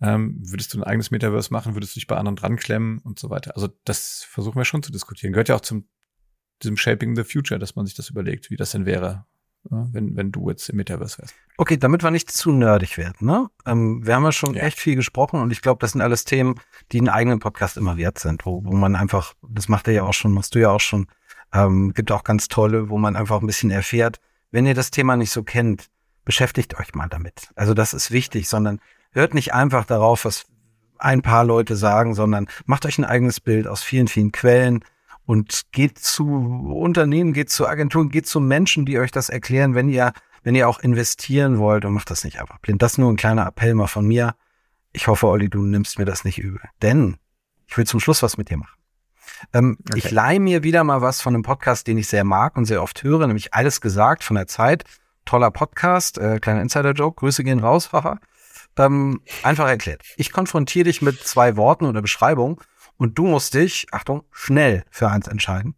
ähm, 0.00 0.38
würdest 0.40 0.74
du 0.74 0.78
ein 0.78 0.84
eigenes 0.84 1.10
Metaverse 1.10 1.52
machen, 1.52 1.74
würdest 1.74 1.94
du 1.96 2.00
dich 2.00 2.06
bei 2.06 2.16
anderen 2.16 2.36
dran 2.36 2.56
klemmen 2.56 2.98
und 2.98 3.18
so 3.18 3.30
weiter. 3.30 3.54
Also 3.54 3.68
das 3.84 4.24
versuchen 4.28 4.56
wir 4.56 4.64
schon 4.64 4.82
zu 4.82 4.92
diskutieren. 4.92 5.32
Gehört 5.32 5.48
ja 5.48 5.56
auch 5.56 5.60
zum 5.60 5.88
diesem 6.62 6.76
Shaping 6.76 7.16
the 7.16 7.24
Future, 7.24 7.58
dass 7.58 7.76
man 7.76 7.86
sich 7.86 7.94
das 7.94 8.08
überlegt, 8.10 8.50
wie 8.50 8.56
das 8.56 8.70
denn 8.70 8.86
wäre, 8.86 9.26
wenn, 9.68 10.16
wenn 10.16 10.32
du 10.32 10.48
jetzt 10.48 10.68
im 10.68 10.76
Metaverse 10.76 11.18
wärst. 11.18 11.34
Okay, 11.58 11.76
damit 11.76 12.02
wir 12.02 12.10
nicht 12.10 12.30
zu 12.30 12.52
nerdig 12.52 12.96
werden, 12.98 13.26
ne? 13.26 13.48
Ähm, 13.66 14.06
wir 14.06 14.14
haben 14.14 14.24
ja 14.24 14.32
schon 14.32 14.54
Ja. 14.54 14.62
echt 14.62 14.78
viel 14.78 14.94
gesprochen 14.94 15.40
und 15.40 15.50
ich 15.50 15.60
glaube, 15.60 15.80
das 15.80 15.92
sind 15.92 16.00
alles 16.00 16.24
Themen, 16.24 16.54
die 16.92 16.98
einen 16.98 17.08
eigenen 17.08 17.40
Podcast 17.40 17.76
immer 17.76 17.96
wert 17.96 18.18
sind, 18.18 18.46
wo, 18.46 18.64
wo 18.64 18.74
man 18.76 18.94
einfach, 18.96 19.34
das 19.46 19.68
macht 19.68 19.88
er 19.88 19.94
ja 19.94 20.02
auch 20.04 20.14
schon, 20.14 20.32
machst 20.32 20.54
du 20.54 20.60
ja 20.60 20.70
auch 20.70 20.80
schon, 20.80 21.08
ähm, 21.52 21.92
gibt 21.94 22.12
auch 22.12 22.24
ganz 22.24 22.48
tolle, 22.48 22.88
wo 22.90 22.96
man 22.98 23.16
einfach 23.16 23.40
ein 23.40 23.46
bisschen 23.46 23.70
erfährt. 23.70 24.20
Wenn 24.50 24.66
ihr 24.66 24.74
das 24.74 24.90
Thema 24.90 25.16
nicht 25.16 25.30
so 25.30 25.42
kennt, 25.42 25.88
beschäftigt 26.24 26.78
euch 26.78 26.94
mal 26.94 27.08
damit. 27.08 27.50
Also 27.54 27.74
das 27.74 27.92
ist 27.92 28.10
wichtig, 28.10 28.48
sondern 28.48 28.80
hört 29.16 29.34
nicht 29.34 29.54
einfach 29.54 29.84
darauf, 29.84 30.24
was 30.24 30.46
ein 30.98 31.22
paar 31.22 31.44
Leute 31.44 31.76
sagen, 31.76 32.14
sondern 32.14 32.46
macht 32.64 32.86
euch 32.86 32.98
ein 32.98 33.04
eigenes 33.04 33.40
Bild 33.40 33.66
aus 33.66 33.82
vielen, 33.82 34.08
vielen 34.08 34.32
Quellen 34.32 34.84
und 35.24 35.62
geht 35.72 35.98
zu 35.98 36.26
Unternehmen, 36.26 37.32
geht 37.32 37.50
zu 37.50 37.66
Agenturen, 37.66 38.10
geht 38.10 38.26
zu 38.26 38.40
Menschen, 38.40 38.86
die 38.86 38.98
euch 38.98 39.10
das 39.10 39.28
erklären, 39.28 39.74
wenn 39.74 39.88
ihr, 39.88 40.12
wenn 40.42 40.54
ihr 40.54 40.68
auch 40.68 40.78
investieren 40.78 41.58
wollt 41.58 41.84
und 41.84 41.92
macht 41.92 42.10
das 42.10 42.24
nicht 42.24 42.40
einfach 42.40 42.58
blind. 42.58 42.82
Das 42.82 42.92
ist 42.92 42.98
nur 42.98 43.10
ein 43.10 43.16
kleiner 43.16 43.46
Appell 43.46 43.74
mal 43.74 43.88
von 43.88 44.06
mir. 44.06 44.36
Ich 44.92 45.08
hoffe, 45.08 45.26
Olli, 45.26 45.50
du 45.50 45.62
nimmst 45.62 45.98
mir 45.98 46.04
das 46.04 46.24
nicht 46.24 46.38
übel. 46.38 46.60
Denn 46.80 47.16
ich 47.66 47.76
will 47.76 47.86
zum 47.86 48.00
Schluss 48.00 48.22
was 48.22 48.38
mit 48.38 48.50
dir 48.50 48.58
machen. 48.58 48.76
Ähm, 49.52 49.76
okay. 49.88 49.98
Ich 49.98 50.10
leihe 50.10 50.40
mir 50.40 50.62
wieder 50.62 50.84
mal 50.84 51.02
was 51.02 51.20
von 51.20 51.34
einem 51.34 51.42
Podcast, 51.42 51.86
den 51.86 51.98
ich 51.98 52.06
sehr 52.08 52.24
mag 52.24 52.56
und 52.56 52.64
sehr 52.64 52.82
oft 52.82 53.02
höre, 53.02 53.26
nämlich 53.26 53.52
Alles 53.52 53.80
gesagt 53.80 54.24
von 54.24 54.36
der 54.36 54.46
Zeit. 54.46 54.84
Toller 55.24 55.50
Podcast, 55.50 56.18
äh, 56.18 56.38
kleiner 56.38 56.62
Insider-Joke, 56.62 57.16
Grüße 57.18 57.42
gehen 57.42 57.58
raus, 57.58 57.92
haha. 57.92 58.20
Ähm, 58.78 59.22
einfach 59.42 59.68
erklärt. 59.68 60.02
Ich 60.16 60.32
konfrontiere 60.32 60.84
dich 60.84 61.02
mit 61.02 61.20
zwei 61.20 61.56
Worten 61.56 61.86
oder 61.86 62.02
Beschreibungen 62.02 62.58
und 62.96 63.18
du 63.18 63.26
musst 63.26 63.54
dich, 63.54 63.86
Achtung, 63.92 64.24
schnell 64.30 64.84
für 64.90 65.08
eins 65.08 65.28
entscheiden. 65.28 65.74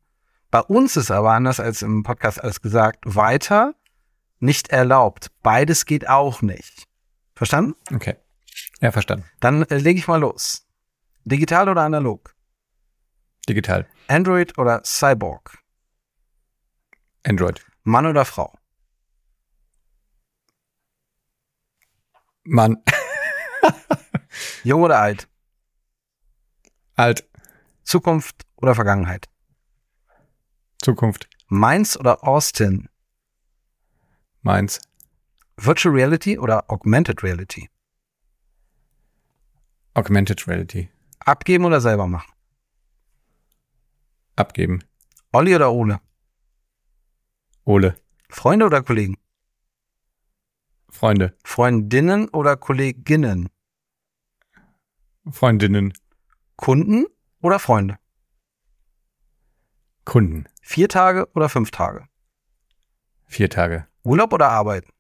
Bei 0.51 0.61
uns 0.61 0.96
ist 0.96 1.11
aber 1.11 1.32
anders 1.32 1.61
als 1.61 1.82
im 1.82 2.03
Podcast 2.03 2.42
alles 2.42 2.61
gesagt, 2.61 3.01
weiter 3.05 3.74
nicht 4.40 4.68
erlaubt. 4.68 5.30
Beides 5.42 5.84
geht 5.84 6.09
auch 6.09 6.42
nicht. 6.42 6.84
Verstanden? 7.34 7.74
Okay. 7.94 8.16
Ja, 8.80 8.92
verstanden. 8.92 9.24
Dann 9.40 9.62
äh, 9.64 9.78
lege 9.78 9.99
ich 9.99 10.09
mal 10.09 10.20
los. 10.20 10.66
Digital 11.24 11.68
oder 11.68 11.82
analog? 11.82 12.34
Digital. 13.49 13.86
Android 14.09 14.57
oder 14.59 14.82
Cyborg? 14.84 15.59
Android. 17.24 17.64
Mann 17.82 18.07
oder 18.07 18.24
Frau? 18.24 18.57
Mann. 22.49 22.82
Jung 24.64 24.82
oder 24.82 24.99
alt? 25.01 25.28
Alt. 26.96 27.28
Zukunft 27.84 28.46
oder 28.57 28.74
Vergangenheit? 28.74 29.28
Zukunft. 30.82 31.28
Mainz 31.49 31.96
oder 31.96 32.26
Austin? 32.26 32.88
Mainz. 34.40 34.80
Virtual 35.57 35.94
Reality 35.94 36.38
oder 36.38 36.70
Augmented 36.70 37.22
Reality? 37.22 37.68
Augmented 39.94 40.46
Reality. 40.49 40.88
Abgeben 41.20 41.64
oder 41.64 41.80
selber 41.80 42.07
machen? 42.07 42.32
Abgeben. 44.36 44.84
Olli 45.32 45.55
oder 45.55 45.72
Ole? 45.72 46.01
Ole. 47.64 47.96
Freunde 48.30 48.64
oder 48.66 48.82
Kollegen? 48.82 49.18
Freunde. 50.91 51.36
Freundinnen 51.45 52.28
oder 52.30 52.57
Kolleginnen? 52.57 53.49
Freundinnen. 55.30 55.93
Kunden 56.57 57.07
oder 57.41 57.59
Freunde? 57.59 57.99
Kunden. 60.05 60.49
Vier 60.62 60.89
Tage 60.89 61.28
oder 61.34 61.49
fünf 61.49 61.70
Tage? 61.70 62.09
Vier 63.26 63.51
Tage. 63.51 63.86
Urlaub 64.03 64.32
oder 64.32 64.49
Arbeiten? 64.49 64.91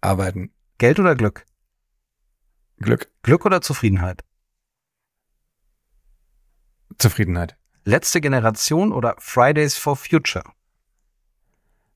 Arbeiten. 0.00 0.52
Geld 0.78 0.98
oder 0.98 1.14
Glück? 1.14 1.46
Glück. 2.78 3.10
Glück 3.22 3.44
oder 3.46 3.60
Zufriedenheit? 3.60 4.24
Zufriedenheit. 6.98 7.56
Letzte 7.84 8.20
Generation 8.20 8.92
oder 8.92 9.14
Fridays 9.18 9.76
for 9.76 9.96
Future? 9.96 10.44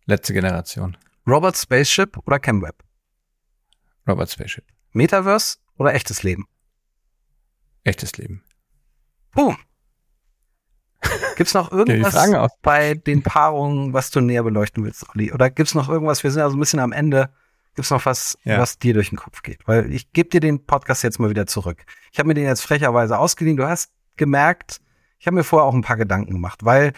Letzte 0.07 0.33
Generation. 0.33 0.97
Robert 1.27 1.57
Spaceship 1.57 2.19
oder 2.27 2.41
ChemWeb? 2.41 2.83
Robert 4.09 4.31
Spaceship. 4.31 4.65
Metaverse 4.93 5.59
oder 5.79 5.95
echtes 5.95 6.23
Leben? 6.23 6.47
Echtes 7.85 8.17
Leben. 8.17 8.43
Puh. 9.31 9.55
Gibt's 11.37 11.55
noch 11.55 11.73
irgendwas 11.73 12.15
bei 12.63 12.95
den 12.95 13.23
Paarungen, 13.23 13.93
was 13.93 14.11
du 14.11 14.21
näher 14.21 14.43
beleuchten 14.43 14.85
willst, 14.85 15.09
Olli? 15.11 15.33
Oder 15.33 15.51
gibt's 15.51 15.75
noch 15.75 15.89
irgendwas? 15.89 16.23
Wir 16.23 16.31
sind 16.31 16.43
also 16.43 16.57
ein 16.57 16.61
bisschen 16.61 16.81
am 16.81 16.93
Ende. 16.93 17.31
Gibt's 17.75 17.91
noch 17.91 18.05
was, 18.05 18.37
ja. 18.45 18.59
was 18.59 18.79
dir 18.79 18.95
durch 18.95 19.09
den 19.09 19.19
Kopf 19.19 19.43
geht? 19.43 19.67
Weil 19.67 19.93
ich 19.93 20.13
gebe 20.13 20.29
dir 20.29 20.41
den 20.41 20.67
Podcast 20.67 21.03
jetzt 21.03 21.19
mal 21.19 21.31
wieder 21.31 21.47
zurück. 21.47 21.85
Ich 22.13 22.19
habe 22.19 22.27
mir 22.27 22.35
den 22.35 22.45
jetzt 22.45 22.61
frecherweise 22.61 23.19
ausgeliehen. 23.19 23.57
Du 23.57 23.67
hast 23.67 23.93
gemerkt, 24.17 24.81
ich 25.19 25.27
habe 25.27 25.37
mir 25.37 25.45
vorher 25.45 25.67
auch 25.67 25.75
ein 25.75 25.83
paar 25.83 25.97
Gedanken 25.97 26.33
gemacht, 26.33 26.65
weil 26.65 26.93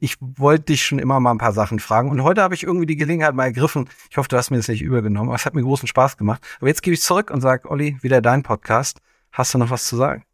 ich 0.00 0.16
wollte 0.20 0.64
dich 0.64 0.82
schon 0.82 0.98
immer 0.98 1.20
mal 1.20 1.30
ein 1.30 1.38
paar 1.38 1.52
Sachen 1.52 1.78
fragen. 1.78 2.10
Und 2.10 2.24
heute 2.24 2.42
habe 2.42 2.54
ich 2.54 2.62
irgendwie 2.62 2.86
die 2.86 2.96
Gelegenheit 2.96 3.34
mal 3.34 3.44
ergriffen. 3.44 3.88
Ich 4.10 4.16
hoffe, 4.16 4.28
du 4.28 4.36
hast 4.36 4.50
mir 4.50 4.56
das 4.56 4.68
nicht 4.68 4.80
übergenommen, 4.80 5.28
aber 5.28 5.36
es 5.36 5.44
hat 5.44 5.54
mir 5.54 5.62
großen 5.62 5.86
Spaß 5.86 6.16
gemacht. 6.16 6.42
Aber 6.58 6.68
jetzt 6.68 6.82
gebe 6.82 6.94
ich 6.94 7.02
zurück 7.02 7.30
und 7.30 7.42
sage, 7.42 7.70
Olli, 7.70 7.98
wieder 8.00 8.22
dein 8.22 8.42
Podcast. 8.42 9.00
Hast 9.30 9.52
du 9.52 9.58
noch 9.58 9.70
was 9.70 9.86
zu 9.86 9.96
sagen? 9.96 10.24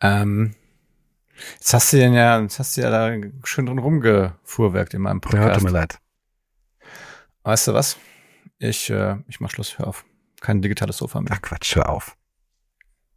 Ähm, 0.00 0.54
jetzt 1.54 1.72
hast 1.72 1.92
du 1.94 1.96
ja, 1.96 2.40
jetzt 2.40 2.58
hast 2.58 2.76
du 2.76 2.82
ja 2.82 2.90
da 2.90 3.28
schön 3.42 3.66
drin 3.66 3.78
rumgefuhrwerkt 3.78 4.92
in 4.92 5.00
meinem 5.00 5.22
Podcast. 5.22 5.48
Ja, 5.48 5.54
tut 5.54 5.64
mir 5.64 5.70
leid. 5.70 5.98
Weißt 7.42 7.68
du 7.68 7.74
was? 7.74 7.96
Ich, 8.58 8.90
äh, 8.90 9.16
ich 9.28 9.40
mach 9.40 9.50
Schluss, 9.50 9.78
hör 9.78 9.88
auf. 9.88 10.04
Kein 10.40 10.60
digitales 10.60 10.98
Sofa 10.98 11.22
mehr. 11.22 11.32
Ach 11.34 11.40
Quatsch, 11.40 11.74
hör 11.74 11.88
auf. 11.88 12.16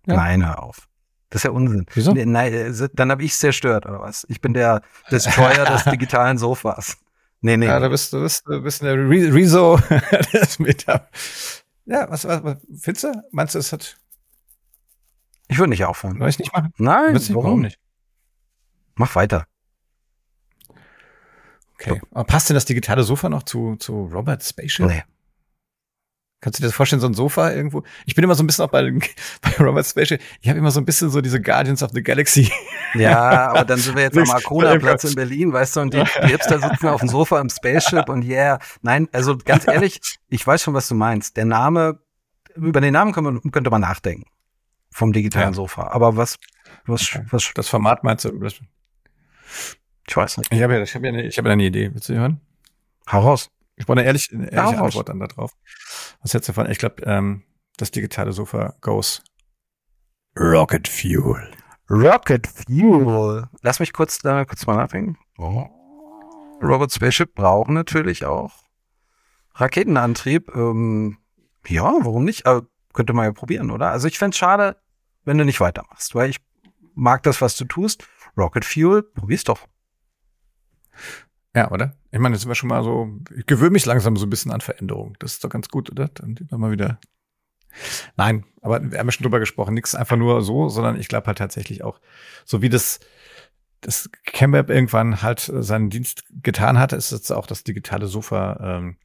Ja. 0.06 0.16
Nein, 0.16 0.46
hör 0.46 0.64
auf. 0.64 0.88
Das 1.30 1.40
ist 1.40 1.44
ja 1.44 1.52
Unsinn. 1.52 1.86
Wieso? 1.94 2.14
nein, 2.14 2.54
äh, 2.54 2.90
dann 2.94 3.12
habe 3.12 3.24
ich 3.24 3.34
zerstört, 3.34 3.86
oder 3.86 4.00
was? 4.00 4.26
Ich 4.30 4.40
bin 4.40 4.54
der 4.54 4.82
Destroyer 5.12 5.66
des 5.72 5.84
digitalen 5.84 6.38
Sofas. 6.38 6.98
Nee, 7.42 7.58
nee. 7.58 7.66
Ja, 7.68 7.80
da 7.80 7.90
bist 7.90 8.14
du 8.14 8.22
bist, 8.22 8.44
du 8.48 8.62
bist 8.62 8.82
der 8.82 8.96
Re 8.96 9.34
Rezo 9.34 9.80
des 10.34 10.60
Meta. 10.60 11.08
Ja, 11.86 12.10
was, 12.10 12.26
was, 12.26 12.44
was 12.44 12.58
findest 12.80 13.04
du? 13.04 13.24
Meinst 13.32 13.56
du, 13.56 13.60
es 13.60 13.72
hat. 13.72 13.98
Ich 15.48 15.58
würde 15.58 15.70
nicht 15.70 15.86
aufhören. 15.86 16.18
Soll 16.18 16.30
ich 16.30 16.40
nicht 16.40 16.54
machen? 16.54 16.74
Nein, 16.78 17.14
nicht, 17.14 17.30
warum? 17.30 17.44
warum 17.44 17.62
nicht? 17.62 17.80
Mach 18.96 19.16
weiter. 19.16 19.46
Okay. 21.76 22.02
Aber 22.12 22.24
passt 22.24 22.50
denn 22.50 22.56
das 22.56 22.66
digitale 22.66 23.04
Sofa 23.04 23.30
noch 23.30 23.44
zu, 23.44 23.76
zu 23.76 24.06
Robert 24.06 24.44
Spaceship? 24.44 24.88
Nee. 24.88 25.04
Kannst 26.40 26.60
du 26.60 26.62
dir 26.62 26.68
das 26.68 26.76
vorstellen, 26.76 27.00
so 27.00 27.08
ein 27.08 27.16
Sofa 27.16 27.52
irgendwo? 27.52 27.82
Ich 28.06 28.14
bin 28.14 28.24
immer 28.24 28.36
so 28.36 28.44
ein 28.44 28.48
bisschen 28.48 28.66
auch 28.66 28.70
bei, 28.70 28.84
bei 29.42 29.52
Robert 29.60 29.88
Spaceship. 29.88 30.22
Ich 30.42 30.50
habe 30.50 30.60
immer 30.60 30.70
so 30.70 30.80
ein 30.80 30.86
bisschen 30.86 31.10
so 31.10 31.20
diese 31.20 31.42
Guardians 31.42 31.82
of 31.82 31.92
the 31.94 32.04
Galaxy. 32.04 32.52
Ja, 32.94 33.50
aber 33.50 33.66
dann 33.66 33.80
sind 33.80 33.96
wir 33.96 34.04
jetzt 34.04 34.18
am 34.18 34.30
Arkona-Platz 34.30 35.06
in 35.06 35.16
Berlin, 35.16 35.52
weißt 35.52 35.76
du, 35.76 35.80
und 35.82 35.94
die, 35.94 36.04
die 36.24 36.28
Hipster 36.28 36.60
sitzen 36.60 36.88
auf 36.88 37.00
dem 37.00 37.10
Sofa 37.10 37.42
im 37.42 37.50
Spaceship 37.50 38.08
und 38.10 38.24
yeah. 38.24 38.60
Nein, 38.82 39.10
also 39.12 39.36
ganz 39.38 39.68
ehrlich, 39.68 40.00
ich 40.30 40.46
weiß 40.46 40.62
schon, 40.62 40.76
was 40.76 40.88
du 40.88 40.96
meinst. 40.96 41.38
Der 41.38 41.46
Name, 41.46 42.00
über 42.56 42.82
den 42.82 42.94
Namen 42.94 43.14
könnte 43.14 43.32
man, 43.32 43.52
könnte 43.52 43.70
man 43.72 43.82
nachdenken. 43.82 44.26
Vom 44.92 45.14
digitalen 45.14 45.50
ja. 45.50 45.54
Sofa. 45.54 45.88
Aber 45.88 46.18
was, 46.18 46.38
was, 46.86 47.16
okay. 47.16 47.26
was. 47.32 47.52
Das 47.56 47.68
Format 47.68 48.04
meinst 48.04 48.26
du? 48.26 48.30
Ich 50.08 50.16
weiß 50.16 50.38
nicht. 50.38 50.52
Ich 50.54 50.62
habe 50.62 50.76
ja, 50.76 50.82
ich 50.82 50.96
habe 50.96 51.08
ja, 51.08 51.14
eine, 51.14 51.24
ich 51.24 51.38
habe 51.38 51.50
ja 51.50 51.54
eine 51.54 51.64
Idee. 51.64 51.90
Willst 51.94 52.10
du 52.10 52.14
hören? 52.14 52.42
Hau 53.12 53.22
raus. 53.22 53.50
Ich 53.78 53.86
brauche 53.86 54.00
eine 54.00 54.08
ehrlich, 54.08 54.30
eine 54.34 54.52
ehrliche 54.52 54.76
ja, 54.76 54.84
Antwort 54.84 55.10
dann 55.10 55.20
darauf. 55.20 55.52
Was 56.22 56.34
hältst 56.34 56.50
du 56.50 56.54
davon? 56.54 56.70
Ich 56.70 56.80
glaube, 56.80 57.04
ähm, 57.04 57.44
das 57.78 57.92
digitale 57.92 58.34
Sofa 58.34 58.76
goes 58.82 59.24
Rocket 60.38 60.88
Fuel. 60.88 61.52
Rocket 61.90 62.48
Fuel. 62.48 63.48
Lass 63.62 63.80
mich 63.80 63.94
kurz 63.94 64.20
da 64.20 64.46
kurz 64.46 64.66
mal 64.66 64.76
nachdenken. 64.76 65.18
Oh. 65.38 65.68
Robot 66.62 66.92
Spaceship 66.92 67.36
brauchen 67.36 67.76
natürlich 67.76 68.26
auch 68.26 68.64
Raketenantrieb. 69.54 70.54
Ähm, 70.56 71.18
ja, 71.68 71.84
warum 71.84 72.24
nicht? 72.24 72.46
Aber 72.46 72.68
könnte 72.94 73.14
man 73.14 73.26
ja 73.26 73.32
probieren, 73.32 73.72
oder? 73.72 73.92
Also 73.92 74.08
ich 74.08 74.18
fände 74.18 74.36
schade, 74.36 74.78
wenn 75.24 75.38
du 75.38 75.46
nicht 75.46 75.60
weitermachst, 75.60 76.16
weil 76.16 76.30
ich 76.30 76.38
mag 76.96 77.24
das, 77.24 77.42
was 77.42 77.56
du 77.58 77.66
tust. 77.66 78.08
Rocket 78.36 78.66
Fuel, 78.66 79.04
probier's 79.04 79.44
doch. 79.44 79.68
Ja, 81.58 81.72
oder? 81.72 81.96
Ich 82.12 82.20
meine, 82.20 82.36
jetzt 82.36 82.44
sind 82.44 82.52
wir 82.52 82.56
schon 82.56 82.70
mal 82.70 82.84
so, 82.84 83.10
ich 83.36 83.48
gewöhne 83.48 83.72
mich 83.72 83.88
langsam 83.88 84.16
so 84.16 84.28
ein 84.28 84.30
bisschen 84.30 84.52
an 84.52 84.62
Veränderungen. 84.62 85.16
Das 85.18 85.34
ist 85.34 85.44
doch 85.44 85.50
ganz 85.50 85.70
gut, 85.70 85.90
oder? 85.90 86.08
Dann 86.08 86.36
immer 86.36 86.60
mal 86.60 86.72
wieder. 86.72 87.00
Nein, 88.16 88.44
aber 88.62 88.80
wir 88.92 89.00
haben 89.00 89.08
ja 89.08 89.12
schon 89.12 89.24
drüber 89.24 89.40
gesprochen. 89.40 89.74
Nichts 89.74 89.96
einfach 89.96 90.18
nur 90.18 90.44
so, 90.44 90.70
sondern 90.70 91.00
ich 91.00 91.08
glaube 91.08 91.26
halt 91.26 91.40
tatsächlich 91.40 91.84
auch, 91.84 92.00
so 92.46 92.62
wie 92.62 92.70
das, 92.70 93.00
das 93.82 94.08
CamWeb 94.28 94.70
irgendwann 94.70 95.24
halt 95.24 95.52
seinen 95.52 95.90
Dienst 95.90 96.26
getan 96.44 96.78
hat, 96.78 96.94
ist 96.94 97.12
jetzt 97.12 97.32
auch 97.32 97.48
das 97.48 97.64
digitale 97.64 98.06
Sofa 98.06 98.60
ähm, 98.62 98.98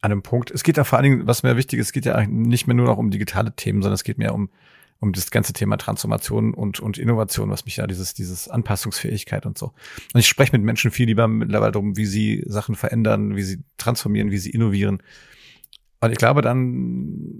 an 0.00 0.12
einem 0.12 0.22
Punkt. 0.22 0.52
Es 0.52 0.62
geht 0.62 0.76
ja 0.76 0.84
vor 0.84 0.96
allen 0.96 1.10
Dingen, 1.10 1.26
was 1.26 1.42
mir 1.42 1.56
wichtig 1.56 1.80
ist, 1.80 1.88
es 1.88 1.92
geht 1.92 2.04
ja 2.04 2.24
nicht 2.24 2.68
mehr 2.68 2.76
nur 2.76 2.86
noch 2.86 2.98
um 2.98 3.10
digitale 3.10 3.56
Themen, 3.56 3.82
sondern 3.82 3.96
es 3.96 4.04
geht 4.04 4.16
mehr 4.16 4.32
um 4.32 4.50
um 5.00 5.12
das 5.12 5.30
ganze 5.30 5.54
Thema 5.54 5.78
Transformation 5.78 6.52
und, 6.52 6.78
und 6.78 6.98
Innovation, 6.98 7.50
was 7.50 7.64
mich 7.64 7.78
ja 7.78 7.86
dieses, 7.86 8.12
dieses 8.12 8.48
Anpassungsfähigkeit 8.48 9.46
und 9.46 9.56
so. 9.56 9.72
Und 10.12 10.20
ich 10.20 10.28
spreche 10.28 10.52
mit 10.52 10.62
Menschen 10.62 10.90
viel 10.90 11.06
lieber 11.06 11.26
mittlerweile 11.26 11.72
darum, 11.72 11.96
wie 11.96 12.04
sie 12.04 12.44
Sachen 12.46 12.74
verändern, 12.74 13.34
wie 13.34 13.42
sie 13.42 13.64
transformieren, 13.78 14.30
wie 14.30 14.38
sie 14.38 14.50
innovieren. 14.50 15.02
Und 16.00 16.12
ich 16.12 16.18
glaube, 16.18 16.42
dann, 16.42 17.32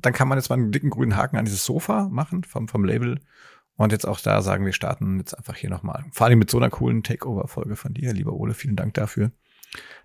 dann 0.00 0.12
kann 0.12 0.28
man 0.28 0.38
jetzt 0.38 0.48
mal 0.48 0.54
einen 0.54 0.70
dicken 0.70 0.90
grünen 0.90 1.16
Haken 1.16 1.36
an 1.36 1.44
dieses 1.44 1.64
Sofa 1.64 2.08
machen 2.08 2.44
vom, 2.44 2.68
vom 2.68 2.84
Label. 2.84 3.20
Und 3.74 3.92
jetzt 3.92 4.06
auch 4.06 4.20
da 4.20 4.40
sagen, 4.40 4.64
wir 4.64 4.72
starten 4.72 5.18
jetzt 5.18 5.36
einfach 5.36 5.56
hier 5.56 5.70
nochmal. 5.70 6.04
Vor 6.12 6.26
allem 6.26 6.38
mit 6.38 6.50
so 6.50 6.56
einer 6.56 6.70
coolen 6.70 7.02
Takeover-Folge 7.02 7.74
von 7.74 7.94
dir, 7.94 8.12
lieber 8.12 8.32
Ole. 8.32 8.54
Vielen 8.54 8.76
Dank 8.76 8.94
dafür. 8.94 9.32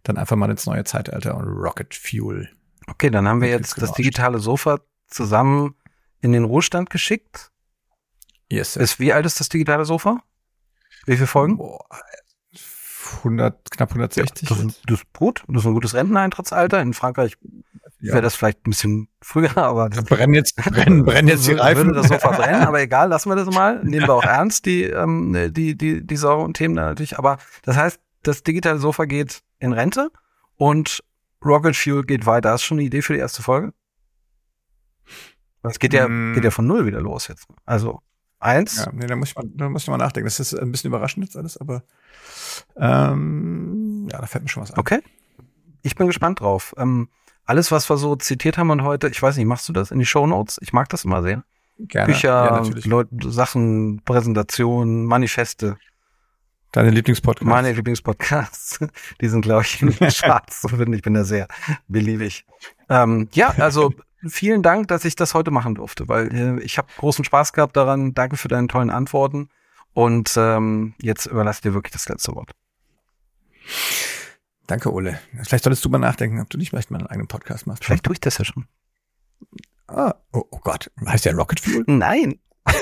Dann 0.01 0.17
einfach 0.17 0.35
mal 0.35 0.49
ins 0.49 0.65
neue 0.65 0.83
Zeitalter 0.83 1.37
und 1.37 1.45
Rocket 1.45 1.93
Fuel. 1.93 2.49
Okay, 2.87 3.09
dann 3.11 3.27
haben 3.27 3.41
wir 3.41 3.49
jetzt 3.49 3.81
das 3.81 3.93
digitale 3.93 4.39
Sofa 4.39 4.79
zusammen 5.07 5.75
in 6.23 6.31
den 6.31 6.43
Ruhestand 6.45 6.89
geschickt. 6.89 7.51
Yes, 8.49 8.73
sir. 8.73 8.81
Ist, 8.81 8.99
wie 8.99 9.13
alt 9.13 9.25
ist 9.25 9.39
das 9.39 9.49
digitale 9.49 9.85
Sofa? 9.85 10.21
Wie 11.05 11.15
viele 11.15 11.27
Folgen? 11.27 11.57
Boah, 11.57 11.85
100, 13.23 13.71
knapp 13.71 13.89
160. 13.89 14.47
Das, 14.49 14.59
ist- 14.59 14.81
das 14.87 14.99
ist 15.01 15.13
gut. 15.13 15.43
Das 15.47 15.63
ist 15.63 15.67
ein 15.67 15.73
gutes 15.73 15.93
Renteneintrittsalter. 15.93 16.81
In 16.81 16.93
Frankreich 16.93 17.37
Ja. 17.99 18.13
wäre 18.13 18.21
das 18.21 18.35
vielleicht 18.35 18.65
ein 18.65 18.71
bisschen 18.71 19.07
früher, 19.21 19.55
aber 19.57 19.89
brennen 19.89 20.33
jetzt, 20.33 20.55
brennen, 20.71 21.03
brennen 21.05 21.27
jetzt 21.27 21.47
die 21.47 21.53
Reifen. 21.53 21.87
Würde 21.87 21.99
das 22.01 22.07
so 22.07 22.17
verbrennen, 22.17 22.61
aber 22.63 22.81
egal, 22.81 23.09
lassen 23.09 23.29
wir 23.29 23.35
das 23.35 23.53
mal. 23.53 23.83
Nehmen 23.83 24.07
wir 24.07 24.13
auch 24.13 24.23
ernst, 24.23 24.65
die, 24.65 24.83
ähm, 24.83 25.51
die, 25.53 25.77
die, 25.77 26.05
die 26.05 26.15
Sorgen 26.17 26.43
und 26.43 26.55
Themen 26.57 26.75
da 26.75 26.85
natürlich. 26.85 27.17
Aber 27.17 27.37
das 27.63 27.75
heißt, 27.77 27.99
das 28.23 28.43
digitale 28.43 28.79
Sofa 28.79 29.05
geht 29.05 29.41
in 29.59 29.73
Rente 29.73 30.09
und 30.55 31.03
Rocket 31.43 31.75
Fuel 31.75 32.03
geht 32.03 32.25
weiter. 32.25 32.51
Hast 32.51 32.63
du 32.63 32.67
schon 32.67 32.77
eine 32.77 32.85
Idee 32.87 33.01
für 33.01 33.13
die 33.13 33.19
erste 33.19 33.41
Folge? 33.43 33.73
Es 35.63 35.79
geht 35.79 35.93
ja, 35.93 36.07
Mm. 36.07 36.33
geht 36.33 36.43
ja 36.43 36.51
von 36.51 36.67
null 36.67 36.85
wieder 36.85 37.01
los 37.01 37.27
jetzt. 37.27 37.47
Also 37.65 38.01
eins. 38.39 38.77
Ja, 38.85 38.91
nee, 38.93 39.07
da 39.07 39.15
muss 39.15 39.29
ich 39.29 39.35
mal, 39.35 39.45
da 39.47 39.69
muss 39.69 39.83
ich 39.83 39.87
mal 39.87 39.97
nachdenken. 39.97 40.25
Das 40.27 40.39
ist 40.39 40.53
ein 40.53 40.71
bisschen 40.71 40.89
überraschend 40.89 41.25
jetzt 41.25 41.37
alles, 41.37 41.57
aber 41.57 41.83
ähm, 42.75 44.07
ja, 44.11 44.19
da 44.19 44.25
fällt 44.27 44.43
mir 44.43 44.49
schon 44.49 44.63
was 44.63 44.71
ein. 44.71 44.79
Okay. 44.79 44.99
Ich 45.81 45.95
bin 45.95 46.07
gespannt 46.07 46.39
drauf. 46.39 46.73
Ähm, 46.77 47.09
alles, 47.45 47.71
was 47.71 47.89
wir 47.89 47.97
so 47.97 48.15
zitiert 48.15 48.57
haben 48.57 48.69
und 48.69 48.83
heute, 48.83 49.09
ich 49.09 49.21
weiß 49.21 49.35
nicht, 49.37 49.45
machst 49.45 49.67
du 49.67 49.73
das 49.73 49.91
in 49.91 49.99
die 49.99 50.05
Shownotes? 50.05 50.57
Ich 50.61 50.71
mag 50.73 50.89
das 50.89 51.03
immer 51.05 51.21
sehr. 51.21 51.43
Gerne. 51.79 52.07
Bücher, 52.13 52.29
ja. 52.63 52.81
Leute, 52.85 53.31
Sachen, 53.31 54.01
Präsentationen, 54.05 55.05
Manifeste. 55.05 55.77
Deine 56.71 56.89
Lieblingspodcast. 56.91 57.47
Meine 57.47 57.71
Lieblingspodcasts, 57.73 58.79
die 59.21 59.27
sind, 59.27 59.41
glaube 59.41 59.63
ich, 59.63 59.81
in 59.81 59.89
den 59.91 60.09
Charts 60.09 60.61
zu 60.61 60.69
finden. 60.69 60.93
Ich 60.93 61.01
bin 61.01 61.13
da 61.13 61.23
sehr 61.23 61.47
beliebig. 61.87 62.45
Ähm, 62.89 63.27
ja, 63.33 63.53
also 63.57 63.93
vielen 64.27 64.63
Dank, 64.63 64.87
dass 64.87 65.05
ich 65.05 65.15
das 65.15 65.33
heute 65.33 65.51
machen 65.51 65.75
durfte, 65.75 66.07
weil 66.07 66.33
äh, 66.33 66.59
ich 66.61 66.77
habe 66.77 66.87
großen 66.97 67.25
Spaß 67.25 67.53
gehabt 67.53 67.75
daran. 67.75 68.13
Danke 68.13 68.37
für 68.37 68.47
deine 68.47 68.67
tollen 68.67 68.89
Antworten. 68.89 69.49
Und 69.93 70.33
ähm, 70.37 70.95
jetzt 70.99 71.27
überlasse 71.27 71.57
ich 71.57 71.61
dir 71.61 71.73
wirklich 71.73 71.93
das 71.93 72.09
letzte 72.09 72.33
Wort. 72.35 72.51
Danke, 74.67 74.91
Ole. 74.91 75.19
Vielleicht 75.43 75.63
solltest 75.63 75.85
du 75.85 75.89
mal 75.89 75.99
nachdenken, 75.99 76.39
ob 76.39 76.49
du 76.49 76.57
nicht 76.57 76.69
vielleicht 76.69 76.89
mal 76.89 76.97
einen 76.97 77.07
eigenen 77.07 77.27
Podcast 77.27 77.67
machst. 77.67 77.85
Vielleicht 77.85 78.03
tue 78.03 78.13
ich 78.13 78.21
das 78.21 78.37
ja 78.37 78.45
schon. 78.45 78.65
Ah, 79.87 80.15
oh, 80.31 80.43
oh 80.49 80.59
Gott. 80.59 80.89
Heißt 81.05 81.25
der 81.25 81.35
Rocket 81.35 81.59
Fuel? 81.59 81.83
Nein. 81.85 82.39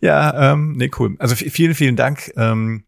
ja, 0.00 0.52
ähm, 0.52 0.72
nee, 0.72 0.90
cool. 0.98 1.16
Also 1.18 1.34
vielen, 1.34 1.74
vielen 1.74 1.96
Dank. 1.96 2.30
Ähm, 2.36 2.84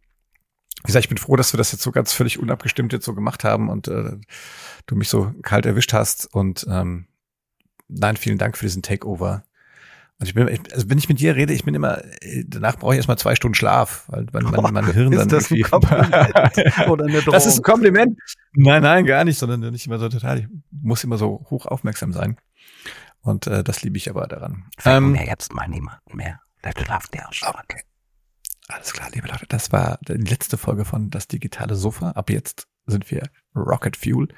wie 0.82 0.86
gesagt, 0.86 1.04
ich 1.04 1.08
bin 1.08 1.18
froh, 1.18 1.36
dass 1.36 1.52
wir 1.52 1.58
das 1.58 1.72
jetzt 1.72 1.82
so 1.82 1.92
ganz 1.92 2.12
völlig 2.12 2.38
unabgestimmt 2.38 2.92
jetzt 2.92 3.04
so 3.04 3.14
gemacht 3.14 3.44
haben 3.44 3.68
und 3.68 3.88
äh, 3.88 4.16
du 4.86 4.96
mich 4.96 5.08
so 5.08 5.32
kalt 5.42 5.64
erwischt 5.64 5.92
hast. 5.92 6.26
Und 6.34 6.66
ähm, 6.68 7.06
nein, 7.88 8.16
vielen 8.16 8.38
Dank 8.38 8.56
für 8.56 8.66
diesen 8.66 8.82
Takeover. 8.82 9.44
Und 10.18 10.26
ich 10.26 10.34
bin, 10.34 10.48
also 10.72 10.88
wenn 10.88 10.98
ich 10.98 11.08
mit 11.08 11.20
dir 11.20 11.36
rede, 11.36 11.52
ich 11.52 11.64
bin 11.64 11.74
immer, 11.74 12.02
äh, 12.20 12.44
danach 12.46 12.78
brauche 12.78 12.94
ich 12.94 12.96
erstmal 12.96 13.18
zwei 13.18 13.34
Stunden 13.34 13.54
Schlaf, 13.54 14.04
weil 14.08 14.26
mein, 14.32 14.44
mein, 14.44 14.72
mein 14.74 14.86
Hirn 14.92 15.12
Ist 15.12 15.18
dann 15.18 15.28
das 15.28 15.50
ein 15.50 15.62
Kompliment 15.62 16.88
oder 16.88 17.04
eine 17.04 17.22
Das 17.22 17.46
ist 17.46 17.58
ein 17.58 17.62
Drohung? 17.62 17.74
Kompliment. 17.74 18.18
Nein, 18.54 18.82
nein, 18.82 19.06
gar 19.06 19.24
nicht, 19.24 19.38
sondern 19.38 19.60
nicht 19.72 19.86
immer 19.86 19.98
so 19.98 20.08
total. 20.08 20.40
Ich 20.40 20.46
muss 20.70 21.04
immer 21.04 21.18
so 21.18 21.46
hoch 21.50 21.66
aufmerksam 21.66 22.12
sein. 22.12 22.36
Und 23.20 23.46
äh, 23.46 23.62
das 23.62 23.82
liebe 23.82 23.96
ich 23.96 24.10
aber 24.10 24.26
daran. 24.26 24.64
Ähm, 24.84 25.14
jetzt 25.14 25.54
mal 25.54 25.68
niemanden 25.68 26.16
mehr. 26.16 26.40
Der 26.64 26.72
schlaft 26.76 27.14
ja 27.14 27.26
schon. 27.30 27.48
okay. 27.48 27.82
Alles 28.72 28.92
klar, 28.92 29.10
liebe 29.12 29.28
Leute. 29.28 29.46
Das 29.48 29.72
war 29.72 29.98
die 30.08 30.14
letzte 30.14 30.56
Folge 30.56 30.84
von 30.84 31.10
Das 31.10 31.28
digitale 31.28 31.74
Sofa. 31.74 32.12
Ab 32.12 32.30
jetzt 32.30 32.68
sind 32.86 33.10
wir 33.10 33.28
Rocket 33.54 33.96
Fuel. 33.96 34.28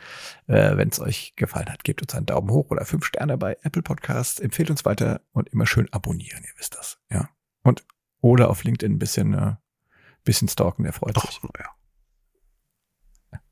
Äh, 0.47 0.77
Wenn 0.77 0.89
es 0.89 0.99
euch 0.99 1.35
gefallen 1.37 1.71
hat, 1.71 1.85
gebt 1.85 2.03
uns 2.03 2.15
einen 2.15 2.27
Daumen 2.27 2.51
hoch 2.51 2.71
oder 2.71 2.85
fünf 2.85 3.05
Sterne 3.05 3.39
bei 3.39 3.57
Apple 3.63 3.83
Podcasts. 3.83 4.41
Empfehlt 4.41 4.71
uns 4.71 4.85
weiter 4.85 5.21
und 5.33 5.49
immer 5.51 5.67
schön 5.67 5.89
abonnieren, 5.93 6.43
ihr 6.43 6.59
wisst 6.59 6.75
das. 6.75 6.99
Ja. 7.11 7.29
Und 7.63 7.87
oder 8.21 8.51
auf 8.51 8.65
LinkedIn 8.65 8.95
ein 8.95 8.99
bisschen, 8.99 9.35
äh, 9.35 9.55
bisschen 10.25 10.49
stalken, 10.49 10.83
der 10.83 10.93
freut 10.93 11.17
sich. 11.21 11.41
Doch, 11.41 11.51
ja. 11.59 11.69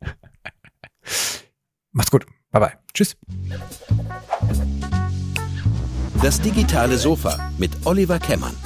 Macht's 1.92 2.10
gut. 2.10 2.26
Bye 2.50 2.60
bye. 2.60 2.78
Tschüss. 2.92 3.16
Das 6.22 6.40
digitale 6.40 6.98
Sofa 6.98 7.52
mit 7.58 7.86
Oliver 7.86 8.18
Kemmern. 8.18 8.56